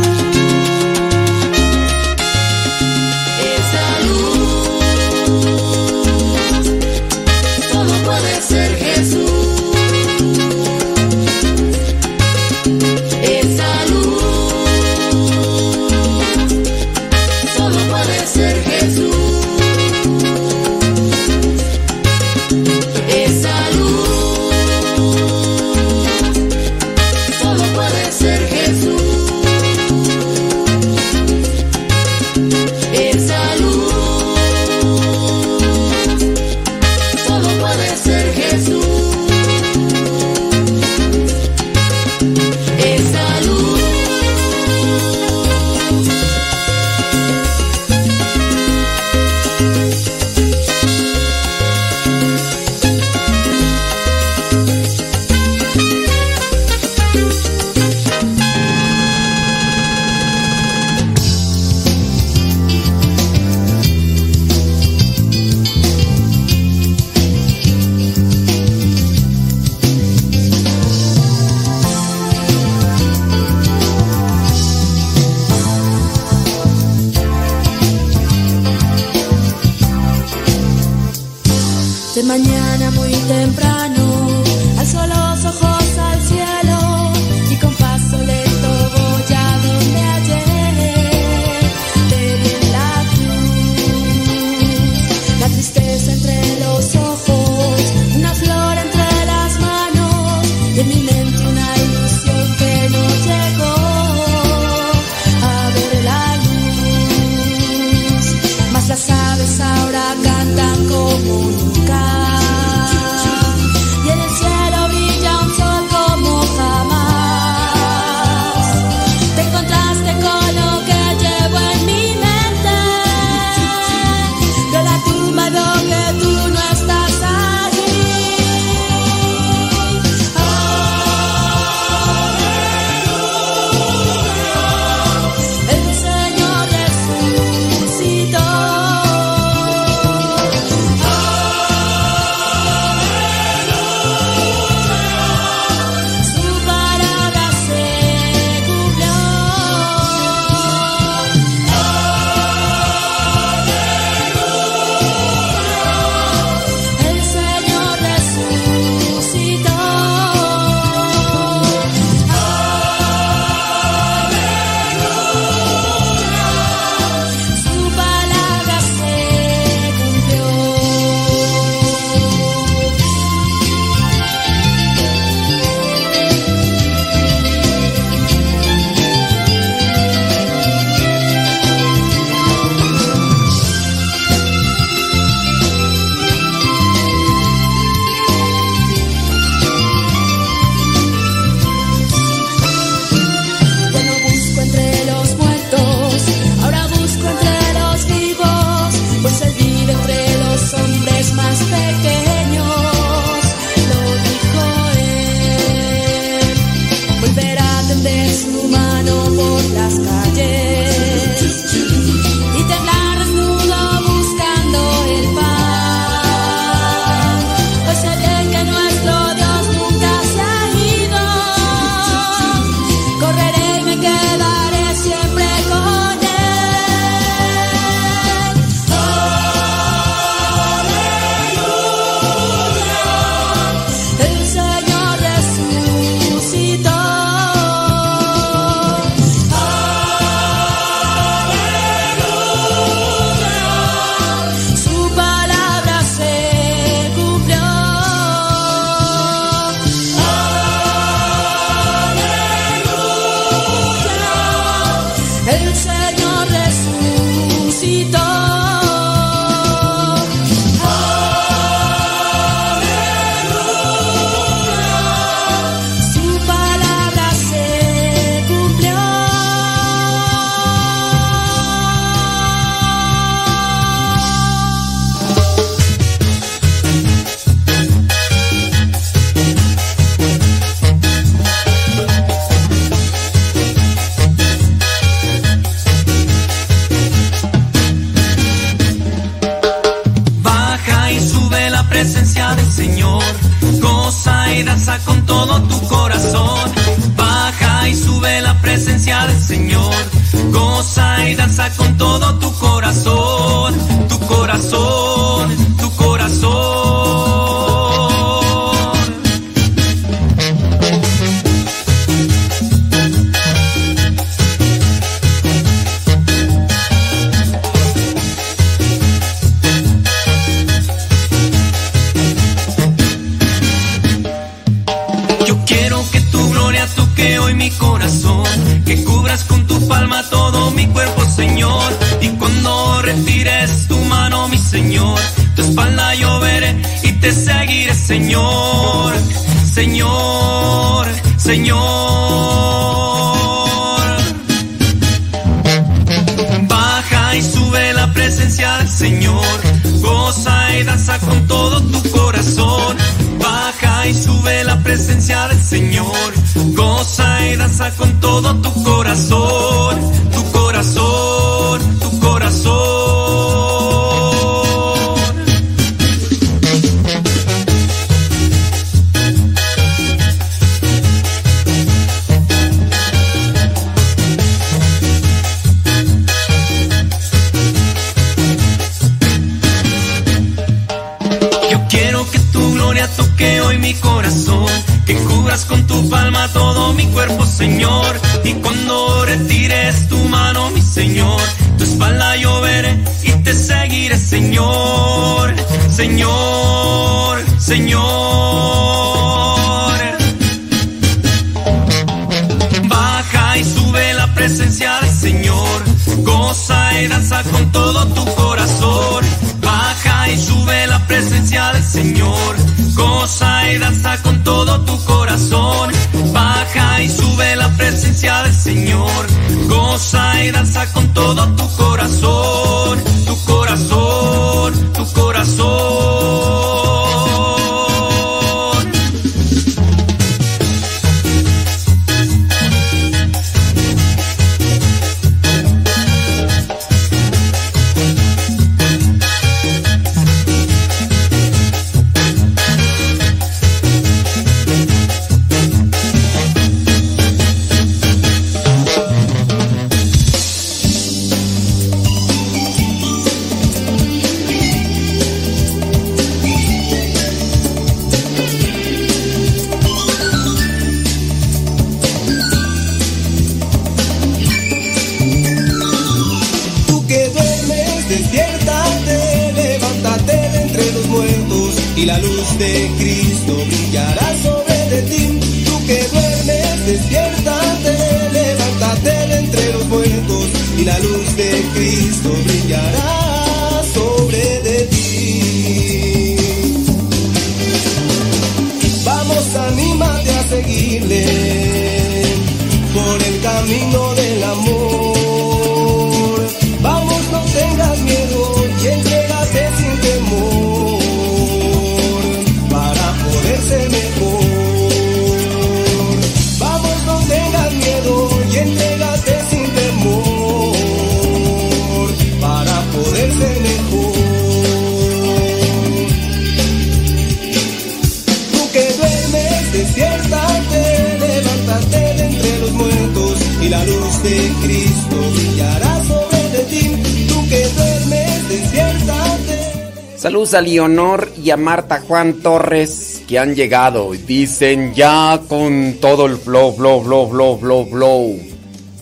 [530.55, 534.11] a Leonor y a Marta Juan Torres que han llegado.
[534.11, 538.39] Dicen ya con todo el flow, flow, flow, flow, flow, flow.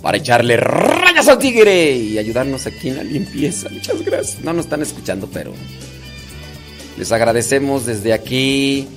[0.01, 3.69] Para echarle rayas al tigre y ayudarnos aquí en la limpieza.
[3.69, 4.43] Muchas gracias.
[4.43, 5.53] No nos están escuchando, pero
[6.97, 8.87] les agradecemos desde aquí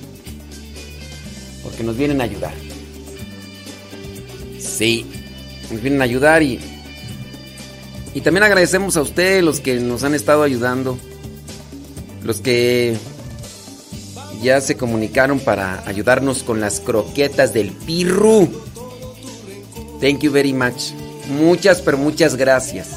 [1.63, 2.53] porque nos vienen a ayudar.
[4.59, 5.05] Sí,
[5.71, 6.59] nos vienen a ayudar y,
[8.13, 10.97] y también agradecemos a ustedes los que nos han estado ayudando
[12.23, 12.97] los que
[14.41, 18.47] ya se comunicaron para ayudarnos con las croquetas del pirru.
[19.99, 20.91] Thank you very much.
[21.29, 22.89] Muchas, pero muchas gracias.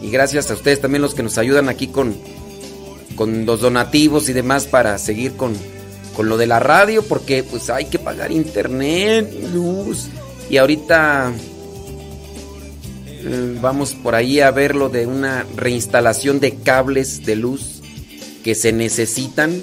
[0.00, 2.16] Y gracias a ustedes también los que nos ayudan aquí con,
[3.14, 5.54] con los donativos y demás para seguir con,
[6.16, 10.08] con lo de la radio, porque pues hay que pagar internet, luz.
[10.50, 11.32] Y ahorita
[13.24, 17.80] eh, vamos por ahí a ver lo de una reinstalación de cables de luz
[18.42, 19.62] que se necesitan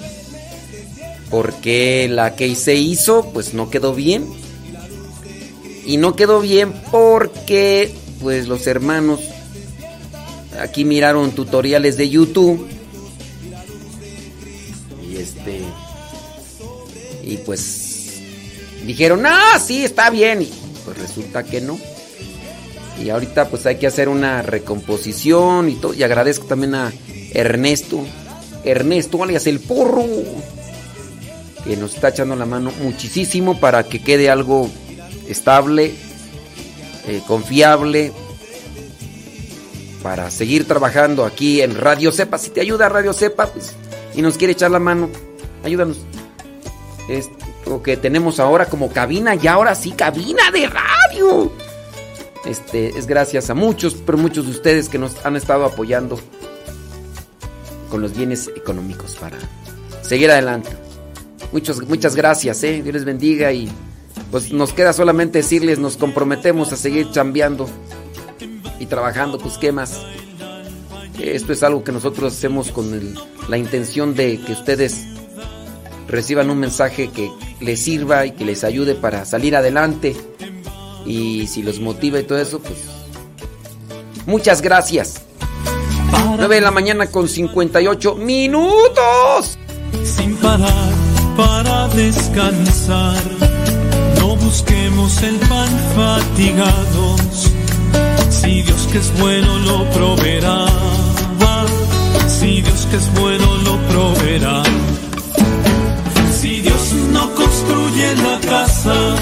[1.30, 4.26] porque la que se hizo pues no quedó bien
[5.84, 9.20] y no quedó bien porque pues los hermanos
[10.58, 12.66] aquí miraron tutoriales de YouTube
[15.08, 15.60] y este
[17.22, 18.20] y pues
[18.86, 20.48] dijeron, ah sí, está bien."
[20.84, 21.78] Pues resulta que no.
[23.00, 25.94] Y ahorita pues hay que hacer una recomposición y todo.
[25.94, 26.92] Y agradezco también a
[27.32, 28.04] Ernesto.
[28.64, 30.04] Ernesto, alias el porro.
[31.64, 34.68] Que nos está echando la mano muchísimo para que quede algo
[35.28, 35.94] estable,
[37.06, 38.12] eh, confiable.
[40.02, 42.38] Para seguir trabajando aquí en Radio Cepa.
[42.38, 43.74] Si te ayuda Radio Cepa, pues,
[44.14, 45.10] y nos quiere echar la mano,
[45.62, 45.98] ayúdanos.
[47.08, 51.52] Esto que tenemos ahora como cabina y ahora sí, cabina de radio.
[52.44, 56.18] Este, es gracias a muchos, pero muchos de ustedes que nos han estado apoyando
[57.90, 59.36] con los bienes económicos para
[60.02, 60.70] seguir adelante.
[61.52, 62.80] Muchos, muchas gracias, ¿eh?
[62.82, 63.70] Dios les bendiga y
[64.30, 67.68] pues nos queda solamente decirles, nos comprometemos a seguir chambeando
[68.78, 70.00] y trabajando, pues qué más.
[71.18, 73.14] Esto es algo que nosotros hacemos con
[73.48, 75.04] la intención de que ustedes
[76.08, 77.30] reciban un mensaje que
[77.60, 80.16] les sirva y que les ayude para salir adelante
[81.06, 82.78] y si los motiva y todo eso, pues
[84.26, 85.22] muchas gracias.
[86.36, 89.58] 9 de la mañana con 58 minutos.
[90.04, 90.92] Sin parar
[91.36, 93.22] para descansar,
[94.18, 97.50] no busquemos el pan fatigados.
[98.30, 100.66] Si Dios que es bueno lo proveerá,
[102.40, 104.62] si Dios que es bueno lo proveerá.
[106.32, 109.14] Si Dios no construye la casa,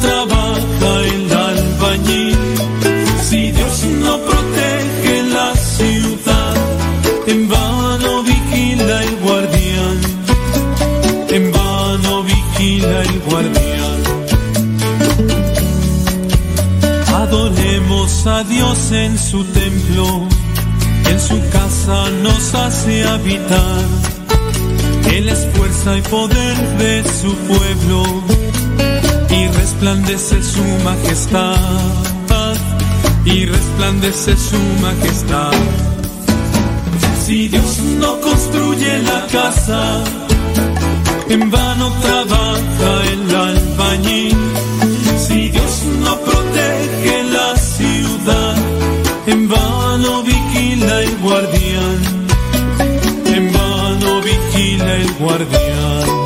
[0.00, 2.36] trabaja el albañil.
[3.28, 6.54] Si Dios no protege la ciudad,
[7.26, 9.98] en vano vigila el guardián.
[11.30, 13.98] En vano vigila el guardián.
[17.22, 20.26] Adoremos a Dios en su templo,
[21.10, 23.84] en su casa nos hace habitar.
[25.12, 28.47] Él es fuerza y poder de su pueblo
[29.68, 31.54] resplandece su majestad,
[33.26, 35.52] y resplandece su majestad.
[37.22, 40.02] Si Dios no construye la casa,
[41.28, 44.36] en vano trabaja el albañil.
[45.18, 48.56] Si Dios no protege la ciudad,
[49.26, 51.98] en vano vigila el guardián,
[53.26, 56.17] en vano vigila el guardián.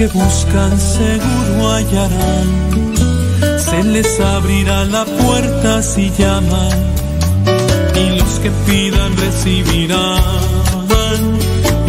[0.00, 2.48] Que buscan seguro hallarán,
[3.58, 6.78] se les abrirá la puerta si llaman,
[7.94, 10.22] y los que pidan recibirán,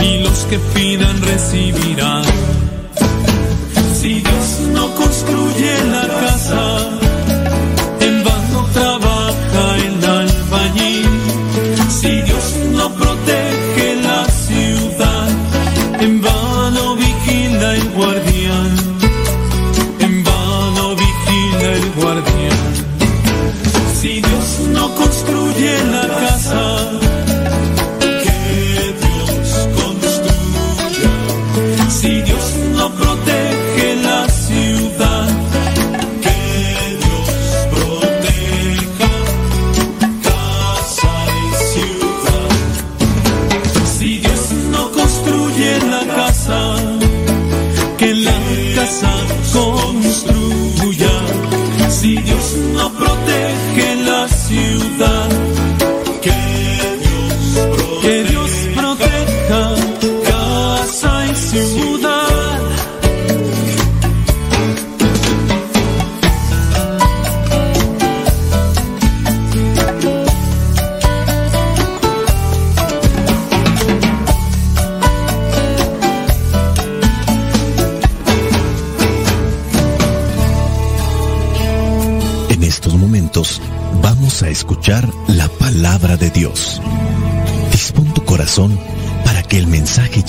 [0.03, 2.25] y los que pidan recibirán.
[3.97, 7.00] Si Dios no construye la casa,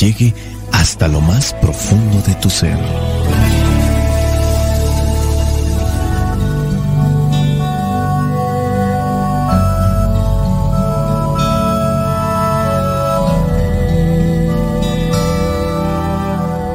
[0.03, 0.35] llegue
[0.73, 2.77] hasta lo más profundo de tu ser.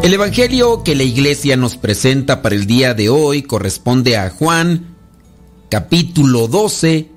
[0.04, 4.95] El Evangelio que la iglesia nos presenta para el día de hoy corresponde a Juan
[5.70, 7.10] capítulo 12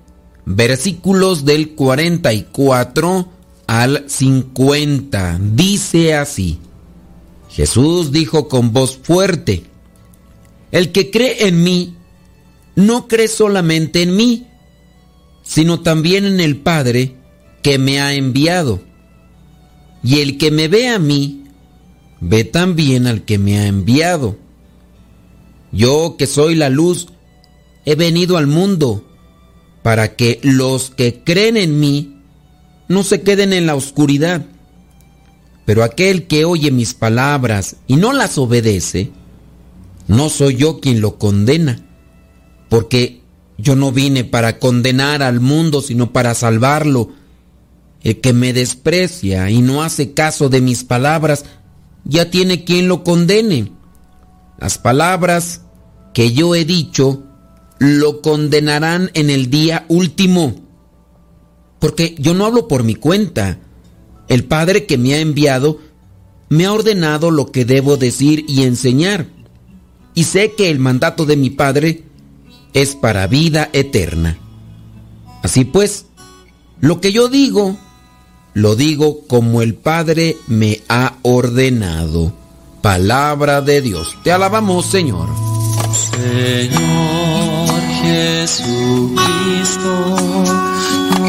[0.44, 3.39] versículos del 44
[3.70, 5.38] al 50.
[5.54, 6.58] Dice así,
[7.50, 9.62] Jesús dijo con voz fuerte,
[10.72, 11.94] El que cree en mí,
[12.74, 14.48] no cree solamente en mí,
[15.44, 17.14] sino también en el Padre
[17.62, 18.82] que me ha enviado.
[20.02, 21.44] Y el que me ve a mí,
[22.18, 24.36] ve también al que me ha enviado.
[25.70, 27.06] Yo que soy la luz,
[27.84, 29.04] he venido al mundo
[29.84, 32.19] para que los que creen en mí
[32.90, 34.44] no se queden en la oscuridad.
[35.64, 39.12] Pero aquel que oye mis palabras y no las obedece,
[40.08, 41.86] no soy yo quien lo condena,
[42.68, 43.22] porque
[43.58, 47.10] yo no vine para condenar al mundo, sino para salvarlo.
[48.02, 51.44] El que me desprecia y no hace caso de mis palabras,
[52.04, 53.72] ya tiene quien lo condene.
[54.58, 55.60] Las palabras
[56.12, 57.22] que yo he dicho
[57.78, 60.69] lo condenarán en el día último.
[61.80, 63.58] Porque yo no hablo por mi cuenta.
[64.28, 65.78] El Padre que me ha enviado
[66.48, 69.26] me ha ordenado lo que debo decir y enseñar.
[70.14, 72.04] Y sé que el mandato de mi Padre
[72.72, 74.38] es para vida eterna.
[75.42, 76.06] Así pues,
[76.80, 77.76] lo que yo digo,
[78.54, 82.32] lo digo como el Padre me ha ordenado.
[82.82, 84.16] Palabra de Dios.
[84.24, 85.28] Te alabamos, Señor.
[85.92, 89.16] Señor Jesucristo,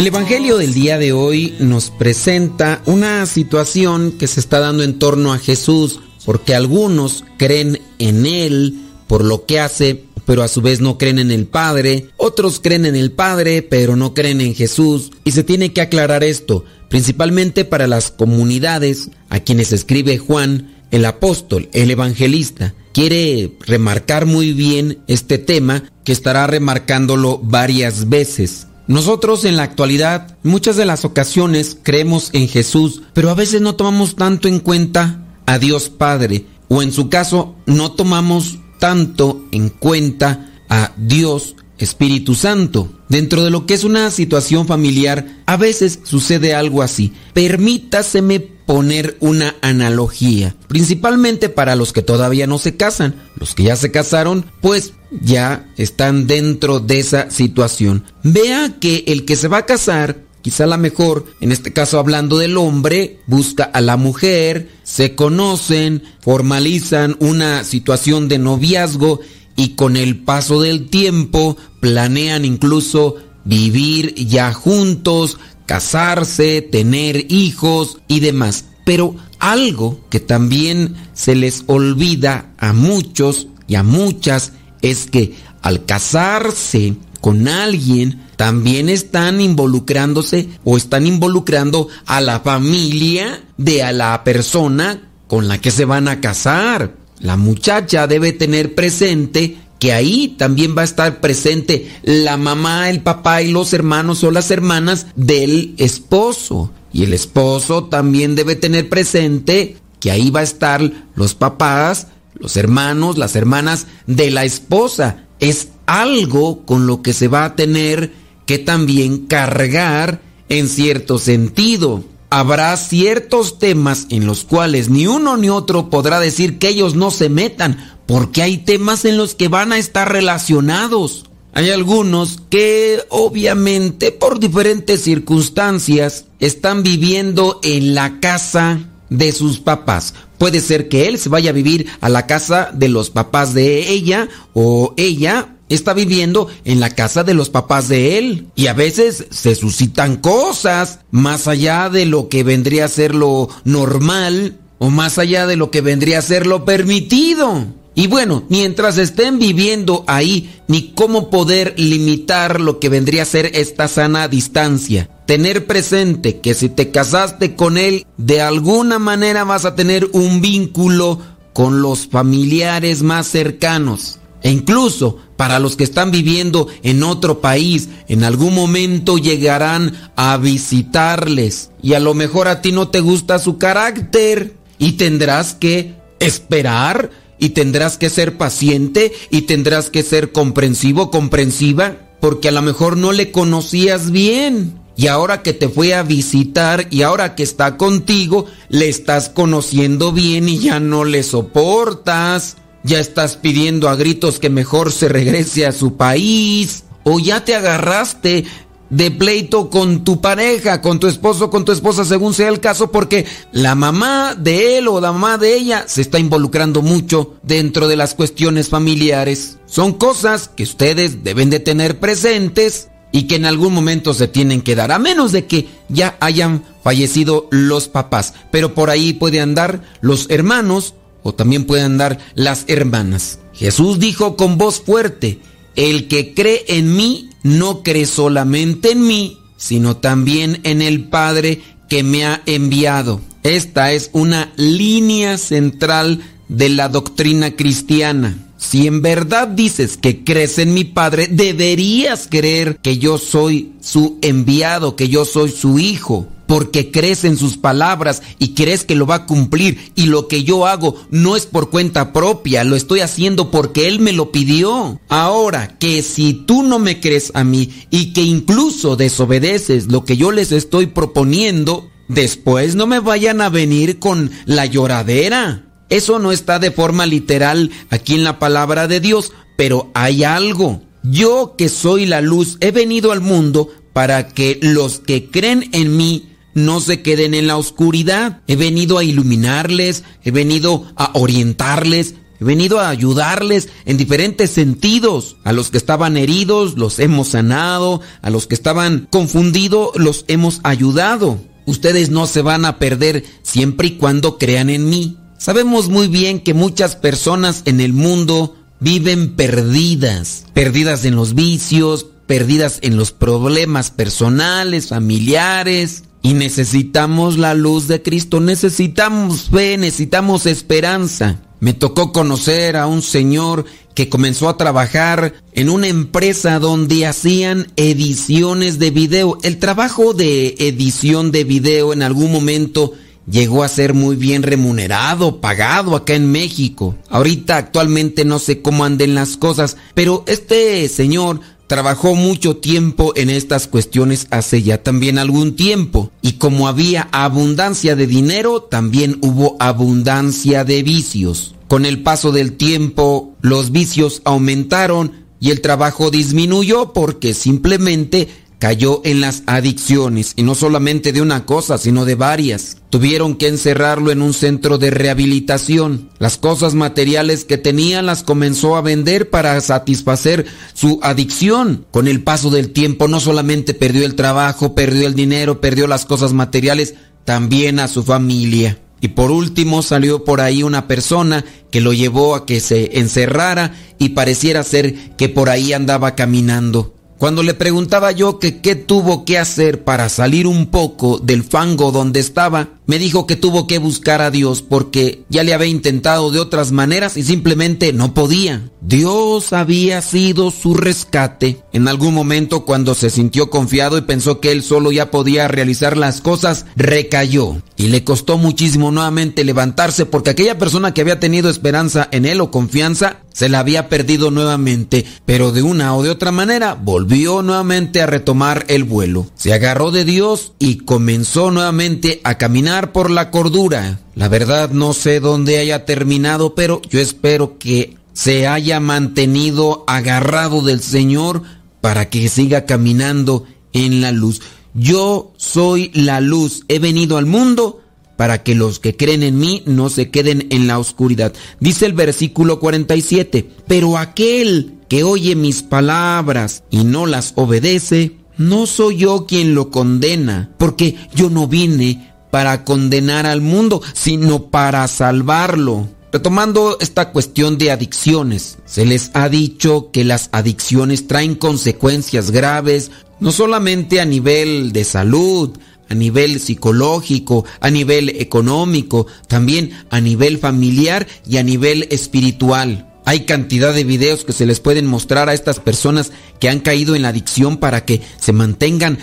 [0.00, 4.98] El Evangelio del día de hoy nos presenta una situación que se está dando en
[4.98, 10.62] torno a Jesús, porque algunos creen en Él por lo que hace, pero a su
[10.62, 14.54] vez no creen en el Padre, otros creen en el Padre, pero no creen en
[14.54, 20.82] Jesús, y se tiene que aclarar esto, principalmente para las comunidades a quienes escribe Juan,
[20.90, 22.74] el apóstol, el evangelista.
[22.94, 28.66] Quiere remarcar muy bien este tema que estará remarcándolo varias veces.
[28.90, 33.76] Nosotros en la actualidad, muchas de las ocasiones creemos en Jesús, pero a veces no
[33.76, 39.68] tomamos tanto en cuenta a Dios Padre, o en su caso, no tomamos tanto en
[39.68, 42.92] cuenta a Dios Espíritu Santo.
[43.08, 47.12] Dentro de lo que es una situación familiar, a veces sucede algo así.
[47.32, 48.40] Permítaseme
[48.70, 53.16] poner una analogía, principalmente para los que todavía no se casan.
[53.34, 58.04] Los que ya se casaron, pues ya están dentro de esa situación.
[58.22, 62.38] Vea que el que se va a casar Quizá la mejor, en este caso hablando
[62.38, 69.20] del hombre, busca a la mujer, se conocen, formalizan una situación de noviazgo
[69.54, 75.38] y con el paso del tiempo planean incluso vivir ya juntos,
[75.70, 78.64] casarse, tener hijos y demás.
[78.84, 84.50] Pero algo que también se les olvida a muchos y a muchas
[84.82, 93.40] es que al casarse con alguien, también están involucrándose o están involucrando a la familia
[93.56, 96.96] de a la persona con la que se van a casar.
[97.20, 103.00] La muchacha debe tener presente que ahí también va a estar presente la mamá, el
[103.00, 106.70] papá y los hermanos o las hermanas del esposo.
[106.92, 110.82] Y el esposo también debe tener presente que ahí va a estar
[111.14, 115.24] los papás, los hermanos, las hermanas de la esposa.
[115.40, 118.12] Es algo con lo que se va a tener
[118.44, 120.20] que también cargar
[120.50, 122.04] en cierto sentido.
[122.28, 127.10] Habrá ciertos temas en los cuales ni uno ni otro podrá decir que ellos no
[127.10, 131.26] se metan, porque hay temas en los que van a estar relacionados.
[131.52, 138.80] Hay algunos que obviamente por diferentes circunstancias están viviendo en la casa
[139.10, 140.14] de sus papás.
[140.38, 143.90] Puede ser que él se vaya a vivir a la casa de los papás de
[143.90, 148.48] ella o ella está viviendo en la casa de los papás de él.
[148.56, 153.48] Y a veces se suscitan cosas más allá de lo que vendría a ser lo
[153.62, 157.78] normal o más allá de lo que vendría a ser lo permitido.
[157.94, 163.50] Y bueno, mientras estén viviendo ahí, ni cómo poder limitar lo que vendría a ser
[163.54, 165.10] esta sana distancia.
[165.26, 170.40] Tener presente que si te casaste con él, de alguna manera vas a tener un
[170.40, 171.18] vínculo
[171.52, 174.18] con los familiares más cercanos.
[174.42, 180.36] E incluso para los que están viviendo en otro país, en algún momento llegarán a
[180.36, 181.70] visitarles.
[181.82, 184.54] Y a lo mejor a ti no te gusta su carácter.
[184.78, 187.10] Y tendrás que esperar
[187.40, 192.96] y tendrás que ser paciente y tendrás que ser comprensivo, comprensiva, porque a lo mejor
[192.96, 194.78] no le conocías bien.
[194.94, 200.12] Y ahora que te fue a visitar y ahora que está contigo, le estás conociendo
[200.12, 202.58] bien y ya no le soportas.
[202.82, 206.84] Ya estás pidiendo a gritos que mejor se regrese a su país.
[207.04, 208.44] O ya te agarraste
[208.90, 212.90] de pleito con tu pareja, con tu esposo, con tu esposa, según sea el caso,
[212.90, 217.88] porque la mamá de él o la mamá de ella se está involucrando mucho dentro
[217.88, 219.58] de las cuestiones familiares.
[219.66, 224.62] Son cosas que ustedes deben de tener presentes y que en algún momento se tienen
[224.62, 228.34] que dar, a menos de que ya hayan fallecido los papás.
[228.50, 233.38] Pero por ahí pueden andar los hermanos o también pueden andar las hermanas.
[233.52, 235.40] Jesús dijo con voz fuerte,
[235.76, 241.62] el que cree en mí no cree solamente en mí, sino también en el Padre
[241.88, 243.20] que me ha enviado.
[243.42, 248.36] Esta es una línea central de la doctrina cristiana.
[248.58, 254.18] Si en verdad dices que crees en mi Padre, deberías creer que yo soy su
[254.20, 259.06] enviado, que yo soy su hijo, porque crees en sus palabras y crees que lo
[259.06, 263.02] va a cumplir y lo que yo hago no es por cuenta propia, lo estoy
[263.02, 265.00] haciendo porque Él me lo pidió.
[265.08, 270.16] Ahora, que si tú no me crees a mí y que incluso desobedeces lo que
[270.16, 275.84] yo les estoy proponiendo, después no me vayan a venir con la lloradera.
[275.88, 280.82] Eso no está de forma literal aquí en la palabra de Dios, pero hay algo.
[281.04, 285.96] Yo que soy la luz he venido al mundo para que los que creen en
[285.96, 286.29] mí
[286.60, 288.40] no se queden en la oscuridad.
[288.46, 295.36] He venido a iluminarles, he venido a orientarles, he venido a ayudarles en diferentes sentidos.
[295.44, 300.60] A los que estaban heridos los hemos sanado, a los que estaban confundidos los hemos
[300.62, 301.38] ayudado.
[301.66, 305.18] Ustedes no se van a perder siempre y cuando crean en mí.
[305.38, 312.06] Sabemos muy bien que muchas personas en el mundo viven perdidas, perdidas en los vicios,
[312.26, 320.46] perdidas en los problemas personales, familiares, y necesitamos la luz de Cristo, necesitamos fe, necesitamos
[320.46, 321.40] esperanza.
[321.60, 327.66] Me tocó conocer a un señor que comenzó a trabajar en una empresa donde hacían
[327.76, 329.38] ediciones de video.
[329.42, 332.94] El trabajo de edición de video en algún momento
[333.30, 336.96] llegó a ser muy bien remunerado, pagado acá en México.
[337.08, 341.40] Ahorita actualmente no sé cómo anden las cosas, pero este señor
[341.70, 346.10] trabajó mucho tiempo en estas cuestiones hace ya también algún tiempo.
[346.20, 351.54] Y como había abundancia de dinero, también hubo abundancia de vicios.
[351.68, 358.26] Con el paso del tiempo, los vicios aumentaron y el trabajo disminuyó porque simplemente
[358.60, 362.76] cayó en las adicciones, y no solamente de una cosa, sino de varias.
[362.90, 366.10] Tuvieron que encerrarlo en un centro de rehabilitación.
[366.18, 371.86] Las cosas materiales que tenía las comenzó a vender para satisfacer su adicción.
[371.90, 376.04] Con el paso del tiempo no solamente perdió el trabajo, perdió el dinero, perdió las
[376.04, 378.78] cosas materiales, también a su familia.
[379.00, 383.74] Y por último salió por ahí una persona que lo llevó a que se encerrara
[383.98, 386.99] y pareciera ser que por ahí andaba caminando.
[387.20, 391.92] Cuando le preguntaba yo que qué tuvo que hacer para salir un poco del fango
[391.92, 396.32] donde estaba, me dijo que tuvo que buscar a Dios porque ya le había intentado
[396.32, 398.68] de otras maneras y simplemente no podía.
[398.80, 401.62] Dios había sido su rescate.
[401.72, 405.96] En algún momento cuando se sintió confiado y pensó que él solo ya podía realizar
[405.96, 407.62] las cosas, recayó.
[407.76, 412.40] Y le costó muchísimo nuevamente levantarse porque aquella persona que había tenido esperanza en él
[412.40, 415.04] o confianza, se la había perdido nuevamente.
[415.26, 419.26] Pero de una o de otra manera volvió nuevamente a retomar el vuelo.
[419.34, 424.00] Se agarró de Dios y comenzó nuevamente a caminar por la cordura.
[424.14, 430.62] La verdad no sé dónde haya terminado, pero yo espero que se haya mantenido agarrado
[430.62, 431.42] del Señor
[431.80, 434.40] para que siga caminando en la luz.
[434.74, 437.80] Yo soy la luz, he venido al mundo
[438.16, 441.32] para que los que creen en mí no se queden en la oscuridad.
[441.58, 448.66] Dice el versículo 47, pero aquel que oye mis palabras y no las obedece, no
[448.66, 454.86] soy yo quien lo condena, porque yo no vine para condenar al mundo, sino para
[454.88, 455.88] salvarlo.
[456.12, 462.90] Retomando esta cuestión de adicciones, se les ha dicho que las adicciones traen consecuencias graves,
[463.20, 465.56] no solamente a nivel de salud,
[465.88, 472.86] a nivel psicológico, a nivel económico, también a nivel familiar y a nivel espiritual.
[473.04, 476.94] Hay cantidad de videos que se les pueden mostrar a estas personas que han caído
[476.94, 478.98] en la adicción para que se mantengan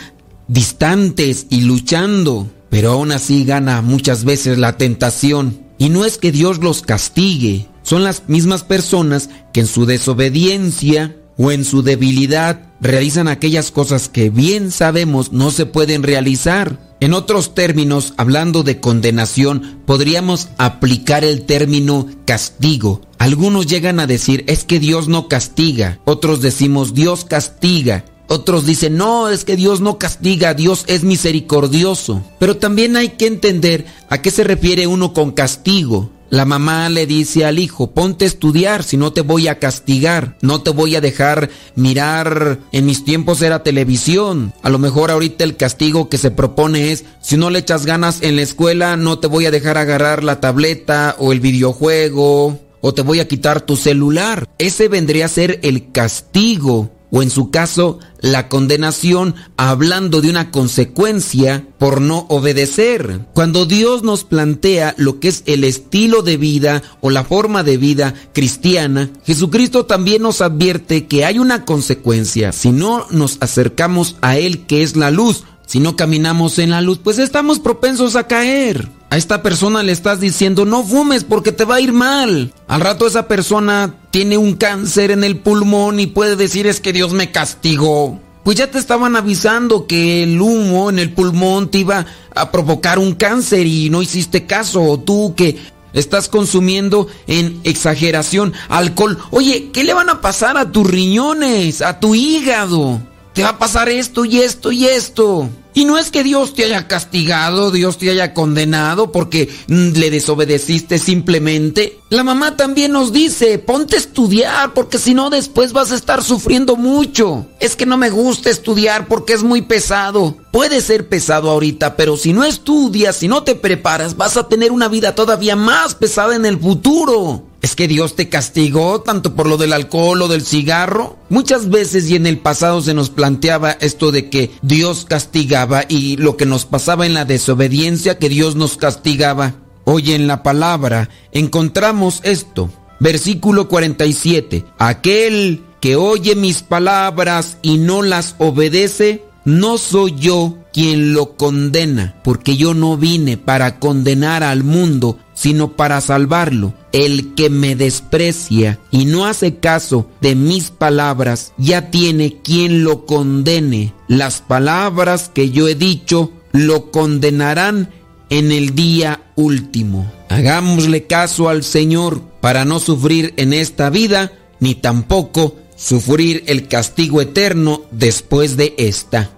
[0.48, 5.62] distantes y luchando, pero aún así gana muchas veces la tentación.
[5.78, 11.16] Y no es que Dios los castigue, son las mismas personas que en su desobediencia
[11.38, 16.80] o en su debilidad realizan aquellas cosas que bien sabemos no se pueden realizar.
[17.00, 23.02] En otros términos, hablando de condenación, podríamos aplicar el término castigo.
[23.20, 28.04] Algunos llegan a decir es que Dios no castiga, otros decimos Dios castiga.
[28.28, 32.24] Otros dicen, no, es que Dios no castiga, Dios es misericordioso.
[32.40, 36.12] Pero también hay que entender a qué se refiere uno con castigo.
[36.30, 40.38] La mamá le dice al hijo, ponte a estudiar, si no te voy a castigar,
[40.42, 45.46] no te voy a dejar mirar, en mis tiempos era televisión, a lo mejor ahorita
[45.46, 49.20] el castigo que se propone es, si no le echas ganas en la escuela, no
[49.20, 53.62] te voy a dejar agarrar la tableta o el videojuego, o te voy a quitar
[53.62, 54.50] tu celular.
[54.58, 60.52] Ese vendría a ser el castigo o en su caso la condenación hablando de una
[60.52, 63.22] consecuencia por no obedecer.
[63.34, 67.78] Cuando Dios nos plantea lo que es el estilo de vida o la forma de
[67.78, 74.38] vida cristiana, Jesucristo también nos advierte que hay una consecuencia si no nos acercamos a
[74.38, 75.44] Él que es la luz.
[75.66, 78.88] Si no caminamos en la luz, pues estamos propensos a caer.
[79.10, 82.54] A esta persona le estás diciendo no fumes porque te va a ir mal.
[82.70, 86.92] Al rato esa persona tiene un cáncer en el pulmón y puede decir es que
[86.92, 88.20] Dios me castigó.
[88.44, 92.98] Pues ya te estaban avisando que el humo en el pulmón te iba a provocar
[92.98, 94.82] un cáncer y no hiciste caso.
[94.82, 95.60] O tú que
[95.94, 99.20] estás consumiendo en exageración alcohol.
[99.30, 103.00] Oye, ¿qué le van a pasar a tus riñones, a tu hígado?
[103.38, 105.48] Te va a pasar esto y esto y esto.
[105.76, 110.10] Y no es que Dios te haya castigado, Dios te haya condenado porque mm, le
[110.10, 112.00] desobedeciste simplemente.
[112.10, 116.24] La mamá también nos dice, ponte a estudiar porque si no después vas a estar
[116.24, 117.46] sufriendo mucho.
[117.60, 120.36] Es que no me gusta estudiar porque es muy pesado.
[120.52, 124.72] Puede ser pesado ahorita, pero si no estudias, si no te preparas, vas a tener
[124.72, 127.44] una vida todavía más pesada en el futuro.
[127.62, 131.18] ¿Es que Dios te castigó tanto por lo del alcohol o del cigarro?
[131.30, 136.18] Muchas veces y en el pasado se nos planteaba esto de que Dios castigaba y
[136.18, 139.56] lo que nos pasaba en la desobediencia que Dios nos castigaba.
[139.86, 142.70] Hoy en la palabra encontramos esto.
[143.00, 144.66] Versículo 47.
[144.78, 152.20] Aquel que oye mis palabras y no las obedece, no soy yo quien lo condena,
[152.22, 156.74] porque yo no vine para condenar al mundo, sino para salvarlo.
[156.92, 163.06] El que me desprecia y no hace caso de mis palabras, ya tiene quien lo
[163.06, 163.94] condene.
[164.10, 167.90] Las palabras que yo he dicho lo condenarán
[168.30, 170.12] en el día último.
[170.28, 177.22] Hagámosle caso al Señor para no sufrir en esta vida, ni tampoco sufrir el castigo
[177.22, 179.37] eterno después de esta.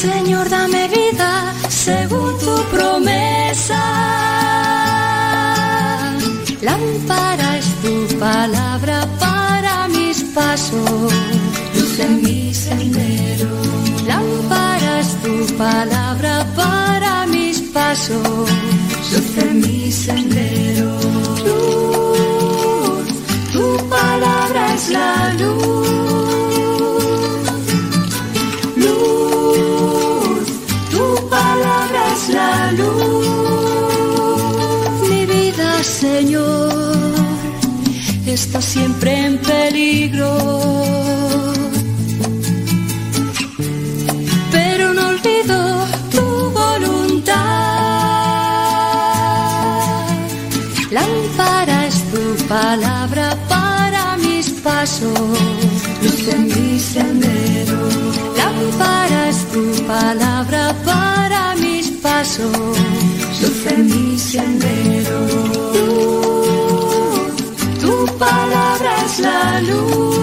[0.00, 3.82] Señor, dame vida según tu promesa.
[6.62, 11.12] Lámpara es tu palabra para mis pasos
[11.74, 13.50] luz en mi sendero.
[14.06, 18.48] Lámpara es tu palabra para mis pasos,
[19.12, 20.90] luz en mi sendero.
[21.46, 23.06] Luz,
[23.52, 26.39] tu palabra es la luz.
[32.28, 33.26] La luz.
[35.08, 36.72] Mi vida, Señor,
[38.26, 40.32] está siempre en peligro.
[44.50, 45.58] Pero no olvido
[46.14, 47.36] tu voluntad.
[50.90, 55.38] Lámpara es tu palabra para mis pasos,
[56.02, 57.78] luz en mi sendero.
[58.36, 61.09] Lámpara es tu palabra para
[62.02, 62.78] pasos,
[63.40, 65.20] luz en mi sendero.
[67.80, 70.19] Tu palabra es la luz.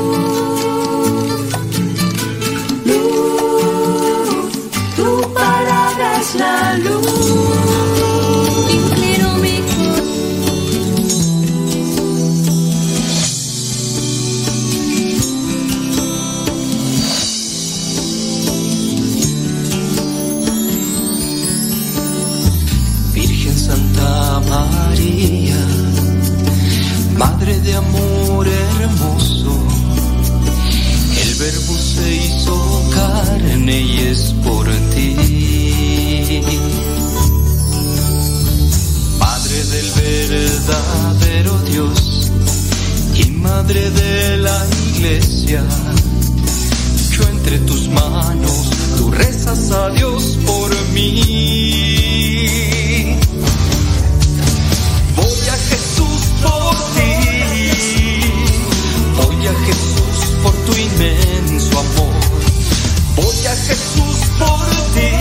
[31.97, 32.55] Se hizo
[32.93, 35.15] carne y es por ti.
[39.19, 42.31] Madre del verdadero Dios
[43.15, 45.63] y Madre de la Iglesia,
[47.11, 51.97] yo entre tus manos, tú rezas a Dios por mí.
[55.15, 57.13] Voy a Jesús por ti,
[59.19, 61.26] voy a Jesús por tu inmenso
[63.47, 65.11] voy a Jesús por ti,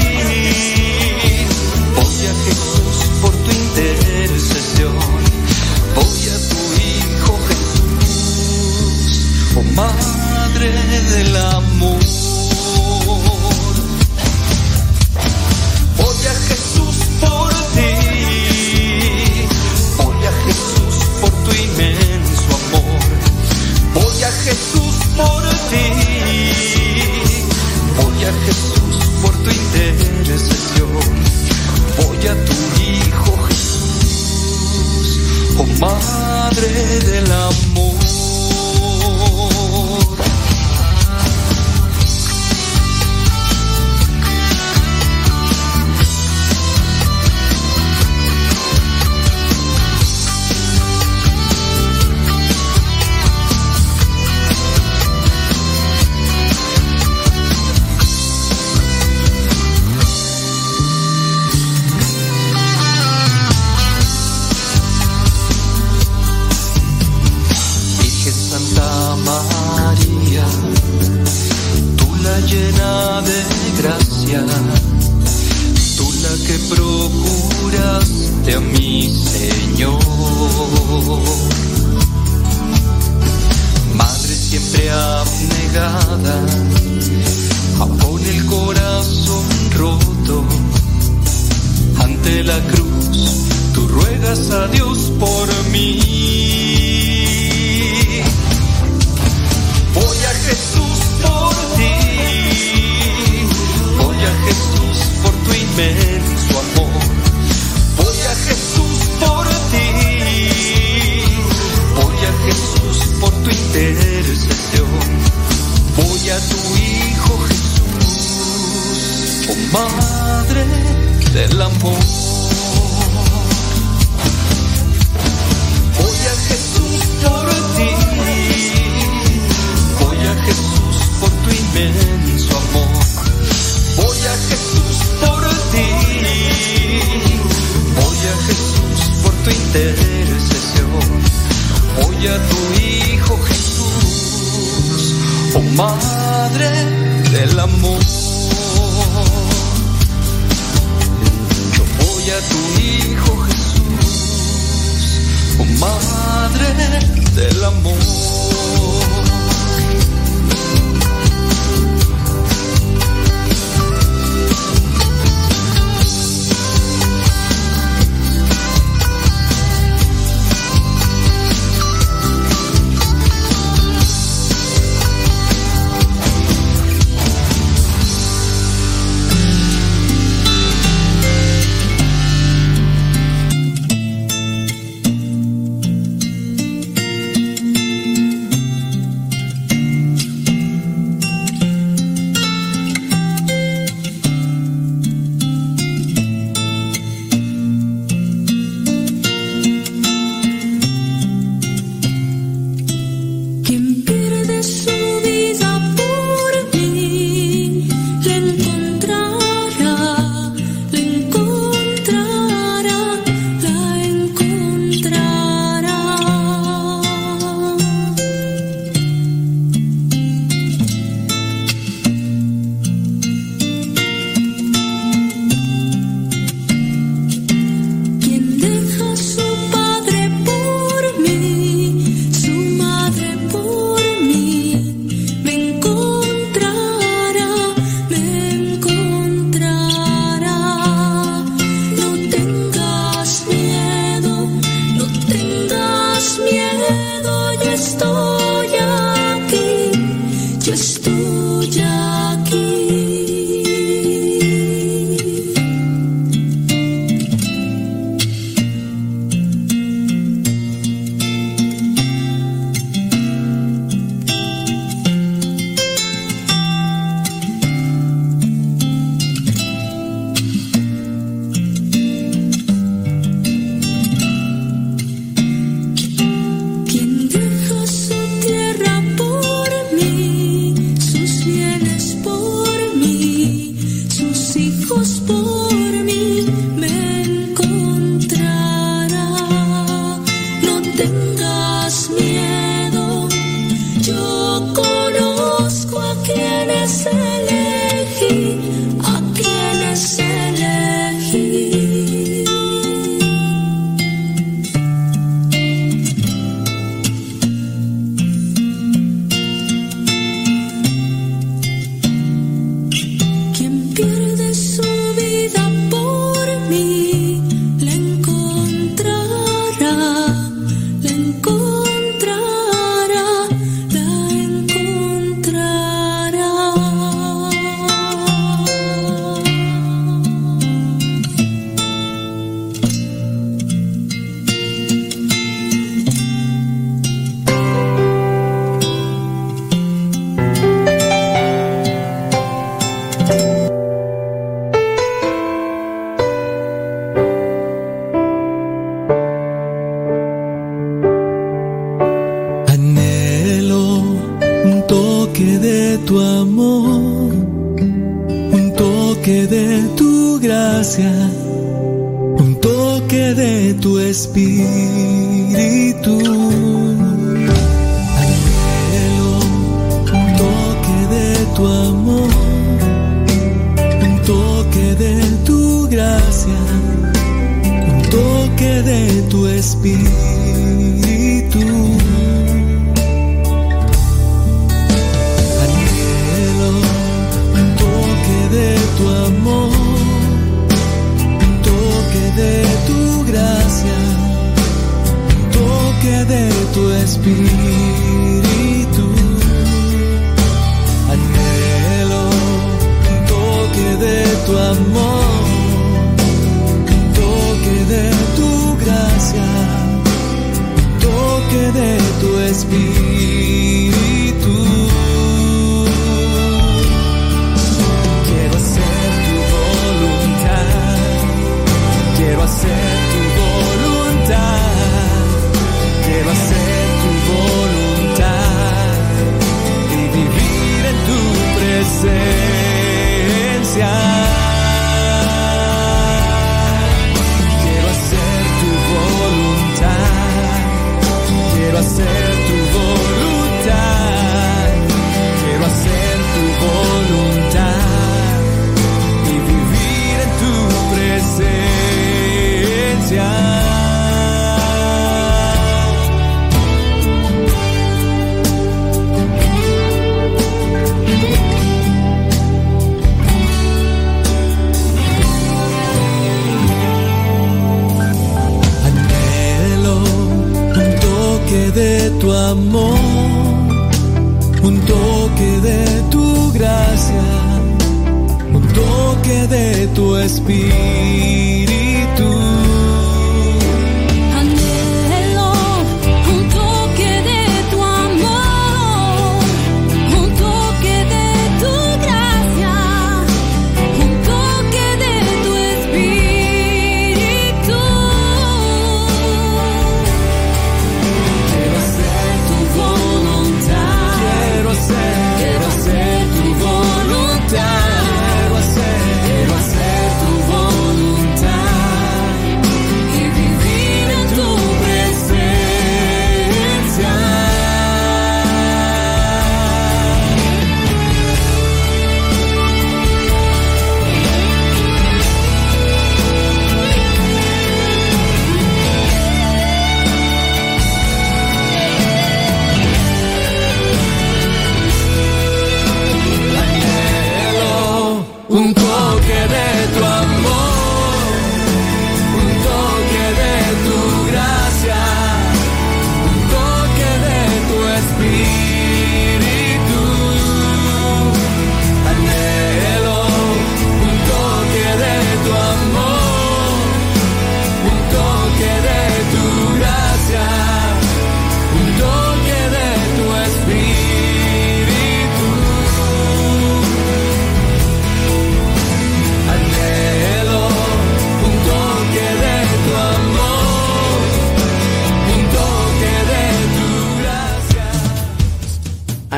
[1.94, 4.98] voy a Jesús por tu intercesión,
[5.94, 9.08] voy a tu Hijo Jesús,
[9.56, 10.68] oh Madre
[11.14, 12.00] del amor.
[15.96, 17.94] Voy a Jesús por ti,
[19.98, 23.00] voy a Jesús por tu inmenso amor,
[23.94, 26.15] voy a Jesús por ti,
[28.44, 30.88] Jesús por tu intercesión,
[31.96, 35.20] voy a tu Hijo Jesús,
[35.58, 36.68] oh Madre
[37.00, 38.06] del amor.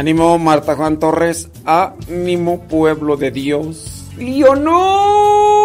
[0.08, 1.50] Ánimo, Marta Juan Torres.
[1.66, 4.06] Ánimo, pueblo de Dios.
[4.16, 5.57] ¡Leonor!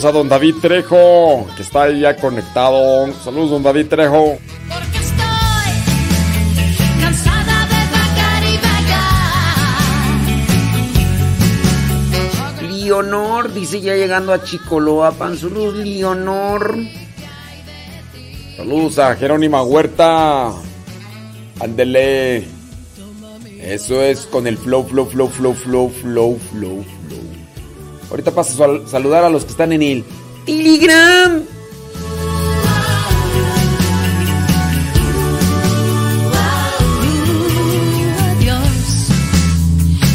[0.00, 3.12] Saludos a don David Trejo, que está ahí ya conectado.
[3.22, 4.38] Saludos, don David Trejo.
[7.02, 8.56] Cansada de vagar y
[12.56, 12.72] vagar.
[12.72, 15.36] Leonor dice ya llegando a Chicoloapan.
[15.36, 16.78] Saludos, Leonor.
[18.56, 20.50] Saludos a Jerónima Huerta.
[21.60, 22.48] Ándele.
[23.58, 26.99] Eso es con el flow, flow, flow, flow, flow, flow, flow, flow.
[28.10, 30.04] Ahorita paso a sal- saludar a los que están en el
[30.44, 31.42] Telegram.
[38.38, 38.58] Dios,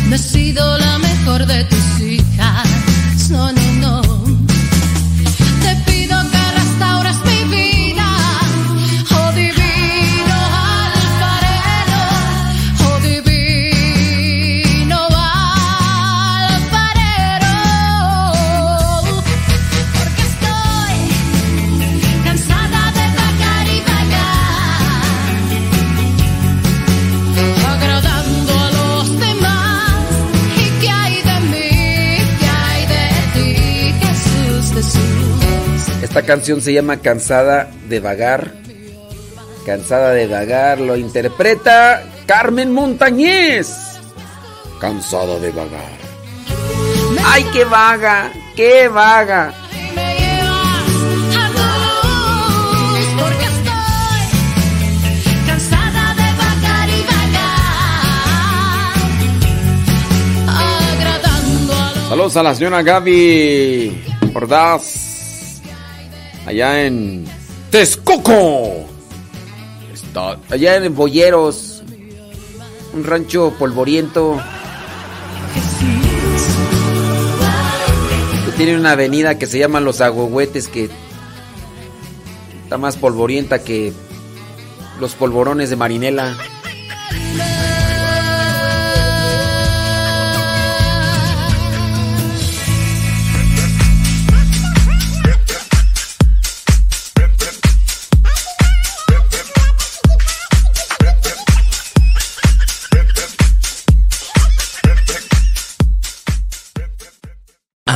[0.10, 3.30] no he sido la mejor de tus hijas.
[3.30, 3.52] No,
[36.26, 38.52] Esta canción se llama Cansada de Vagar.
[39.64, 44.00] Cansada de Vagar lo interpreta Carmen Montañez.
[44.82, 45.92] Cansada de Vagar.
[47.26, 48.34] ¡Ay, qué vaga!
[48.56, 49.54] ¡Qué vaga!
[62.10, 65.05] Saludos a la señora Gaby Ordaz.
[66.46, 67.26] Allá en
[67.72, 68.86] Texcoco.
[69.94, 71.84] Está allá en Boyeros.
[72.94, 74.40] Un rancho polvoriento.
[78.46, 80.90] Que tiene una avenida que se llama Los Agüehuetes que
[82.64, 83.92] está más polvorienta que
[85.00, 86.38] los polvorones de Marinela.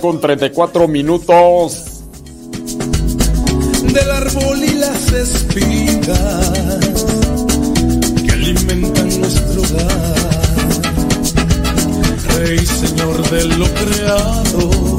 [0.00, 1.84] Con 34 minutos.
[3.92, 6.50] del árbol y las espigas
[8.24, 10.14] que alimentan nuestro hogar.
[12.36, 14.98] Rey, Señor de lo creado,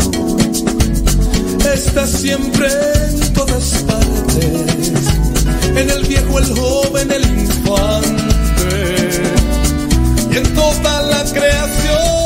[1.73, 2.67] estás siempre
[3.09, 5.05] en todas partes,
[5.75, 8.23] en el viejo, el joven, el infante,
[10.31, 12.18] y en toda la creación.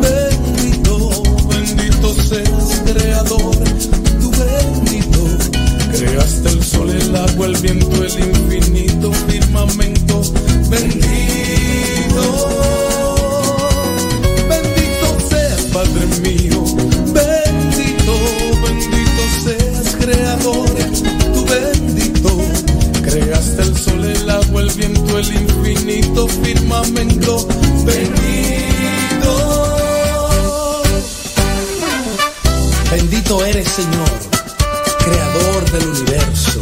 [0.00, 3.56] Bendito, bendito seas, Creador,
[4.20, 5.20] tú bendito.
[5.96, 10.01] Creaste el sol, el agua, el viento, el infinito firmamento.
[33.74, 34.10] Señor,
[34.98, 36.60] creador del universo.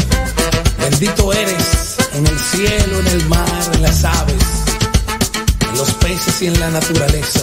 [0.78, 4.36] Bendito eres en el cielo, en el mar, en las aves,
[5.60, 7.39] en los peces y en la naturaleza.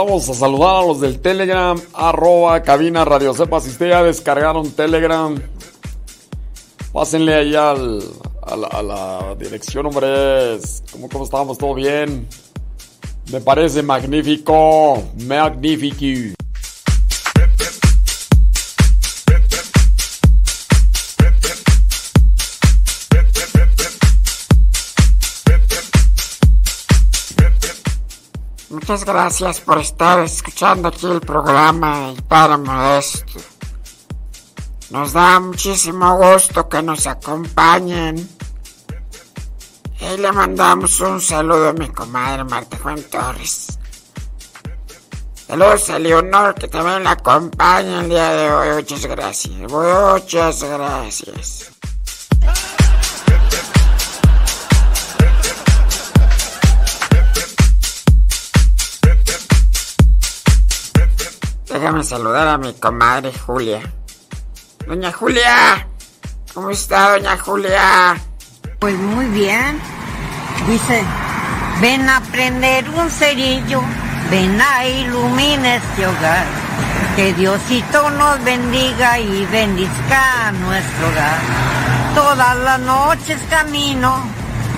[0.00, 3.34] Pasamos a saludar a los del Telegram, arroba cabina Radio.
[3.34, 5.38] Si ustedes ya descargaron Telegram,
[6.90, 8.02] pásenle ahí al,
[8.40, 10.82] a, la, dirección, hombres.
[10.90, 11.58] ¿Cómo, ¿Cómo estamos?
[11.58, 12.26] ¿Todo bien?
[13.30, 16.39] Me parece magnífico, magnífico.
[28.90, 33.38] Muchas gracias por estar escuchando aquí el programa El Padre Modesto.
[34.90, 38.16] Nos da muchísimo gusto que nos acompañen.
[40.00, 43.78] Y le mandamos un saludo a mi comadre Marta Juan Torres.
[45.46, 48.74] Saludos a Leonor que también la acompaña el día de hoy.
[48.74, 49.70] Muchas gracias.
[49.70, 51.69] Muchas gracias.
[61.80, 63.80] Déjame saludar a mi comadre Julia.
[64.86, 65.88] Doña Julia,
[66.52, 68.20] ¿cómo está, doña Julia?
[68.78, 69.80] Pues muy bien.
[70.68, 71.02] Dice,
[71.80, 73.80] ven a prender un cerillo,
[74.30, 76.44] ven a iluminar este hogar.
[77.16, 81.38] Que Diosito nos bendiga y bendizca nuestro hogar.
[82.14, 84.22] Todas las noches camino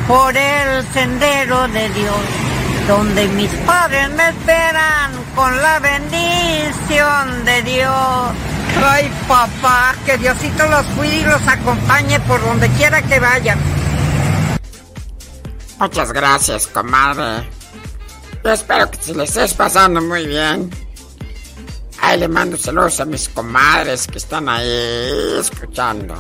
[0.06, 2.22] por el sendero de Dios,
[2.86, 8.33] donde mis padres me esperan con la bendición de Dios.
[8.85, 13.59] Ay, papá, que Diosito los cuide y los acompañe por donde quiera que vayan.
[15.78, 17.49] Muchas gracias, comadre.
[18.44, 20.70] Yo espero que se les estés pasando muy bien.
[22.01, 26.15] Ahí le mando saludos a mis comadres que están ahí escuchando.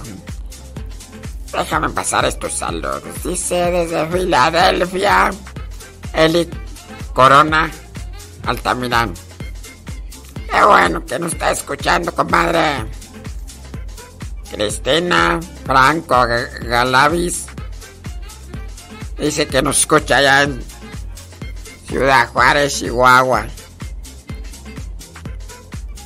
[1.52, 3.02] Déjame pasar estos saludos.
[3.24, 5.30] Dice desde Filadelfia,
[6.14, 6.48] Eli
[7.12, 7.70] Corona
[8.46, 9.14] Altamirán.
[10.50, 12.86] Qué bueno que nos está escuchando, comadre.
[14.50, 16.26] Cristina Franco
[16.62, 17.46] Galavis.
[19.18, 20.62] Dice que nos escucha allá en
[21.86, 23.46] Ciudad Juárez, Chihuahua.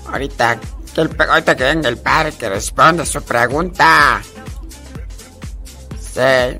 [0.06, 0.60] Ahorita
[0.94, 4.22] que, el, ahorita que venga el padre que responda su pregunta.
[5.98, 6.58] Sí.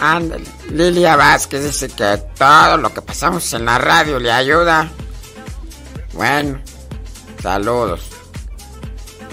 [0.00, 0.55] Ándale.
[0.70, 4.90] Lilia Vázquez dice que todo lo que pasamos en la radio le ayuda.
[6.12, 6.60] Bueno,
[7.42, 8.08] saludos.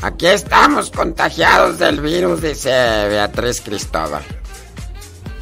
[0.01, 4.23] Aquí estamos contagiados del virus, dice Beatriz Cristóbal.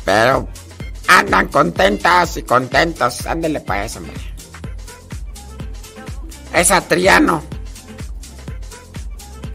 [0.06, 0.48] Pero
[1.08, 3.26] andan contentas y contentos.
[3.26, 4.14] Ándele pues, hombre.
[6.54, 7.44] es a Triano.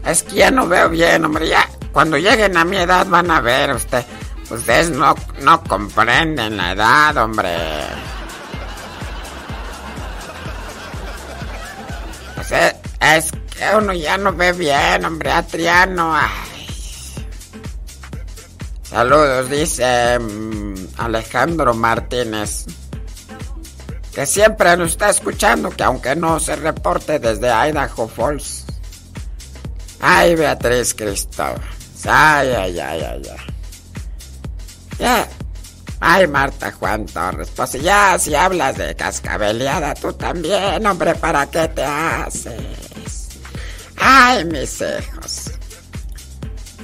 [0.05, 1.49] Es que ya no veo bien, hombre.
[1.49, 4.05] Ya, cuando lleguen a mi edad van a ver usted.
[4.49, 7.53] Ustedes no, no comprenden la edad, hombre.
[12.35, 12.51] Pues
[13.01, 15.31] es, que uno ya no ve bien, hombre.
[15.31, 16.15] A Triano.
[16.15, 16.29] Ay.
[18.83, 22.65] Saludos, dice mm, Alejandro Martínez.
[24.13, 28.65] Que siempre nos está escuchando, que aunque no se reporte desde Idaho Falls.
[29.99, 31.61] Ay, Beatriz Cristóbal.
[32.05, 33.56] Ay, ay, ay, ay, ay.
[34.99, 35.27] Ya.
[35.99, 37.49] Ay, Marta Juan Torres.
[37.55, 43.29] Pues ya, si hablas de cascabeleada, tú también, hombre, ¿para qué te haces?
[43.97, 45.51] Ay, mis hijos.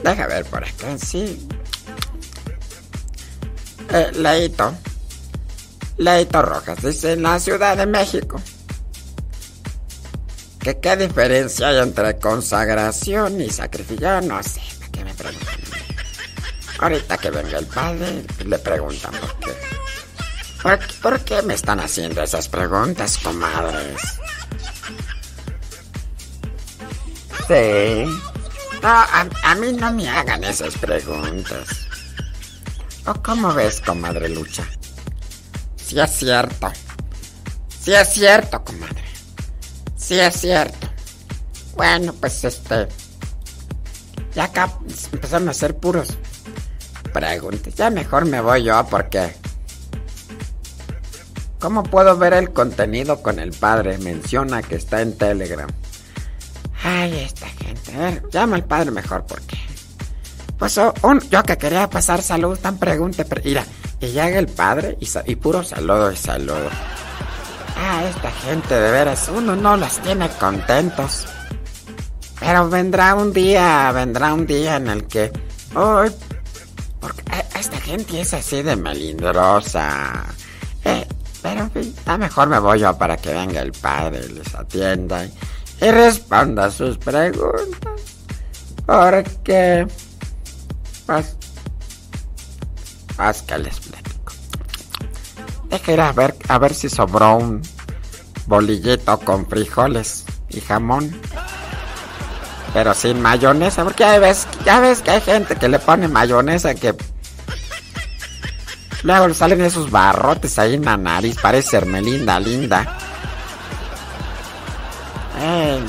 [0.04, 1.48] Deja ver por acá, sí.
[3.92, 4.74] Eh, Leito.
[5.98, 8.42] Leito Rojas dice, en la Ciudad de México.
[10.60, 14.22] ¿Que qué diferencia hay entre consagración y sacrificio?
[14.22, 15.83] No sé, ¿para qué me preguntan?
[16.80, 19.54] Ahorita que venga el padre, le preguntan por qué.
[21.02, 24.02] ¿Por, qué- me están haciendo esas preguntas, comadres?
[27.48, 28.06] Sí.
[28.82, 31.68] No, a, a mí no me hagan esas preguntas.
[33.06, 34.64] ¿O cómo ves, comadre Lucha?
[35.76, 36.72] Sí es cierto.
[37.82, 39.04] Sí es cierto, comadre.
[39.98, 40.88] Sí es cierto.
[41.76, 42.88] Bueno, pues este...
[44.34, 44.72] Ya acá
[45.12, 46.08] empezaron a hacer puros
[47.14, 47.74] preguntas.
[47.76, 49.34] Ya mejor me voy yo porque...
[51.60, 53.98] ¿Cómo puedo ver el contenido con el padre?
[54.00, 55.70] Menciona que está en Telegram.
[56.84, 57.96] Ay, esta gente.
[57.96, 59.58] A ver, llama al padre mejor porque...
[60.58, 63.66] Pues oh, un- yo que quería pasar salud, tan pregunte, pero mira,
[64.02, 66.70] y llega el padre y, puro saludo y saludo.
[67.78, 71.26] Ah, esta gente de veras, uno no las tiene contentos.
[72.40, 75.32] Pero vendrá un día, vendrá un día en el que,
[77.64, 80.26] esta gente es así de melindrosa.
[80.84, 81.08] Eh,
[81.42, 81.70] pero
[82.06, 85.32] a mejor me voy yo para que venga el padre, les atienda y,
[85.80, 88.02] responda sus preguntas.
[88.86, 89.88] Porque,
[91.06, 91.38] pues,
[93.16, 94.34] pues que les platico.
[95.70, 97.62] Deja ir a ver, a ver si sobró un
[98.46, 101.18] bolillito con frijoles y jamón.
[102.74, 106.76] Pero sin mayonesa, porque ya ves, ya ves que hay gente que le pone mayonesa
[106.76, 106.94] que
[109.04, 112.98] luego le salen esos barrotes ahí en la nariz, parece Hermelinda linda.
[115.40, 115.84] Ey.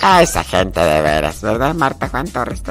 [0.00, 2.62] A esa gente de veras, ¿verdad, Marta Juan Torres?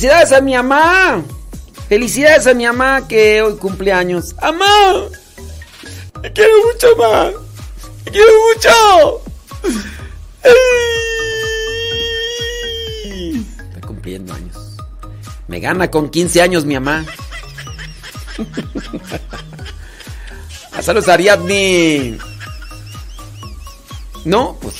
[0.00, 1.22] ¡Felicidades a mi mamá!
[1.90, 4.34] ¡Felicidades a mi mamá que hoy cumple años!
[4.38, 4.94] ¡Amá!
[6.22, 7.30] ¡Te quiero mucho, mamá!
[8.04, 9.22] ¡Te quiero mucho!
[13.04, 13.46] ¡Ay!
[13.74, 14.56] Está cumpliendo años.
[15.48, 17.04] Me gana con 15 años mi mamá.
[20.72, 22.16] Ah, Saludos a Ariadne.
[24.24, 24.76] No, pues.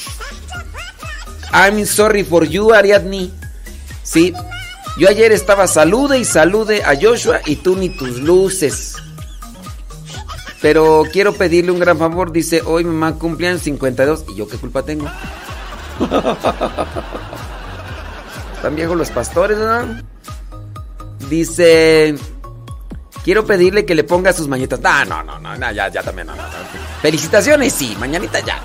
[1.52, 3.31] I'm sorry for you, Ariadne.
[4.02, 4.32] Sí.
[4.98, 8.96] Yo ayer estaba salude y salude a Joshua y tú ni tus luces.
[10.60, 12.32] Pero quiero pedirle un gran favor.
[12.32, 14.24] Dice, hoy mamá cumpleaños 52.
[14.28, 15.06] ¿Y yo qué culpa tengo?
[18.56, 20.00] Están viejos los pastores, ¿no?
[21.30, 22.14] Dice,
[23.24, 24.80] quiero pedirle que le ponga sus mañitas.
[24.84, 26.34] Ah, no, no, no, ya, ya también, no.
[27.00, 28.60] Felicitaciones, sí, mañanita ya.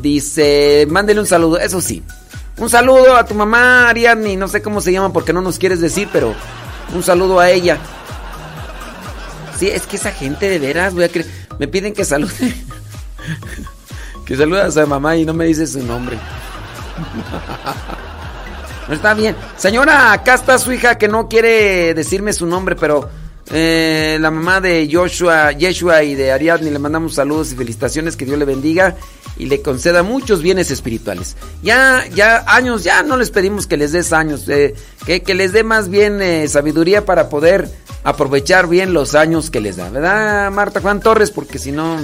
[0.00, 2.02] Dice, mándele un saludo, eso sí.
[2.58, 5.80] Un saludo a tu mamá, Ariadne, no sé cómo se llama porque no nos quieres
[5.80, 6.34] decir, pero
[6.94, 7.78] un saludo a ella.
[9.58, 11.26] Sí, es que esa gente de veras, voy a cre-
[11.58, 12.32] me piden que salude.
[14.26, 16.18] que saludas a mamá y no me dices su nombre.
[18.88, 19.36] No está bien.
[19.56, 23.08] Señora, acá está su hija que no quiere decirme su nombre, pero
[23.50, 28.24] eh, la mamá de Joshua, Yeshua y de Ariadne le mandamos saludos y felicitaciones, que
[28.24, 28.96] Dios le bendiga
[29.36, 31.36] y le conceda muchos bienes espirituales.
[31.62, 34.74] Ya, ya años, ya no les pedimos que les des años, eh,
[35.06, 37.68] que, que les dé más bien eh, sabiduría para poder
[38.04, 41.30] aprovechar bien los años que les da, ¿verdad, Marta Juan Torres?
[41.30, 41.98] Porque si no...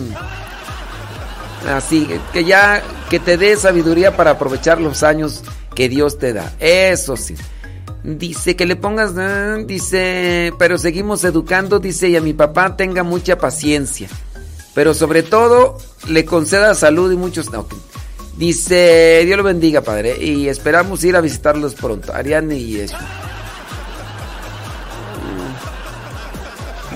[1.68, 5.42] Así, que ya, que te dé sabiduría para aprovechar los años
[5.74, 6.52] que Dios te da.
[6.60, 7.34] Eso sí.
[8.05, 13.02] Dice que le pongas, ah, dice, pero seguimos educando, dice, y a mi papá tenga
[13.02, 14.08] mucha paciencia.
[14.78, 15.76] Pero sobre todo,
[16.07, 17.50] le conceda salud y muchos...
[18.36, 22.15] Dice, Dios lo bendiga, padre, y esperamos ir a visitarlos pronto.
[22.15, 23.00] Ariane y Yeshua.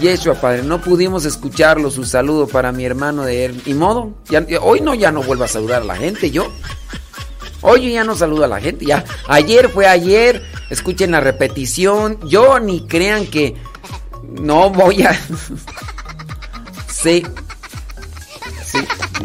[0.00, 3.60] Yeshua, padre, no pudimos escucharlo, su saludo para mi hermano de él.
[3.66, 4.12] Y modo,
[4.60, 6.52] hoy no, ya no vuelvo a saludar a la gente, yo.
[7.62, 9.04] Hoy ya no saludo a la gente, ya.
[9.26, 12.20] Ayer fue ayer, escuchen la repetición.
[12.28, 13.56] Yo ni crean que
[14.22, 15.18] no voy a...
[16.88, 17.24] Sí,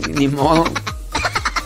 [0.08, 0.66] ni modo.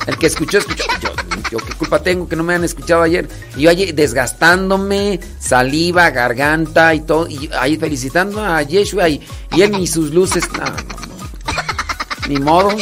[0.07, 0.83] El que escuchó, escuchó.
[1.01, 1.13] Yo,
[1.51, 3.27] yo qué culpa tengo que no me han escuchado ayer.
[3.55, 7.27] Y yo ayer desgastándome, saliva, garganta y todo.
[7.27, 9.21] Y ahí felicitando a Yeshua y,
[9.51, 10.51] él ni sus luces.
[10.53, 12.27] No, no, no.
[12.27, 12.75] Ni modo.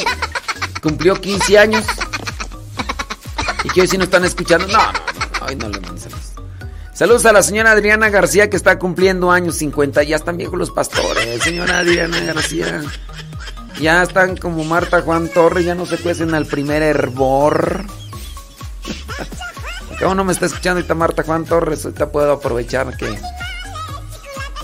[0.81, 1.85] Cumplió 15 años.
[3.63, 4.67] Y que hoy sí no están escuchando.
[4.67, 5.45] No, no, no.
[5.45, 6.33] Hoy no le mando saludos.
[6.93, 10.03] Saludos a la señora Adriana García que está cumpliendo años 50.
[10.03, 11.41] Ya están viejos los pastores.
[11.43, 12.81] Señora Adriana García.
[13.79, 17.85] Ya están como Marta Juan Torres, ya no se cuecen al primer hervor.
[19.95, 23.17] Acá uno me está escuchando ahorita Marta Juan Torres, ahorita puedo aprovechar que,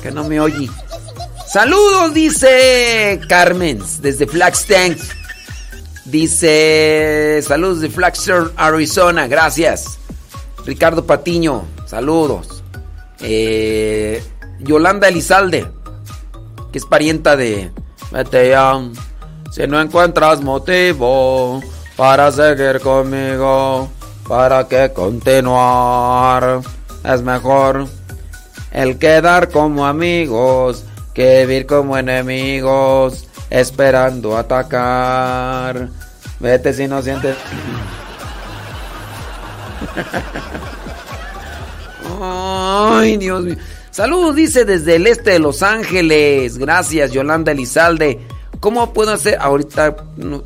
[0.01, 0.69] que no me oye.
[1.47, 5.11] Saludos, dice Carmen, desde Flagstaff.
[6.03, 9.97] Dice, saludos de Flagstaff, Arizona, gracias.
[10.65, 12.63] Ricardo Patiño, saludos.
[13.19, 14.21] Eh,
[14.59, 15.71] Yolanda Elizalde,
[16.71, 17.71] que es parienta de...
[18.15, 18.79] Vete ya,
[19.51, 21.61] si no encuentras motivo
[21.97, 23.89] para seguir conmigo,
[24.25, 26.61] para que continuar,
[27.03, 27.87] es mejor
[28.71, 35.89] el quedar como amigos que vivir como enemigos, esperando atacar.
[36.39, 37.35] Vete si no sientes.
[42.21, 43.57] Ay, Dios mío.
[43.95, 46.57] Saludos, dice desde el este de Los Ángeles.
[46.57, 48.19] Gracias, Yolanda Elizalde.
[48.59, 49.37] ¿Cómo puedo hacer?
[49.39, 49.95] Ahorita,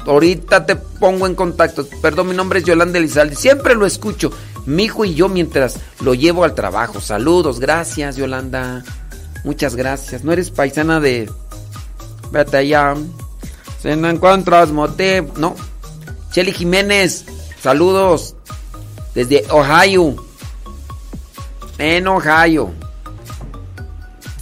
[0.05, 1.83] ahorita te pongo en contacto.
[1.99, 3.35] Perdón, mi nombre es Yolanda Elizalde.
[3.35, 4.31] Siempre lo escucho.
[4.67, 7.01] Mi hijo y yo mientras lo llevo al trabajo.
[7.01, 8.83] Saludos, gracias, Yolanda.
[9.43, 10.23] Muchas gracias.
[10.23, 11.27] ¿No eres paisana de...
[12.31, 12.93] Vete allá.
[13.81, 15.33] Si no encuentras motivo...
[15.37, 15.55] No.
[16.31, 17.25] Shelly Jiménez.
[17.63, 18.35] Saludos.
[19.15, 20.23] Desde Ohio.
[21.79, 22.75] En Ohio.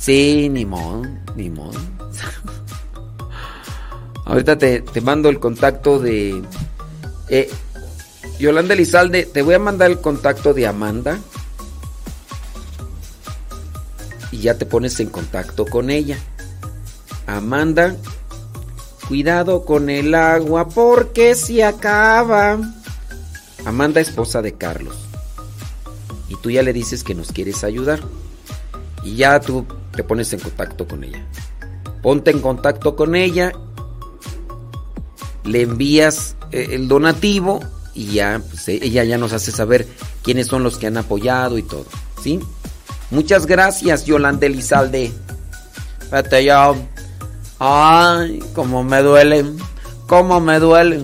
[0.07, 1.01] Sí, ni modo,
[1.35, 1.77] ni modo.
[4.25, 6.41] Ahorita te, te mando el contacto de...
[7.27, 7.49] eh,
[8.39, 11.19] Yolanda Elizalde, te voy a mandar el contacto de Amanda.
[14.31, 16.17] Y ya te pones en contacto con ella.
[17.25, 17.93] Amanda,
[19.09, 22.57] cuidado con el agua porque se acaba.
[23.65, 24.95] Amanda, esposa de Carlos.
[26.29, 27.99] Y tú ya le dices que nos quieres ayudar.
[29.03, 29.65] Y ya tú
[29.97, 31.25] te pones en contacto con ella.
[32.03, 33.51] Ponte en contacto con ella.
[35.43, 37.59] Le envías eh, el donativo
[37.95, 39.87] y ya pues, eh, ella ya nos hace saber
[40.23, 41.85] quiénes son los que han apoyado y todo,
[42.21, 42.39] ¿sí?
[43.09, 45.11] Muchas gracias, Yolanda Elizalde.
[46.11, 46.73] Vete ya.
[47.57, 49.45] Ay, cómo me duele.
[50.05, 51.03] Cómo me duele.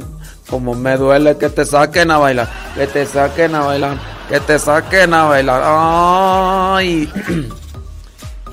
[0.49, 2.49] Cómo me duele que te saquen a bailar.
[2.75, 3.97] Que te saquen a bailar.
[4.29, 5.61] Que te saquen a bailar.
[5.65, 7.11] Ay.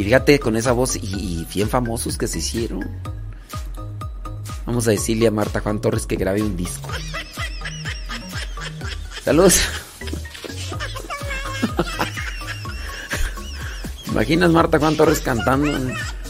[0.01, 2.89] Y fíjate con esa voz y, bien famosos que se hicieron.
[4.65, 6.89] Vamos a decirle a Marta Juan Torres que grabe un disco.
[9.23, 9.61] Saludos.
[14.07, 15.70] ¿Imaginas Marta Juan Torres cantando?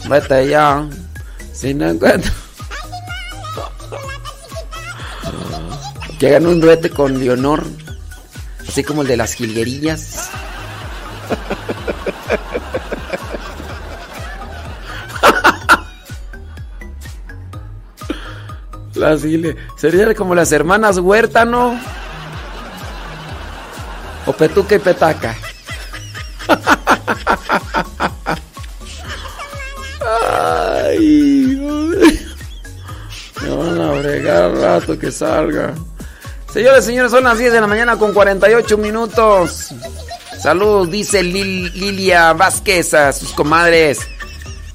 [0.09, 0.89] Vete ya.
[1.53, 2.33] Si no encuentro.
[6.19, 7.65] Que hagan un duete con Leonor.
[8.67, 10.29] Así como el de las jilguerillas.
[19.01, 21.75] Las hile- Sería como las hermanas Huértano.
[24.27, 25.35] O Petuca y Petaca.
[30.29, 31.57] Ay,
[33.41, 35.73] me van a bregar al rato que salga.
[36.51, 39.69] Señores, señores, son las 10 de la mañana con 48 minutos.
[40.39, 43.99] Saludos, dice Lil- Lilia Vázquez a sus comadres.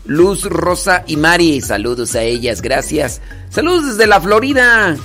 [0.07, 1.61] Luz, Rosa y Mari.
[1.61, 3.21] Saludos a ellas, gracias.
[3.51, 4.97] Saludos desde la Florida.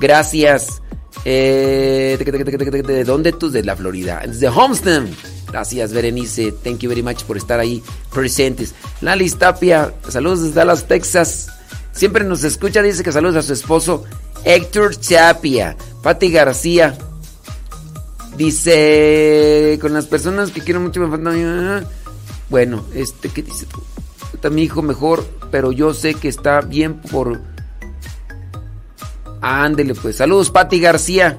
[0.00, 0.82] Gracias.
[1.24, 3.50] Eh, ¿de, de- de- de- de- de dónde tú?
[3.50, 4.22] De la Florida.
[4.26, 5.02] Desde Homestead.
[5.50, 6.52] Gracias, Berenice.
[6.64, 8.74] Thank you very much por estar ahí presentes.
[9.00, 9.92] Lali Tapia.
[10.08, 11.48] Saludos desde Dallas, Texas.
[11.92, 12.82] Siempre nos escucha.
[12.82, 14.04] Dice que saludos a su esposo
[14.44, 15.76] Héctor Tapia.
[16.02, 16.96] Patti García.
[18.36, 21.84] Dice, con las personas que quiero mucho me falta...
[22.48, 23.82] Bueno, este, ¿qué dice tú?
[24.50, 27.40] Mi hijo mejor, pero yo sé que está bien por...
[29.40, 30.16] Ándele pues.
[30.16, 31.38] Saludos, Pati García.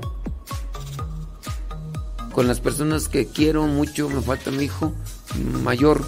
[2.33, 4.93] Con las personas que quiero mucho me falta mi hijo
[5.63, 6.03] mayor,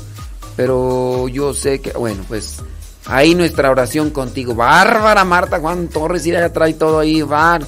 [0.56, 1.92] pero yo sé que...
[1.92, 2.58] Bueno, pues
[3.06, 4.56] ahí nuestra oración contigo.
[4.56, 7.60] Bárbara Marta Juan Torres, y ya trae todo ahí, va.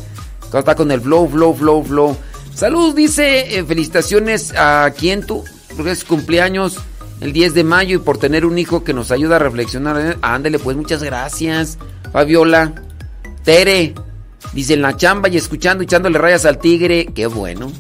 [0.54, 2.18] Está con el flow, flow, flow, flow.
[2.54, 5.44] Saludos, dice, eh, felicitaciones a quien tú,
[5.76, 6.80] porque es cumpleaños
[7.22, 10.00] el 10 de mayo y por tener un hijo que nos ayuda a reflexionar.
[10.00, 11.78] Eh, Ándele, pues muchas gracias.
[12.12, 12.74] Fabiola,
[13.44, 13.96] Tere,
[14.54, 17.08] dice en la chamba y escuchando, echándole rayas al tigre.
[17.14, 17.72] Qué bueno.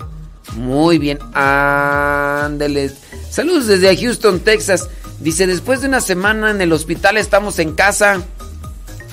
[0.56, 2.92] Muy bien, ándele.
[3.30, 4.90] Saludos desde Houston, Texas.
[5.20, 8.24] Dice, después de una semana en el hospital estamos en casa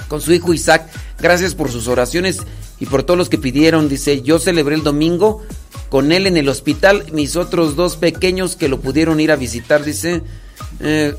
[0.08, 0.89] con su hijo Isaac.
[1.20, 2.39] Gracias por sus oraciones
[2.81, 3.89] y por todos los que pidieron.
[3.89, 5.42] Dice, yo celebré el domingo
[5.89, 7.07] con él en el hospital.
[7.12, 10.23] Mis otros dos pequeños que lo pudieron ir a visitar, dice,
[10.81, 11.15] eh,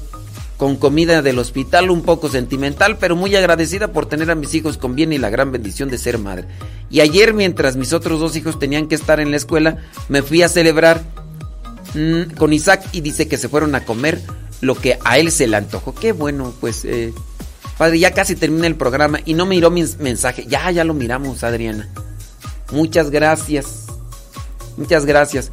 [0.57, 4.77] con comida del hospital, un poco sentimental, pero muy agradecida por tener a mis hijos
[4.77, 6.45] con bien y la gran bendición de ser madre.
[6.89, 10.43] Y ayer, mientras mis otros dos hijos tenían que estar en la escuela, me fui
[10.43, 11.03] a celebrar
[11.93, 14.21] mm, con Isaac y dice que se fueron a comer
[14.61, 15.93] lo que a él se le antojó.
[15.93, 17.13] Qué bueno, pues, eh,
[17.77, 20.45] padre, ya casi termina el programa y no miró mi mensaje.
[20.47, 21.89] Ya, ya lo miramos, Adriana.
[22.71, 23.85] Muchas gracias.
[24.77, 25.51] Muchas gracias.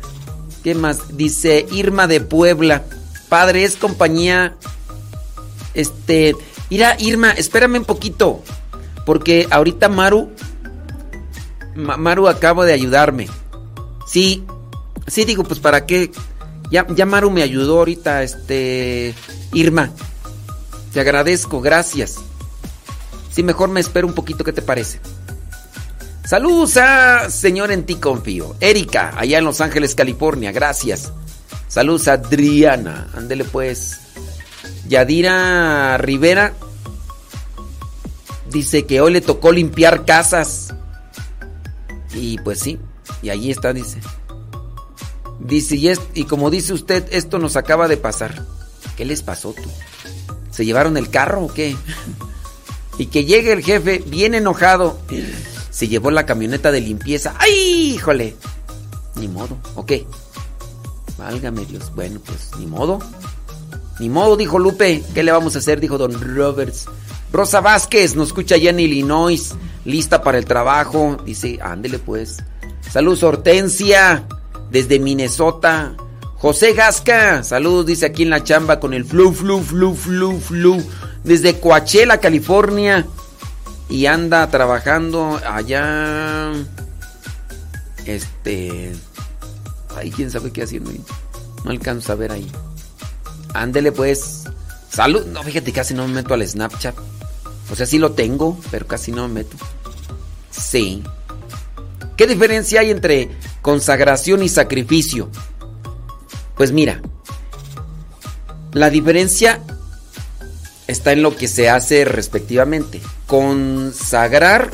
[0.65, 1.17] ¿Qué más?
[1.17, 2.85] Dice Irma de Puebla.
[3.29, 4.57] Padre, es compañía.
[5.75, 6.35] Este.
[6.71, 8.43] Mira, Irma, espérame un poquito.
[9.05, 10.31] Porque ahorita Maru.
[11.75, 13.29] Ma- Maru acaba de ayudarme.
[14.07, 14.45] Sí.
[15.07, 16.11] Sí, digo, pues para qué.
[16.71, 19.15] Ya, ya Maru me ayudó ahorita, este.
[19.53, 19.91] Irma.
[20.93, 22.17] Te agradezco, gracias.
[23.31, 25.01] Sí, mejor me espero un poquito, ¿qué te parece?
[26.25, 28.55] Saludos a Señor en ti confío.
[28.61, 31.13] Erika, allá en Los Ángeles, California, gracias.
[31.69, 33.99] Saludos a Adriana, ándele pues.
[34.87, 36.53] Yadira Rivera
[38.51, 40.75] dice que hoy le tocó limpiar casas.
[42.15, 42.79] Y pues sí,
[43.23, 43.99] y allí está, dice.
[45.41, 48.45] Dice, y, es- y como dice usted, esto nos acaba de pasar.
[48.97, 49.69] ¿Qué les pasó tú?
[50.53, 51.77] ¿Se llevaron el carro o qué?
[52.99, 54.99] Y que llegue el jefe bien enojado.
[55.71, 57.35] Se llevó la camioneta de limpieza.
[57.39, 58.37] ¡Ay, híjole!
[59.17, 59.93] Ni modo, ¿ok?
[61.19, 61.91] Válgame Dios.
[61.95, 62.99] Bueno, pues ni modo.
[63.99, 65.03] Ni modo, dijo Lupe.
[65.15, 65.81] ¿Qué le vamos a hacer?
[65.81, 66.87] Dijo Don Roberts.
[67.33, 69.55] Rosa Vázquez nos escucha allá en Illinois.
[69.85, 71.17] Lista para el trabajo.
[71.25, 72.43] Dice, ándele pues.
[72.91, 74.27] Saludos, Hortensia.
[74.71, 75.95] Desde Minnesota.
[76.43, 77.45] José Gasca.
[77.45, 80.83] Saludos, dice aquí en la chamba con el flu, flu, flu, flu, flu.
[81.23, 83.07] Desde Coachella, California.
[83.89, 86.51] Y anda trabajando allá.
[88.07, 88.93] Este.
[89.97, 90.91] Ay, quién sabe qué haciendo.
[91.65, 92.51] No alcanzo a ver ahí.
[93.55, 94.43] Ándele pues.
[94.91, 95.25] Salud.
[95.27, 96.97] No, fíjate, casi no me meto al Snapchat.
[97.71, 99.57] O sea, sí lo tengo, pero casi no me meto.
[100.51, 101.05] Sí.
[102.17, 103.31] ¿Qué diferencia hay entre
[103.63, 105.31] consagración y sacrificio?
[106.57, 107.01] Pues mira,
[108.73, 109.61] la diferencia
[110.87, 113.01] está en lo que se hace respectivamente.
[113.27, 114.71] Consagrar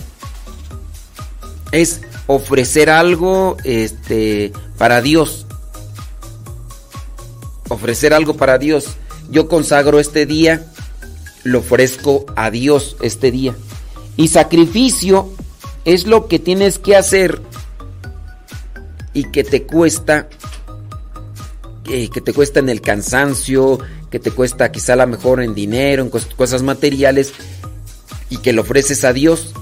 [1.73, 5.47] es ofrecer algo este, para Dios.
[7.69, 8.97] Ofrecer algo para Dios.
[9.31, 10.67] Yo consagro este día,
[11.45, 13.55] lo ofrezco a Dios este día.
[14.17, 15.31] Y sacrificio
[15.85, 17.41] es lo que tienes que hacer
[19.13, 20.29] y que te cuesta,
[21.89, 23.78] eh, que te cuesta en el cansancio,
[24.10, 27.33] que te cuesta quizá a lo mejor en dinero, en cos- cosas materiales,
[28.31, 29.52] y que lo ofreces a Dios.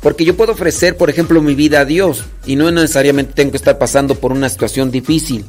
[0.00, 3.56] Porque yo puedo ofrecer, por ejemplo, mi vida a Dios y no necesariamente tengo que
[3.56, 5.44] estar pasando por una situación difícil.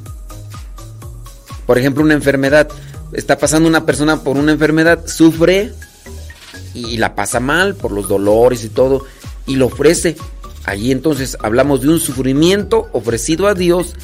[1.65, 2.67] Por ejemplo, una enfermedad.
[3.13, 5.73] Está pasando una persona por una enfermedad, sufre
[6.73, 9.05] y la pasa mal por los dolores y todo,
[9.45, 10.15] y lo ofrece.
[10.65, 13.95] Allí entonces hablamos de un sufrimiento ofrecido a Dios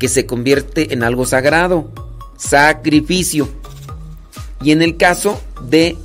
[0.00, 1.92] que se convierte en algo sagrado,
[2.36, 3.48] sacrificio.
[4.62, 5.96] Y en el caso de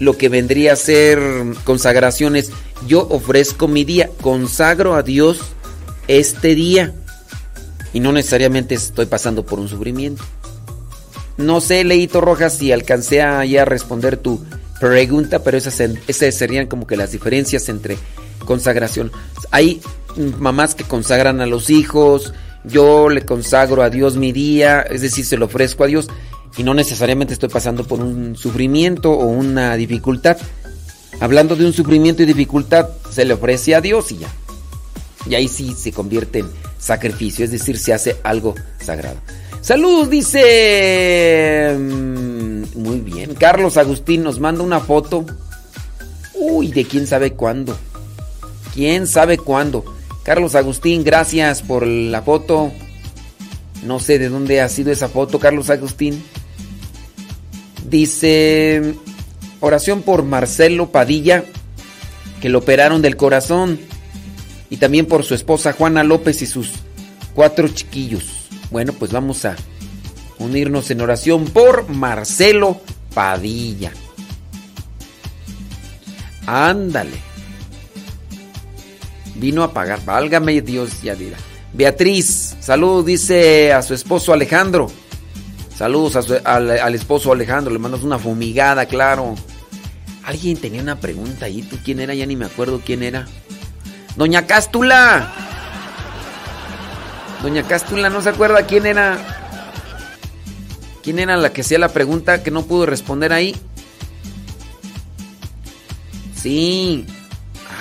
[0.00, 1.20] lo que vendría a ser
[1.64, 2.50] consagraciones,
[2.88, 5.40] yo ofrezco mi día, consagro a Dios
[6.08, 6.94] este día.
[7.92, 10.24] Y no necesariamente estoy pasando por un sufrimiento.
[11.36, 14.44] No sé, Leito Rojas, si alcancé a ya responder tu
[14.80, 17.98] pregunta, pero esas, esas serían como que las diferencias entre
[18.46, 19.12] consagración.
[19.50, 19.80] Hay
[20.38, 22.32] mamás que consagran a los hijos,
[22.66, 26.08] yo le consagro a Dios mi día, es decir, se lo ofrezco a Dios
[26.56, 30.36] y no necesariamente estoy pasando por un sufrimiento o una dificultad.
[31.20, 34.28] Hablando de un sufrimiento y dificultad, se le ofrece a Dios y ya.
[35.28, 36.46] Y ahí sí se convierte en
[36.78, 39.16] sacrificio, es decir, se hace algo sagrado.
[39.60, 41.74] Saludos, dice...
[41.78, 45.24] mm, Muy bien, Carlos Agustín nos manda una foto.
[46.34, 47.76] Uy, de quién sabe cuándo.
[48.74, 49.95] ¿Quién sabe cuándo?
[50.26, 52.72] Carlos Agustín, gracias por la foto.
[53.84, 56.20] No sé de dónde ha sido esa foto, Carlos Agustín.
[57.88, 58.96] Dice,
[59.60, 61.44] oración por Marcelo Padilla,
[62.40, 63.78] que lo operaron del corazón.
[64.68, 66.72] Y también por su esposa Juana López y sus
[67.32, 68.48] cuatro chiquillos.
[68.72, 69.54] Bueno, pues vamos a
[70.40, 72.80] unirnos en oración por Marcelo
[73.14, 73.92] Padilla.
[76.48, 77.25] Ándale.
[79.38, 80.04] Vino a pagar.
[80.04, 81.36] Válgame Dios, ya dirá.
[81.72, 84.90] Beatriz, saludos, dice a su esposo Alejandro.
[85.76, 87.72] Saludos a su- al, al esposo Alejandro.
[87.72, 89.34] Le mandas una fumigada, claro.
[90.24, 91.62] Alguien tenía una pregunta ahí.
[91.62, 92.14] ¿Tú quién era?
[92.14, 93.26] Ya ni me acuerdo quién era.
[94.16, 95.32] Doña Cástula.
[97.42, 99.18] Doña Cástula, ¿no se acuerda quién era?
[101.02, 103.54] ¿Quién era la que hacía la pregunta que no pudo responder ahí?
[106.34, 107.06] Sí.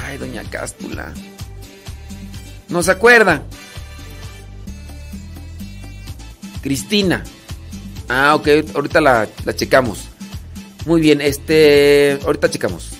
[0.03, 1.13] Ay, doña Cástula.
[2.69, 3.43] ¿No se acuerda?
[6.61, 7.23] Cristina.
[8.09, 10.05] Ah, ok, ahorita la, la checamos.
[10.85, 12.19] Muy bien, este.
[12.25, 12.91] Ahorita checamos.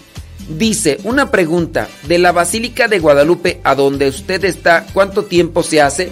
[0.50, 1.88] Dice, una pregunta.
[2.08, 6.12] De la Basílica de Guadalupe a donde usted está, ¿cuánto tiempo se hace?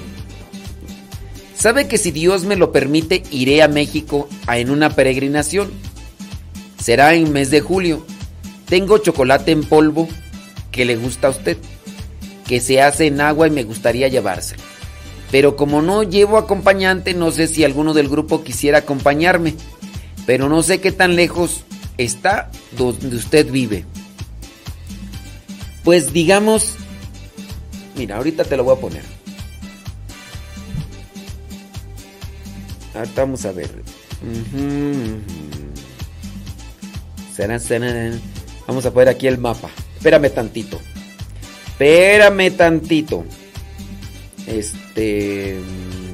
[1.55, 5.71] ¿Sabe que si Dios me lo permite, iré a México en una peregrinación?
[6.79, 8.05] Será en mes de julio.
[8.67, 10.09] Tengo chocolate en polvo
[10.71, 11.57] que le gusta a usted,
[12.47, 14.63] que se hace en agua y me gustaría llevárselo.
[15.31, 19.55] Pero como no llevo acompañante, no sé si alguno del grupo quisiera acompañarme.
[20.25, 21.63] Pero no sé qué tan lejos
[21.97, 23.85] está donde usted vive.
[25.83, 26.75] Pues digamos,
[27.97, 29.03] mira, ahorita te lo voy a poner.
[32.93, 33.71] Ahorita vamos a ver.
[37.35, 38.11] Será, será.
[38.67, 39.69] Vamos a poner aquí el mapa.
[39.97, 40.79] Espérame tantito.
[41.73, 43.25] Espérame tantito.
[44.45, 45.57] Este.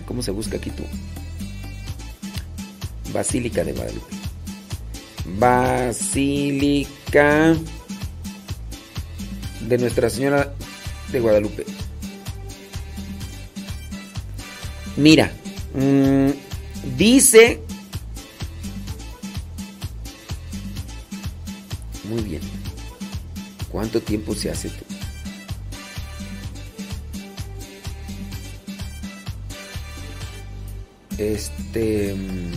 [0.05, 0.83] ¿Cómo se busca aquí tú?
[3.11, 4.15] Basílica de Guadalupe.
[5.37, 6.87] Basílica
[9.67, 10.53] de Nuestra Señora
[11.11, 11.65] de Guadalupe.
[14.95, 15.31] Mira,
[15.73, 16.29] mm,
[16.97, 17.61] dice...
[22.05, 22.41] Muy bien.
[23.71, 24.88] ¿Cuánto tiempo se hace tú?
[31.19, 32.15] Este...
[32.15, 32.53] mm,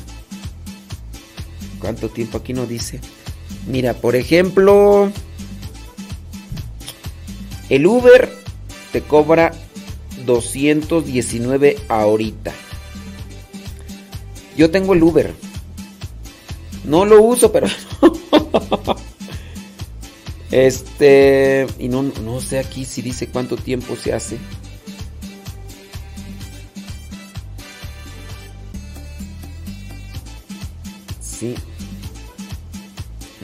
[1.81, 3.01] ¿Cuánto tiempo aquí no dice?
[3.67, 5.11] Mira, por ejemplo...
[7.69, 8.31] El Uber
[8.93, 9.53] te cobra
[10.27, 12.53] 219 ahorita.
[14.57, 15.33] Yo tengo el Uber.
[16.85, 17.67] No lo uso, pero...
[20.51, 21.67] este...
[21.79, 24.39] Y no, no sé aquí si dice cuánto tiempo se hace.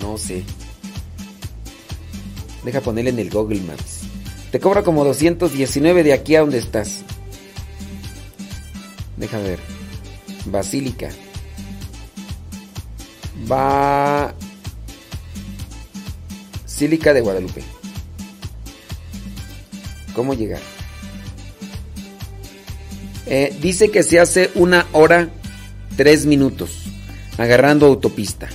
[0.00, 0.44] No sé.
[2.64, 4.00] Deja ponerle en el Google Maps.
[4.50, 7.02] Te cobra como 219 de aquí a donde estás.
[9.16, 9.58] Deja ver.
[10.46, 11.10] Basílica.
[16.66, 17.62] Basílica de Guadalupe.
[20.14, 20.60] ¿Cómo llegar?
[23.26, 25.28] Eh, dice que se hace una hora
[25.96, 26.87] tres minutos.
[27.38, 28.48] Agarrando autopista.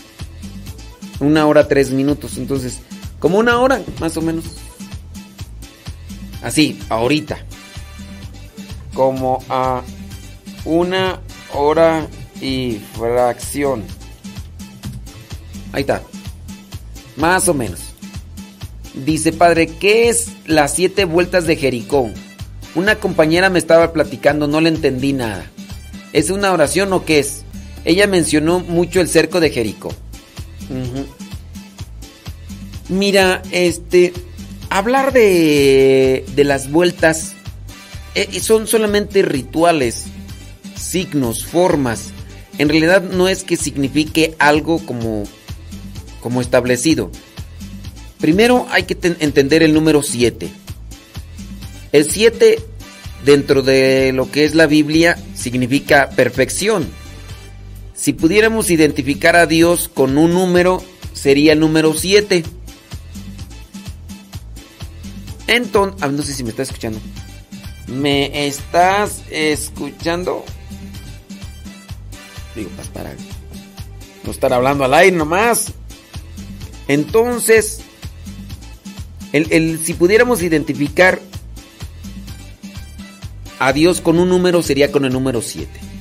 [1.20, 2.38] Una hora tres minutos.
[2.38, 2.80] Entonces,
[3.20, 4.44] como una hora, más o menos.
[6.44, 7.38] Así, ahorita.
[8.94, 9.82] Como a
[10.66, 11.22] una
[11.53, 12.08] hora
[12.42, 13.84] y fracción.
[15.72, 16.03] Ahí está.
[17.16, 17.80] Más o menos.
[18.94, 22.12] Dice, padre, ¿qué es las siete vueltas de Jericó?
[22.76, 25.45] Una compañera me estaba platicando, no le entendí nada.
[26.12, 27.42] ¿Es una oración o qué es?
[27.86, 29.94] Ella mencionó mucho el cerco de Jericó.
[32.90, 34.14] Mira, este,
[34.70, 37.34] hablar de, de las vueltas
[38.16, 40.06] eh, son solamente rituales,
[40.76, 42.12] signos, formas.
[42.58, 45.24] En realidad no es que signifique algo como,
[46.22, 47.10] como establecido.
[48.20, 50.50] Primero hay que ten- entender el número 7.
[51.92, 52.60] El 7
[53.26, 56.88] dentro de lo que es la Biblia significa perfección.
[58.03, 60.83] Si pudiéramos identificar a Dios con un número,
[61.14, 62.43] sería el número 7.
[65.48, 66.99] Entonces, no sé si me está escuchando.
[67.88, 70.43] ¿Me estás escuchando?
[72.57, 73.15] Digo, pues para
[74.25, 75.72] no estar hablando al aire nomás.
[76.90, 77.80] Entonces,
[79.32, 81.22] el- si pudiéramos identificar
[83.59, 85.92] a Dios con un número sería con el número 7.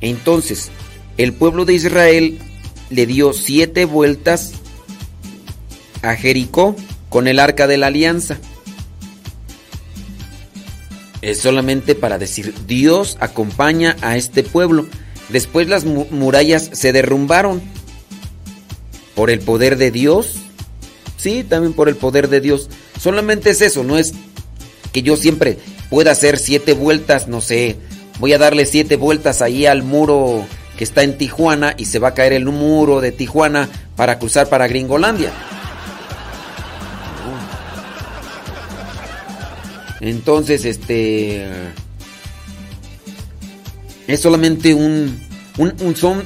[0.00, 0.70] Entonces,
[1.16, 2.38] el pueblo de Israel
[2.90, 4.52] le dio siete vueltas
[6.02, 6.76] a Jericó
[7.08, 8.38] con el arca de la alianza.
[11.20, 14.86] Es solamente para decir, Dios acompaña a este pueblo.
[15.28, 17.60] Después las mu- murallas se derrumbaron
[19.14, 20.36] por el poder de Dios.
[21.16, 22.70] Sí, también por el poder de Dios.
[23.00, 24.12] Solamente es eso, no es
[24.92, 25.58] que yo siempre
[25.90, 27.76] pueda hacer siete vueltas, no sé,
[28.18, 30.44] voy a darle siete vueltas ahí al muro
[30.76, 34.48] que está en Tijuana y se va a caer el muro de Tijuana para cruzar
[34.48, 35.32] para Gringolandia.
[40.00, 41.48] Entonces, este
[44.06, 45.18] es solamente un,
[45.58, 46.22] un- un- son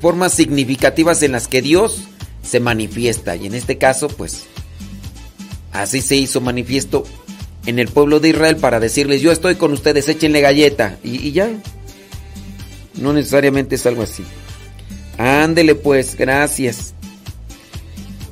[0.00, 2.02] formas significativas en las que Dios
[2.42, 4.44] se manifiesta y en este caso, pues
[5.72, 7.04] así se hizo manifiesto
[7.66, 11.50] en el pueblo de Israel para decirles yo estoy con ustedes, échenle galleta y, ya.
[12.94, 14.22] No necesariamente es algo así.
[15.18, 16.94] Ándele pues, gracias.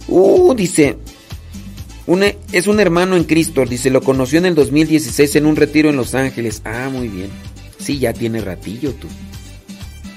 [0.08, 0.96] Uh, dice,
[2.06, 5.90] un- es un hermano en Cristo, dice, lo conoció en el 2016 en un retiro
[5.90, 6.62] en Los Ángeles.
[6.64, 7.28] Ah, muy bien.
[7.78, 9.08] Sí, ya tiene ratillo tú.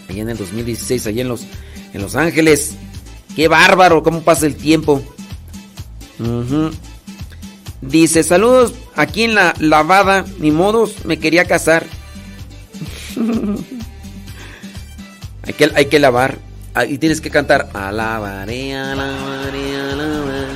[0.09, 1.41] Allá en el 2016, allá en Los,
[1.93, 2.75] en los Ángeles.
[3.35, 5.01] Qué bárbaro, cómo pasa el tiempo.
[6.19, 6.71] Ujú.
[7.81, 11.85] Dice, saludos aquí en la lavada, ni modos, me quería casar.
[15.43, 16.39] hay, que, hay que lavar.
[16.73, 17.69] Ah, Y tienes que cantar.
[17.73, 20.47] Alabaré, alabaré, alabaré.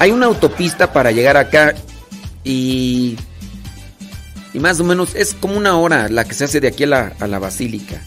[0.00, 1.74] Hay una autopista para llegar acá
[2.44, 3.16] y...
[4.54, 6.86] Y más o menos es como una hora la que se hace de aquí a
[6.86, 8.02] la, a la basílica.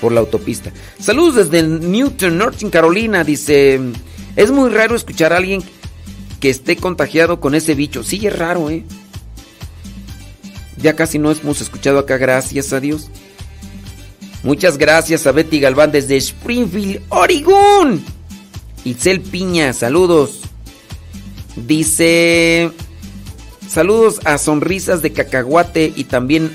[0.00, 0.72] Por la autopista.
[0.98, 3.24] Saludos desde Newton, North Carolina.
[3.24, 3.80] Dice,
[4.36, 5.62] es muy raro escuchar a alguien
[6.40, 8.02] que esté contagiado con ese bicho.
[8.02, 8.84] Sí, es raro, ¿eh?
[10.78, 13.10] Ya casi no hemos escuchado acá, gracias a Dios.
[14.42, 18.02] Muchas gracias a Betty Galván desde Springfield, Oregon.
[18.84, 20.40] Itzel Piña, saludos.
[21.56, 22.70] Dice,
[23.68, 26.50] saludos a Sonrisas de Cacahuate y también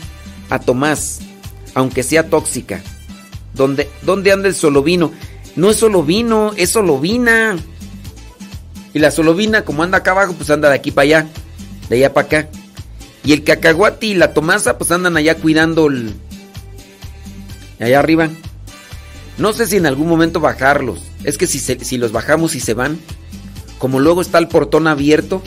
[0.50, 1.20] a Tomás,
[1.76, 2.82] aunque sea tóxica.
[3.54, 5.12] ¿Dónde, dónde anda el solovino?
[5.56, 7.58] No es solovino, es solovina.
[8.96, 11.28] Y la solovina, como anda acá abajo, pues anda de aquí para allá,
[11.90, 12.50] de allá para acá.
[13.26, 16.14] Y el cacahuate y la tomasa, pues andan allá cuidando el...
[17.78, 18.30] Allá arriba.
[19.38, 21.02] No sé si en algún momento bajarlos.
[21.26, 22.98] Es que si, si los bajamos y se van,
[23.80, 25.44] como luego está el portón abierto.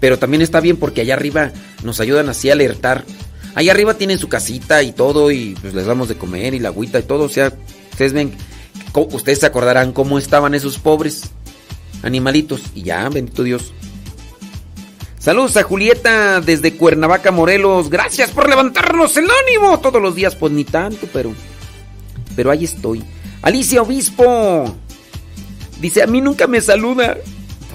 [0.00, 1.52] Pero también está bien porque allá arriba
[1.82, 3.04] nos ayudan así a alertar.
[3.54, 6.68] Allá arriba tienen su casita y todo y pues les damos de comer y la
[6.70, 7.24] agüita y todo.
[7.24, 7.52] O sea,
[7.92, 8.32] ustedes ven,
[8.94, 11.30] ustedes se acordarán cómo estaban esos pobres
[12.02, 12.62] animalitos.
[12.74, 13.72] Y ya, bendito Dios.
[15.18, 17.90] Saludos a Julieta desde Cuernavaca, Morelos.
[17.90, 20.36] Gracias por levantarnos el ánimo todos los días.
[20.36, 21.32] Pues ni tanto, pero.
[22.36, 23.02] Pero ahí estoy.
[23.42, 24.72] Alicia Obispo.
[25.80, 27.16] Dice, a mí nunca me saluda.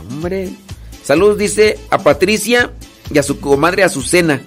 [0.09, 0.49] Hombre.
[1.03, 2.72] Saludos, dice a Patricia
[3.14, 4.41] y a su comadre Azucena.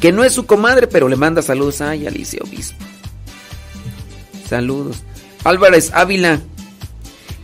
[0.00, 1.80] Que no es su comadre, pero le manda saludos.
[1.80, 2.84] Ay, Alicia Obispo.
[4.48, 5.02] Saludos.
[5.44, 6.40] Álvarez Ávila.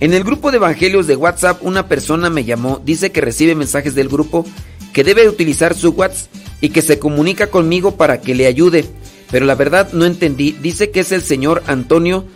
[0.01, 2.81] En el grupo de evangelios de WhatsApp, una persona me llamó.
[2.85, 4.45] Dice que recibe mensajes del grupo,
[4.93, 6.29] que debe utilizar su WhatsApp
[6.61, 8.85] y que se comunica conmigo para que le ayude.
[9.31, 10.53] Pero la verdad no entendí.
[10.53, 12.27] Dice que es el señor Antonio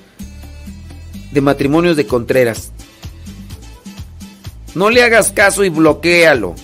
[1.32, 2.72] de Matrimonios de Contreras.
[4.74, 6.54] No le hagas caso y bloquéalo.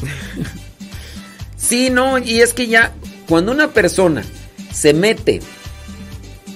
[1.56, 2.94] sí, no, y es que ya
[3.28, 4.24] cuando una persona
[4.72, 5.40] se mete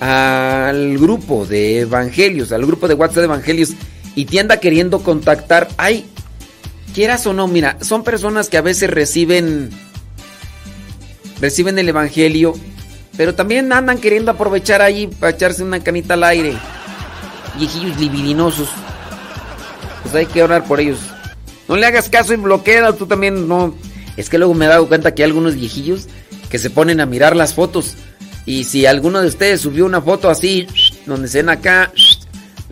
[0.02, 3.70] al grupo de evangelios, al grupo de WhatsApp de evangelios
[4.16, 6.04] y te anda queriendo contactar, ay,
[6.92, 9.70] quieras o no, mira, son personas que a veces reciben
[11.40, 12.54] reciben el evangelio,
[13.16, 16.54] pero también andan queriendo aprovechar ahí para echarse una canita al aire.
[17.56, 18.70] Viejillos libidinosos.
[20.02, 20.98] Pues hay que orar por ellos.
[21.68, 23.76] No le hagas caso y bloquea, tú también no.
[24.16, 26.08] Es que luego me he dado cuenta que hay algunos viejillos
[26.50, 27.96] que se ponen a mirar las fotos.
[28.44, 30.66] Y si alguno de ustedes subió una foto así,
[31.06, 31.92] donde se ven acá,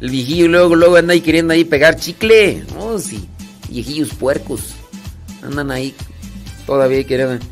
[0.00, 2.64] el viejillo luego, luego anda ahí queriendo ahí pegar chicle.
[2.78, 3.28] Oh, sí.
[3.68, 4.74] Viejillos puercos.
[5.42, 5.94] Andan ahí
[6.66, 7.44] todavía queriendo.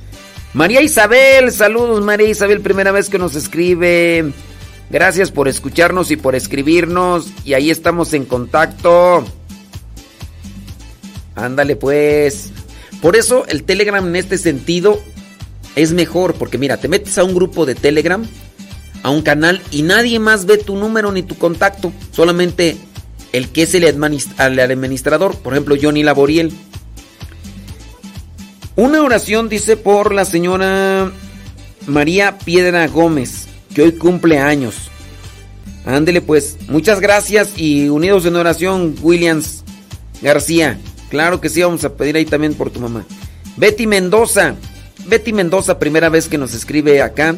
[0.55, 4.33] María Isabel, saludos María Isabel, primera vez que nos escribe.
[4.91, 7.29] Gracias por escucharnos y por escribirnos.
[7.45, 9.25] Y ahí estamos en contacto.
[11.35, 12.51] Ándale pues.
[13.03, 15.01] Por eso el Telegram en este sentido
[15.79, 18.25] es mejor, porque mira, te metes a un grupo de Telegram,
[19.03, 22.77] a un canal y nadie más ve tu número ni tu contacto, solamente
[23.33, 26.53] el que es el, administ- el administrador, por ejemplo Johnny Laboriel.
[28.77, 31.11] Una oración dice por la señora
[31.87, 34.75] María Piedra Gómez, que hoy cumple años.
[35.85, 39.65] Ándele pues, muchas gracias y unidos en oración, Williams
[40.23, 40.79] García.
[41.09, 43.05] Claro que sí, vamos a pedir ahí también por tu mamá.
[43.57, 44.55] Betty Mendoza,
[45.09, 47.37] Betty Mendoza, primera vez que nos escribe acá.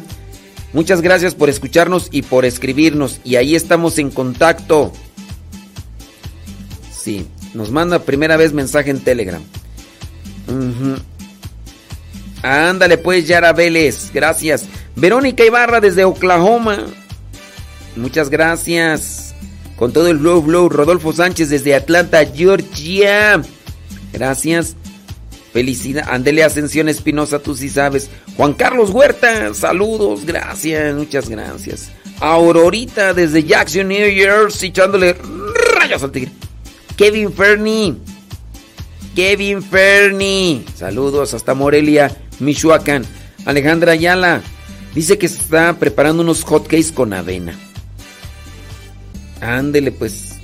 [0.73, 3.19] Muchas gracias por escucharnos y por escribirnos.
[3.23, 4.93] Y ahí estamos en contacto.
[6.93, 9.41] Sí, nos manda primera vez mensaje en Telegram.
[10.47, 10.95] Ujú.
[12.43, 14.65] Ándale pues, Yara Vélez, gracias.
[14.95, 16.85] Verónica Ibarra desde Oklahoma.
[17.95, 19.35] Muchas gracias.
[19.75, 20.69] Con todo el flow, flow.
[20.69, 23.41] Rodolfo Sánchez desde Atlanta, Georgia.
[24.13, 24.75] Gracias.
[25.53, 26.07] Felicidad.
[26.09, 28.09] Andele Ascensión Espinosa, tú sí sabes.
[28.37, 31.91] Juan Carlos Huerta, saludos, gracias, muchas gracias.
[32.19, 35.15] Aurorita desde Jackson, New Jersey, echándole
[35.75, 36.31] rayos al tigre.
[36.95, 37.95] Kevin Fernie.
[39.15, 40.63] Kevin Fernie.
[40.75, 43.05] Saludos hasta Morelia, Michoacán.
[43.45, 44.41] Alejandra Ayala.
[44.93, 47.57] Dice que está preparando unos hotcakes con avena.
[49.41, 50.35] Ándele, pues.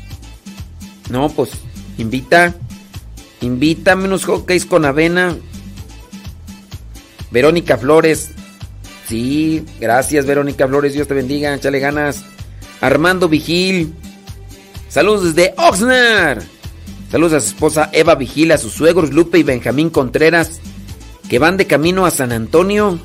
[1.10, 1.52] No, pues,
[1.98, 2.56] invita.
[3.42, 5.36] Invítame unos hotcakes con avena.
[7.32, 8.32] Verónica Flores.
[9.08, 12.26] Sí, gracias Verónica Flores, Dios te bendiga, échale ganas.
[12.82, 13.94] Armando Vigil.
[14.90, 16.44] Saludos desde Oxnard.
[17.12, 20.60] Saludos a su esposa Eva Vigil, a sus suegros Lupe y Benjamín Contreras,
[21.30, 23.00] que van de camino a San Antonio.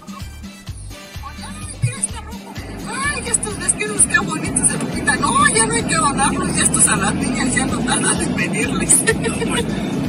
[5.55, 6.57] Ya no hay que donarlos.
[6.57, 8.97] Ya estos a las niñas ya no tardan en pedirles.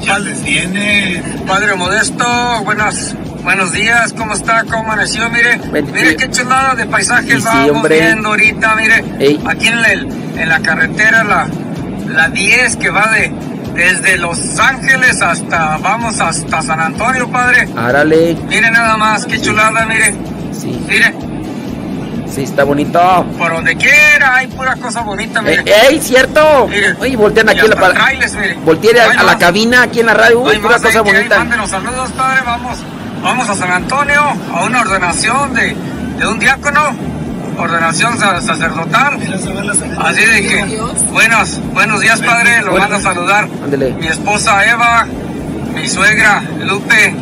[0.03, 1.23] Ya les viene.
[1.47, 2.25] Padre Modesto,
[2.65, 4.63] buenas, buenos días, ¿cómo está?
[4.63, 5.29] ¿Cómo amaneció?
[5.29, 7.99] Mire, mire qué chulada de paisajes sí, vamos hombre.
[8.01, 9.03] viendo ahorita, mire.
[9.19, 9.41] Ey.
[9.47, 11.47] Aquí en la, en la carretera, la,
[12.09, 13.31] la 10 que va de
[13.73, 17.67] desde Los Ángeles hasta, vamos hasta San Antonio, padre.
[17.75, 18.37] Árale.
[18.47, 20.13] Mire nada más, qué chulada, mire.
[20.51, 20.79] Sí.
[20.87, 21.13] Mire,
[22.33, 22.99] Sí, está bonito.
[23.37, 25.61] por donde quiera hay pura cosa bonita, mire.
[25.65, 26.67] Eh, ¡Ey, cierto!
[26.99, 28.57] Oye, voltean aquí la hasta pa- trailers, mire.
[29.19, 30.39] A, la cabina aquí en la radio.
[30.41, 31.37] Uy, Hay pura cosa bonita.
[31.39, 32.41] Mándenos saludos, padre.
[32.45, 32.77] Vamos,
[33.21, 34.21] vamos a San Antonio
[34.53, 35.75] a una ordenación de,
[36.17, 36.81] de un diácono,
[37.57, 39.19] ordenación sa- sacerdotal.
[39.99, 40.81] Así de que,
[41.11, 42.61] buenos, buenos días, padre.
[42.63, 43.47] Lo mando a saludar.
[43.63, 43.91] Ándele.
[43.91, 45.05] Mi esposa Eva,
[45.75, 47.15] mi suegra Lupe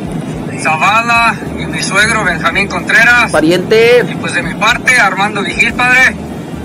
[0.62, 3.32] Zavala y mi suegro Benjamín Contreras.
[3.32, 4.06] Pariente.
[4.10, 6.16] Y pues de mi parte, Armando Vigil, padre.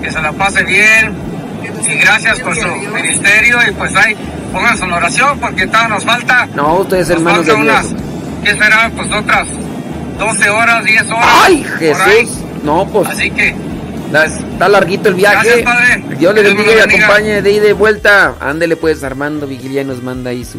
[0.02, 1.14] Que se la pase bien.
[1.88, 3.58] Y gracias por su ministerio.
[3.68, 4.16] Y pues ahí,
[4.52, 6.46] pónganse en oración porque todavía nos falta.
[6.54, 7.84] No, ustedes Nos hermanos de falta Dios.
[7.84, 8.02] unas,
[8.44, 8.90] ¿qué será?
[8.94, 9.48] Pues otras
[10.18, 11.26] 12 horas, 10 horas.
[11.44, 11.66] ¡Ay.
[11.78, 12.38] Jesús!
[12.62, 13.08] No, pues.
[13.08, 13.54] Así que,
[14.24, 15.62] Está larguito el viaje.
[15.62, 16.16] Gracias, padre.
[16.16, 18.34] Dios le bendiga y acompañe de ida y vuelta.
[18.40, 20.58] Ándele pues, Armando Vigilia nos manda ahí su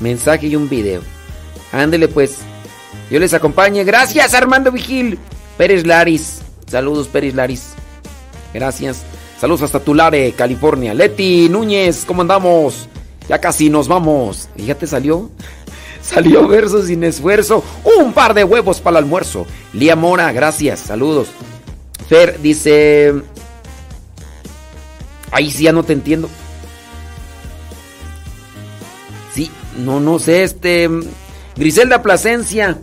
[0.00, 1.02] mensaje y un video.
[1.72, 2.38] Ándele pues.
[3.14, 3.84] Dios les acompañe.
[3.84, 5.20] Gracias, Armando Vigil.
[5.56, 6.40] Pérez Laris.
[6.66, 7.68] Saludos, Pérez Laris.
[8.52, 9.04] Gracias.
[9.40, 10.92] Saludos hasta Tulare, California.
[10.94, 12.88] Leti Núñez, ¿cómo andamos?
[13.28, 14.48] Ya casi nos vamos.
[14.56, 15.30] ¿Y ya te salió?
[16.02, 17.62] Salió verso sin esfuerzo.
[18.00, 19.46] Un par de huevos para el almuerzo.
[19.72, 20.80] Lía Mora, gracias.
[20.80, 21.28] Saludos.
[22.08, 23.14] Fer dice...
[25.30, 26.28] Ahí sí ya no te entiendo.
[29.32, 30.90] Sí, no, no sé, este...
[31.54, 32.76] Griselda Plasencia.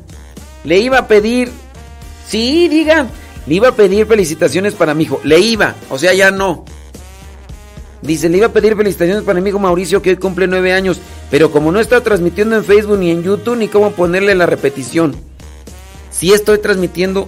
[0.63, 1.51] Le iba a pedir...
[2.27, 3.07] Sí, diga.
[3.47, 5.19] Le iba a pedir felicitaciones para mi hijo.
[5.23, 6.63] Le iba, o sea, ya no.
[8.01, 10.99] Dice, le iba a pedir felicitaciones para mi hijo Mauricio que hoy cumple nueve años.
[11.29, 15.15] Pero como no está transmitiendo en Facebook ni en YouTube, ni cómo ponerle la repetición.
[16.09, 17.27] Sí estoy transmitiendo.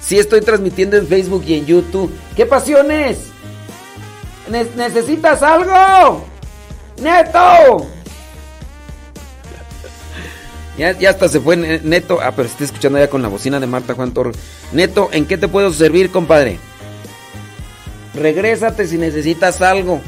[0.00, 2.10] Sí estoy transmitiendo en Facebook y en YouTube.
[2.36, 3.18] ¿Qué pasiones?
[4.50, 6.24] Ne- ¿Necesitas algo?
[7.02, 7.86] ¡Neto!
[10.78, 12.20] Ya, ya hasta se fue Ne- Neto.
[12.22, 14.30] Ah, pero está escuchando ya con la bocina de Marta Juan Toro.
[14.72, 16.58] Neto, ¿en qué te puedo servir, compadre?
[18.14, 20.00] Regrésate si necesitas algo.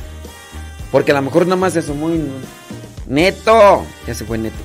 [0.92, 2.34] Porque a lo mejor nada más se asomó y no-
[3.06, 3.84] Neto.
[4.06, 4.56] Ya se fue Neto.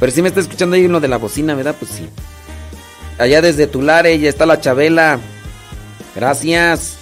[0.00, 1.74] Pero si me está escuchando ahí en lo de la bocina, ¿verdad?
[1.78, 2.08] Pues sí.
[3.18, 5.18] Allá desde Tulare ya está la Chabela.
[6.14, 6.94] Gracias.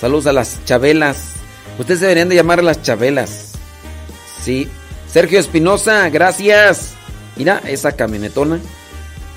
[0.00, 1.32] Saludos a las Chabelas.
[1.78, 3.52] Ustedes deberían de llamar a las Chabelas.
[4.44, 4.68] Sí.
[5.12, 6.90] Sergio Espinosa, gracias.
[7.38, 8.58] Mira, esa camionetona.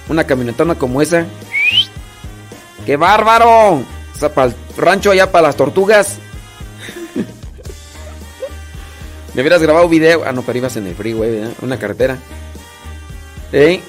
[0.10, 1.26] Una camionetona como esa.
[2.86, 3.84] ¡Qué bárbaro!
[4.16, 6.18] Esa para el rancho allá para las tortugas.
[9.34, 10.24] Me hubieras grabado video.
[10.26, 11.52] Ah, no, pero ibas en el freeway, ¿verdad?
[11.62, 12.18] Una carretera.
[13.54, 13.82] ¿Eh?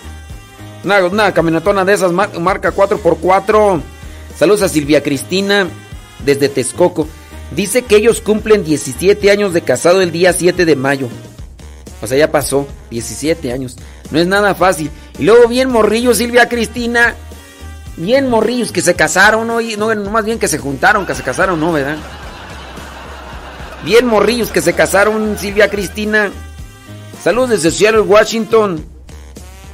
[0.85, 3.81] Una, una camionetona de esas, mar- marca 4x4.
[4.39, 5.67] Saludos a Silvia Cristina
[6.25, 7.09] desde Texcoco.
[7.55, 11.09] Dice que ellos cumplen 17 años de casado el día 7 de mayo.
[12.01, 13.77] O sea, ya pasó 17 años.
[14.11, 14.91] No es nada fácil.
[15.19, 17.15] Y luego bien morrillos, Silvia Cristina.
[17.97, 19.61] Bien morrillos que se casaron, ¿no?
[19.61, 21.73] Y no, más bien que se juntaron, que se casaron, ¿no?
[21.73, 21.97] ¿Verdad?
[23.85, 26.31] Bien morrillos que se casaron, Silvia Cristina.
[27.23, 28.85] Saludos desde Seattle, Washington.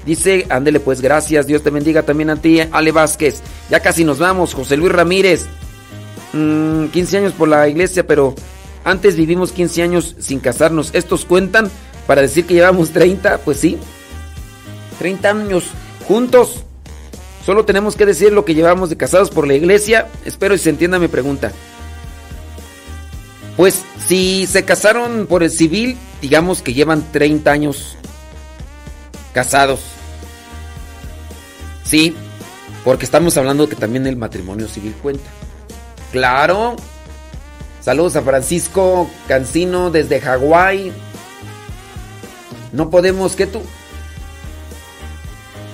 [0.05, 1.47] Dice, ándele pues, gracias.
[1.47, 3.43] Dios te bendiga también a ti, Ale Vázquez.
[3.71, 5.47] Ya casi nos vamos, José Luis Ramírez.
[6.33, 8.35] Mm, 15 años por la iglesia, pero
[8.85, 10.91] antes vivimos 15 años sin casarnos.
[10.95, 11.71] ¿Estos cuentan
[12.07, 13.39] para decir que llevamos 30?
[13.39, 13.79] Pues sí.
[14.99, 15.65] 30 años
[16.07, 16.65] juntos.
[17.44, 20.09] Solo tenemos que decir lo que llevamos de casados por la iglesia.
[20.25, 21.52] Espero y se entienda mi pregunta.
[23.57, 27.97] Pues si se casaron por el civil, digamos que llevan 30 años
[29.33, 29.81] casados.
[31.85, 32.15] Sí,
[32.85, 35.28] porque estamos hablando que también el matrimonio civil cuenta.
[36.12, 36.77] Claro.
[37.81, 40.93] Saludos a Francisco Cancino desde Hawái.
[42.73, 43.62] No podemos, ¿qué tú?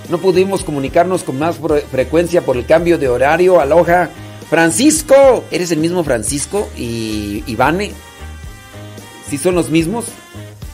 [0.08, 3.60] No pudimos comunicarnos con más fre- frecuencia por el cambio de horario.
[3.60, 4.10] Aloha.
[4.50, 7.92] Francisco, ¿eres el mismo Francisco y Ivane?
[9.28, 10.04] ¿Sí son los mismos?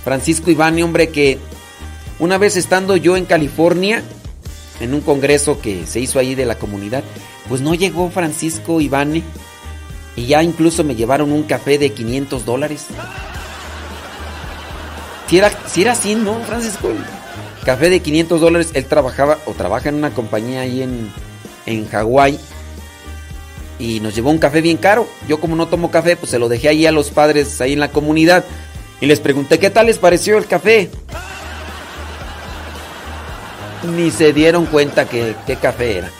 [0.05, 1.39] Francisco Ivane, hombre, que
[2.19, 4.03] una vez estando yo en California,
[4.81, 7.05] en un congreso que se hizo ahí de la comunidad,
[7.49, 9.23] pues no llegó Francisco Ivane
[10.17, 12.87] y ya incluso me llevaron un café de 500 dólares.
[15.29, 16.89] Si era, si era así, ¿no, Francisco?
[17.65, 18.71] Café de 500 dólares.
[18.75, 21.11] Él trabajaba o trabaja en una compañía ahí en,
[21.67, 22.39] en Hawái.
[23.79, 25.09] Y nos llevó un café bien caro.
[25.29, 27.81] Yo como no tomo café, pues se lo dejé ahí a los padres ahí en
[27.81, 28.45] la comunidad.
[29.01, 30.91] Y les pregunté qué tal les pareció el café.
[33.97, 36.11] Ni se dieron cuenta que qué café era.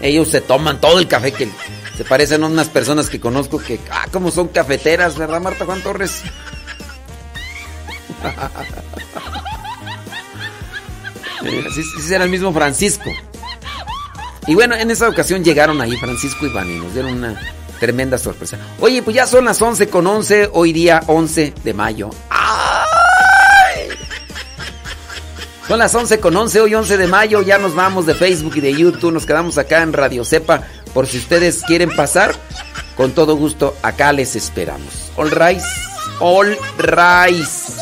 [0.00, 1.48] Ellos se toman todo el café que
[1.96, 5.82] se parecen a unas personas que conozco que, ah, como son cafeteras, ¿verdad, Marta Juan
[5.82, 6.22] Torres?
[11.44, 13.10] Eh, Sí, era el mismo Francisco.
[14.46, 17.40] Y bueno, en esa ocasión llegaron ahí Francisco y Vani, nos dieron una
[17.78, 18.58] tremenda sorpresa.
[18.80, 22.10] Oye, pues ya son las 11 con 11, hoy día 11 de mayo.
[22.30, 23.88] ¡Ay!
[25.68, 28.60] Son las 11 con 11, hoy 11 de mayo, ya nos vamos de Facebook y
[28.60, 32.34] de YouTube, nos quedamos acá en Radio Cepa, por si ustedes quieren pasar,
[32.96, 35.12] con todo gusto, acá les esperamos.
[35.16, 35.64] All rise,
[36.18, 37.72] all rise.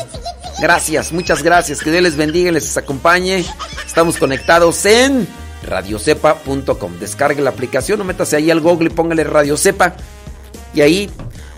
[0.61, 3.45] Gracias, muchas gracias, que Dios les bendiga y les acompañe.
[3.85, 5.25] Estamos conectados en
[5.63, 6.99] radiocepa.com.
[6.99, 9.95] Descargue la aplicación o métase ahí al Google y póngale Radio Cepa.
[10.73, 11.09] Y ahí,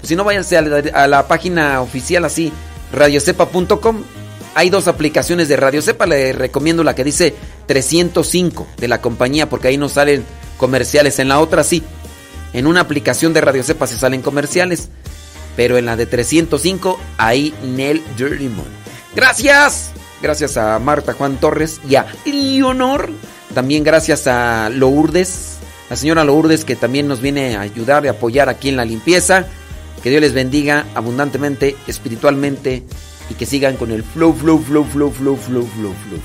[0.04, 2.54] si no, váyanse a la, a la página oficial así,
[2.94, 4.04] radiocepa.com.
[4.54, 6.06] Hay dos aplicaciones de Radio Cepa.
[6.06, 7.34] Le recomiendo la que dice
[7.66, 10.24] 305 de la compañía, porque ahí no salen
[10.58, 11.18] comerciales.
[11.18, 11.84] En la otra sí.
[12.54, 14.90] En una aplicación de Radio Cepa se salen comerciales.
[15.56, 18.81] Pero en la de 305, ahí Nel Dirty Mon.
[19.16, 19.92] Gracias.
[20.22, 23.10] Gracias a Marta Juan Torres y a Leonor.
[23.54, 25.58] También gracias a Lourdes,
[25.90, 29.48] la señora Lourdes que también nos viene a ayudar y apoyar aquí en la limpieza.
[30.02, 32.84] Que Dios les bendiga abundantemente, espiritualmente
[33.30, 36.20] y que sigan con el flow, flow, flow, flow, flow, flow, flow, flow.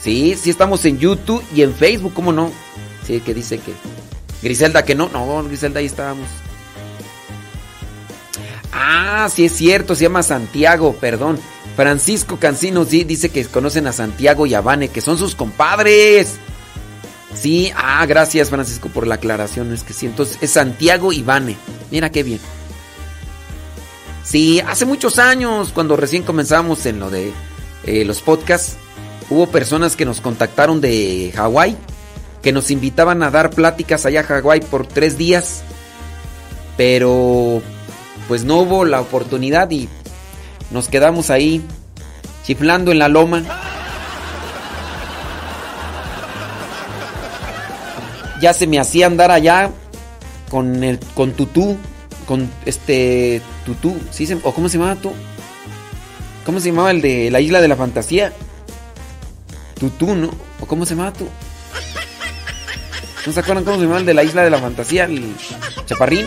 [0.00, 2.50] Sí, sí estamos en YouTube y en Facebook, ¿cómo no?
[3.06, 3.72] Sí, que dice que
[4.42, 6.26] Griselda que no, no, Griselda ahí estábamos.
[8.72, 11.38] Ah, sí es cierto, se llama Santiago, perdón.
[11.76, 16.36] Francisco Cancino dice que conocen a Santiago y a Vane, que son sus compadres.
[17.34, 21.56] Sí, ah, gracias Francisco por la aclaración, es que sí, entonces es Santiago y Vane.
[21.90, 22.40] Mira qué bien.
[24.24, 27.32] Sí, hace muchos años, cuando recién comenzamos en lo de
[27.84, 28.76] eh, los podcasts,
[29.28, 31.76] hubo personas que nos contactaron de Hawái,
[32.42, 35.62] que nos invitaban a dar pláticas allá a Hawái por tres días,
[36.76, 37.62] pero
[38.28, 39.88] pues no hubo la oportunidad y
[40.70, 41.62] nos quedamos ahí
[42.44, 43.42] chiflando en la loma.
[48.40, 49.70] Ya se me hacía andar allá
[50.48, 51.76] con el con tutú,
[52.26, 55.12] con este tutú, ¿sí se- o cómo se llamaba tú?
[56.46, 58.32] ¿Cómo se llamaba el de la isla de la fantasía?
[59.78, 60.30] Tutú, ¿no?
[60.60, 61.28] ¿O cómo se llamaba tú?
[63.26, 65.04] ¿No se acuerdan cómo se llamaba el de la isla de la fantasía?
[65.04, 65.34] El
[65.84, 66.26] chaparrín.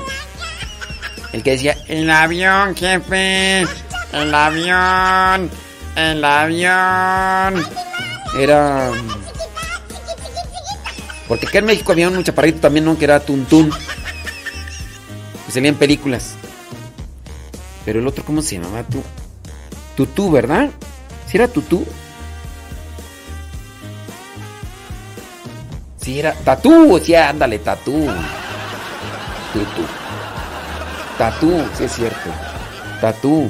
[1.34, 3.62] El que decía, El avión, jefe.
[4.14, 5.50] El avión.
[5.95, 7.66] El avión.
[8.38, 8.92] Era.
[11.28, 12.98] Porque acá en México había un chaparrito también, ¿no?
[12.98, 13.72] Que era Tuntún.
[15.45, 16.36] Que salía en películas.
[17.84, 19.03] Pero el otro, ¿cómo se llamaba tú?
[19.98, 20.70] Tutú, ¿verdad?
[21.28, 21.86] ¿Si era Tutú?
[26.00, 28.08] Si era Tatú, sí, ándale, Tatú.
[29.53, 30.02] Tutú.
[31.17, 32.30] Tatú, sí es cierto.
[33.01, 33.50] Tatú.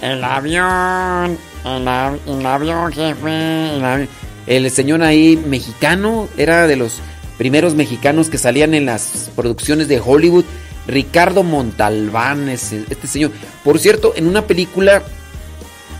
[0.00, 1.38] El avión.
[1.64, 3.76] El, av- el avión, jefe.
[3.76, 4.08] El.
[4.46, 7.00] El señor ahí mexicano era de los
[7.36, 10.44] primeros mexicanos que salían en las producciones de Hollywood.
[10.86, 13.30] Ricardo Montalbán, ese- este señor.
[13.62, 15.02] Por cierto, en una película,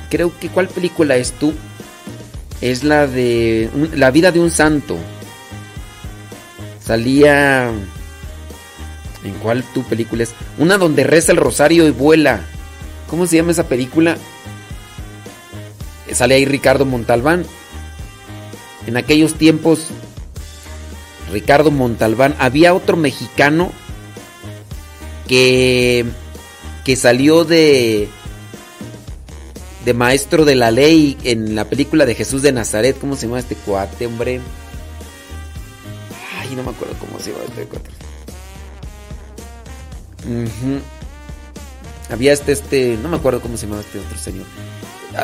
[0.09, 1.53] creo que ¿cuál película es tú?
[2.63, 4.97] Es la de La vida de un santo.
[6.83, 7.71] Salía
[9.29, 10.33] ¿En cuál tu película es?
[10.57, 12.41] Una donde reza el rosario y vuela.
[13.09, 14.17] ¿Cómo se llama esa película?
[16.13, 17.45] Sale ahí Ricardo Montalbán.
[18.87, 19.89] En aquellos tiempos,
[21.31, 23.71] Ricardo Montalbán, había otro mexicano
[25.27, 26.07] que,
[26.87, 28.09] que salió de,
[29.85, 32.99] de maestro de la ley en la película de Jesús de Nazaret.
[32.99, 34.41] ¿Cómo se llama este cuate, hombre?
[36.41, 37.98] Ay, no me acuerdo cómo se llama este cuate.
[42.11, 44.47] Había este, este, no me acuerdo cómo se llamaba este otro señor.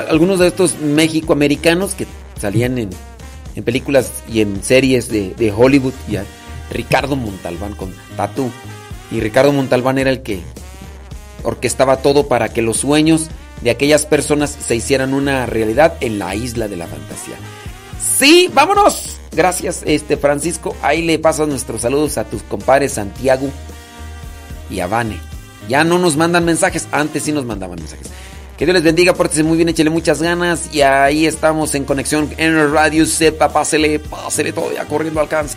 [0.09, 2.07] Algunos de estos mexicoamericanos que
[2.41, 2.91] salían en,
[3.65, 5.95] películas y en series de, Hollywood.
[6.09, 6.25] Y a
[6.71, 8.51] Ricardo Montalbán con Tatu.
[9.11, 10.41] Y Ricardo Montalbán era el que
[11.43, 13.29] orquestaba todo para que los sueños
[13.61, 17.37] de aquellas personas se hicieran una realidad en la isla de la fantasía.
[18.19, 19.17] Sí, vámonos.
[19.33, 20.77] Gracias, este Francisco.
[20.83, 23.51] Ahí le pasas nuestros saludos a tus compadres Santiago
[24.75, 25.19] y a Vane.
[25.69, 28.09] Ya no nos mandan mensajes, antes sí nos mandaban mensajes.
[28.59, 30.73] Que Dios les bendiga, pórtese muy bien, échele muchas ganas.
[30.73, 33.07] Y ahí estamos en conexión en el radio.
[33.07, 35.57] Sepa, pásele, pásele todo ya corriendo alcance.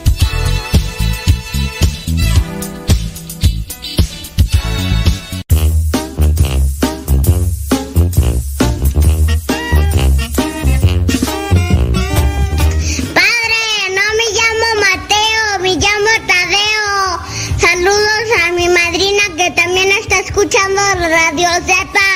[21.71, 22.07] Radio Zepa.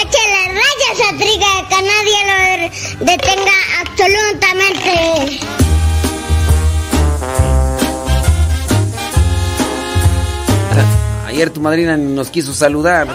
[0.00, 4.92] Échale rayas a Triga, que nadie lo detenga absolutamente.
[11.26, 13.06] Ayer tu madrina nos quiso saludar.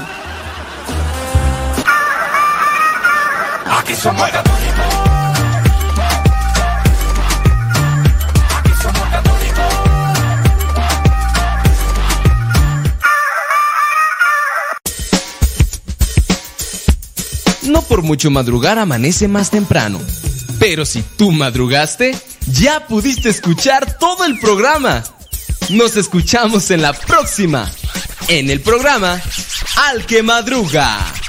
[3.79, 4.29] Aquí somos
[17.83, 19.99] por mucho madrugar amanece más temprano.
[20.59, 25.03] Pero si tú madrugaste, ya pudiste escuchar todo el programa.
[25.69, 27.71] Nos escuchamos en la próxima.
[28.27, 29.21] En el programa
[29.89, 31.22] Al que Madruga.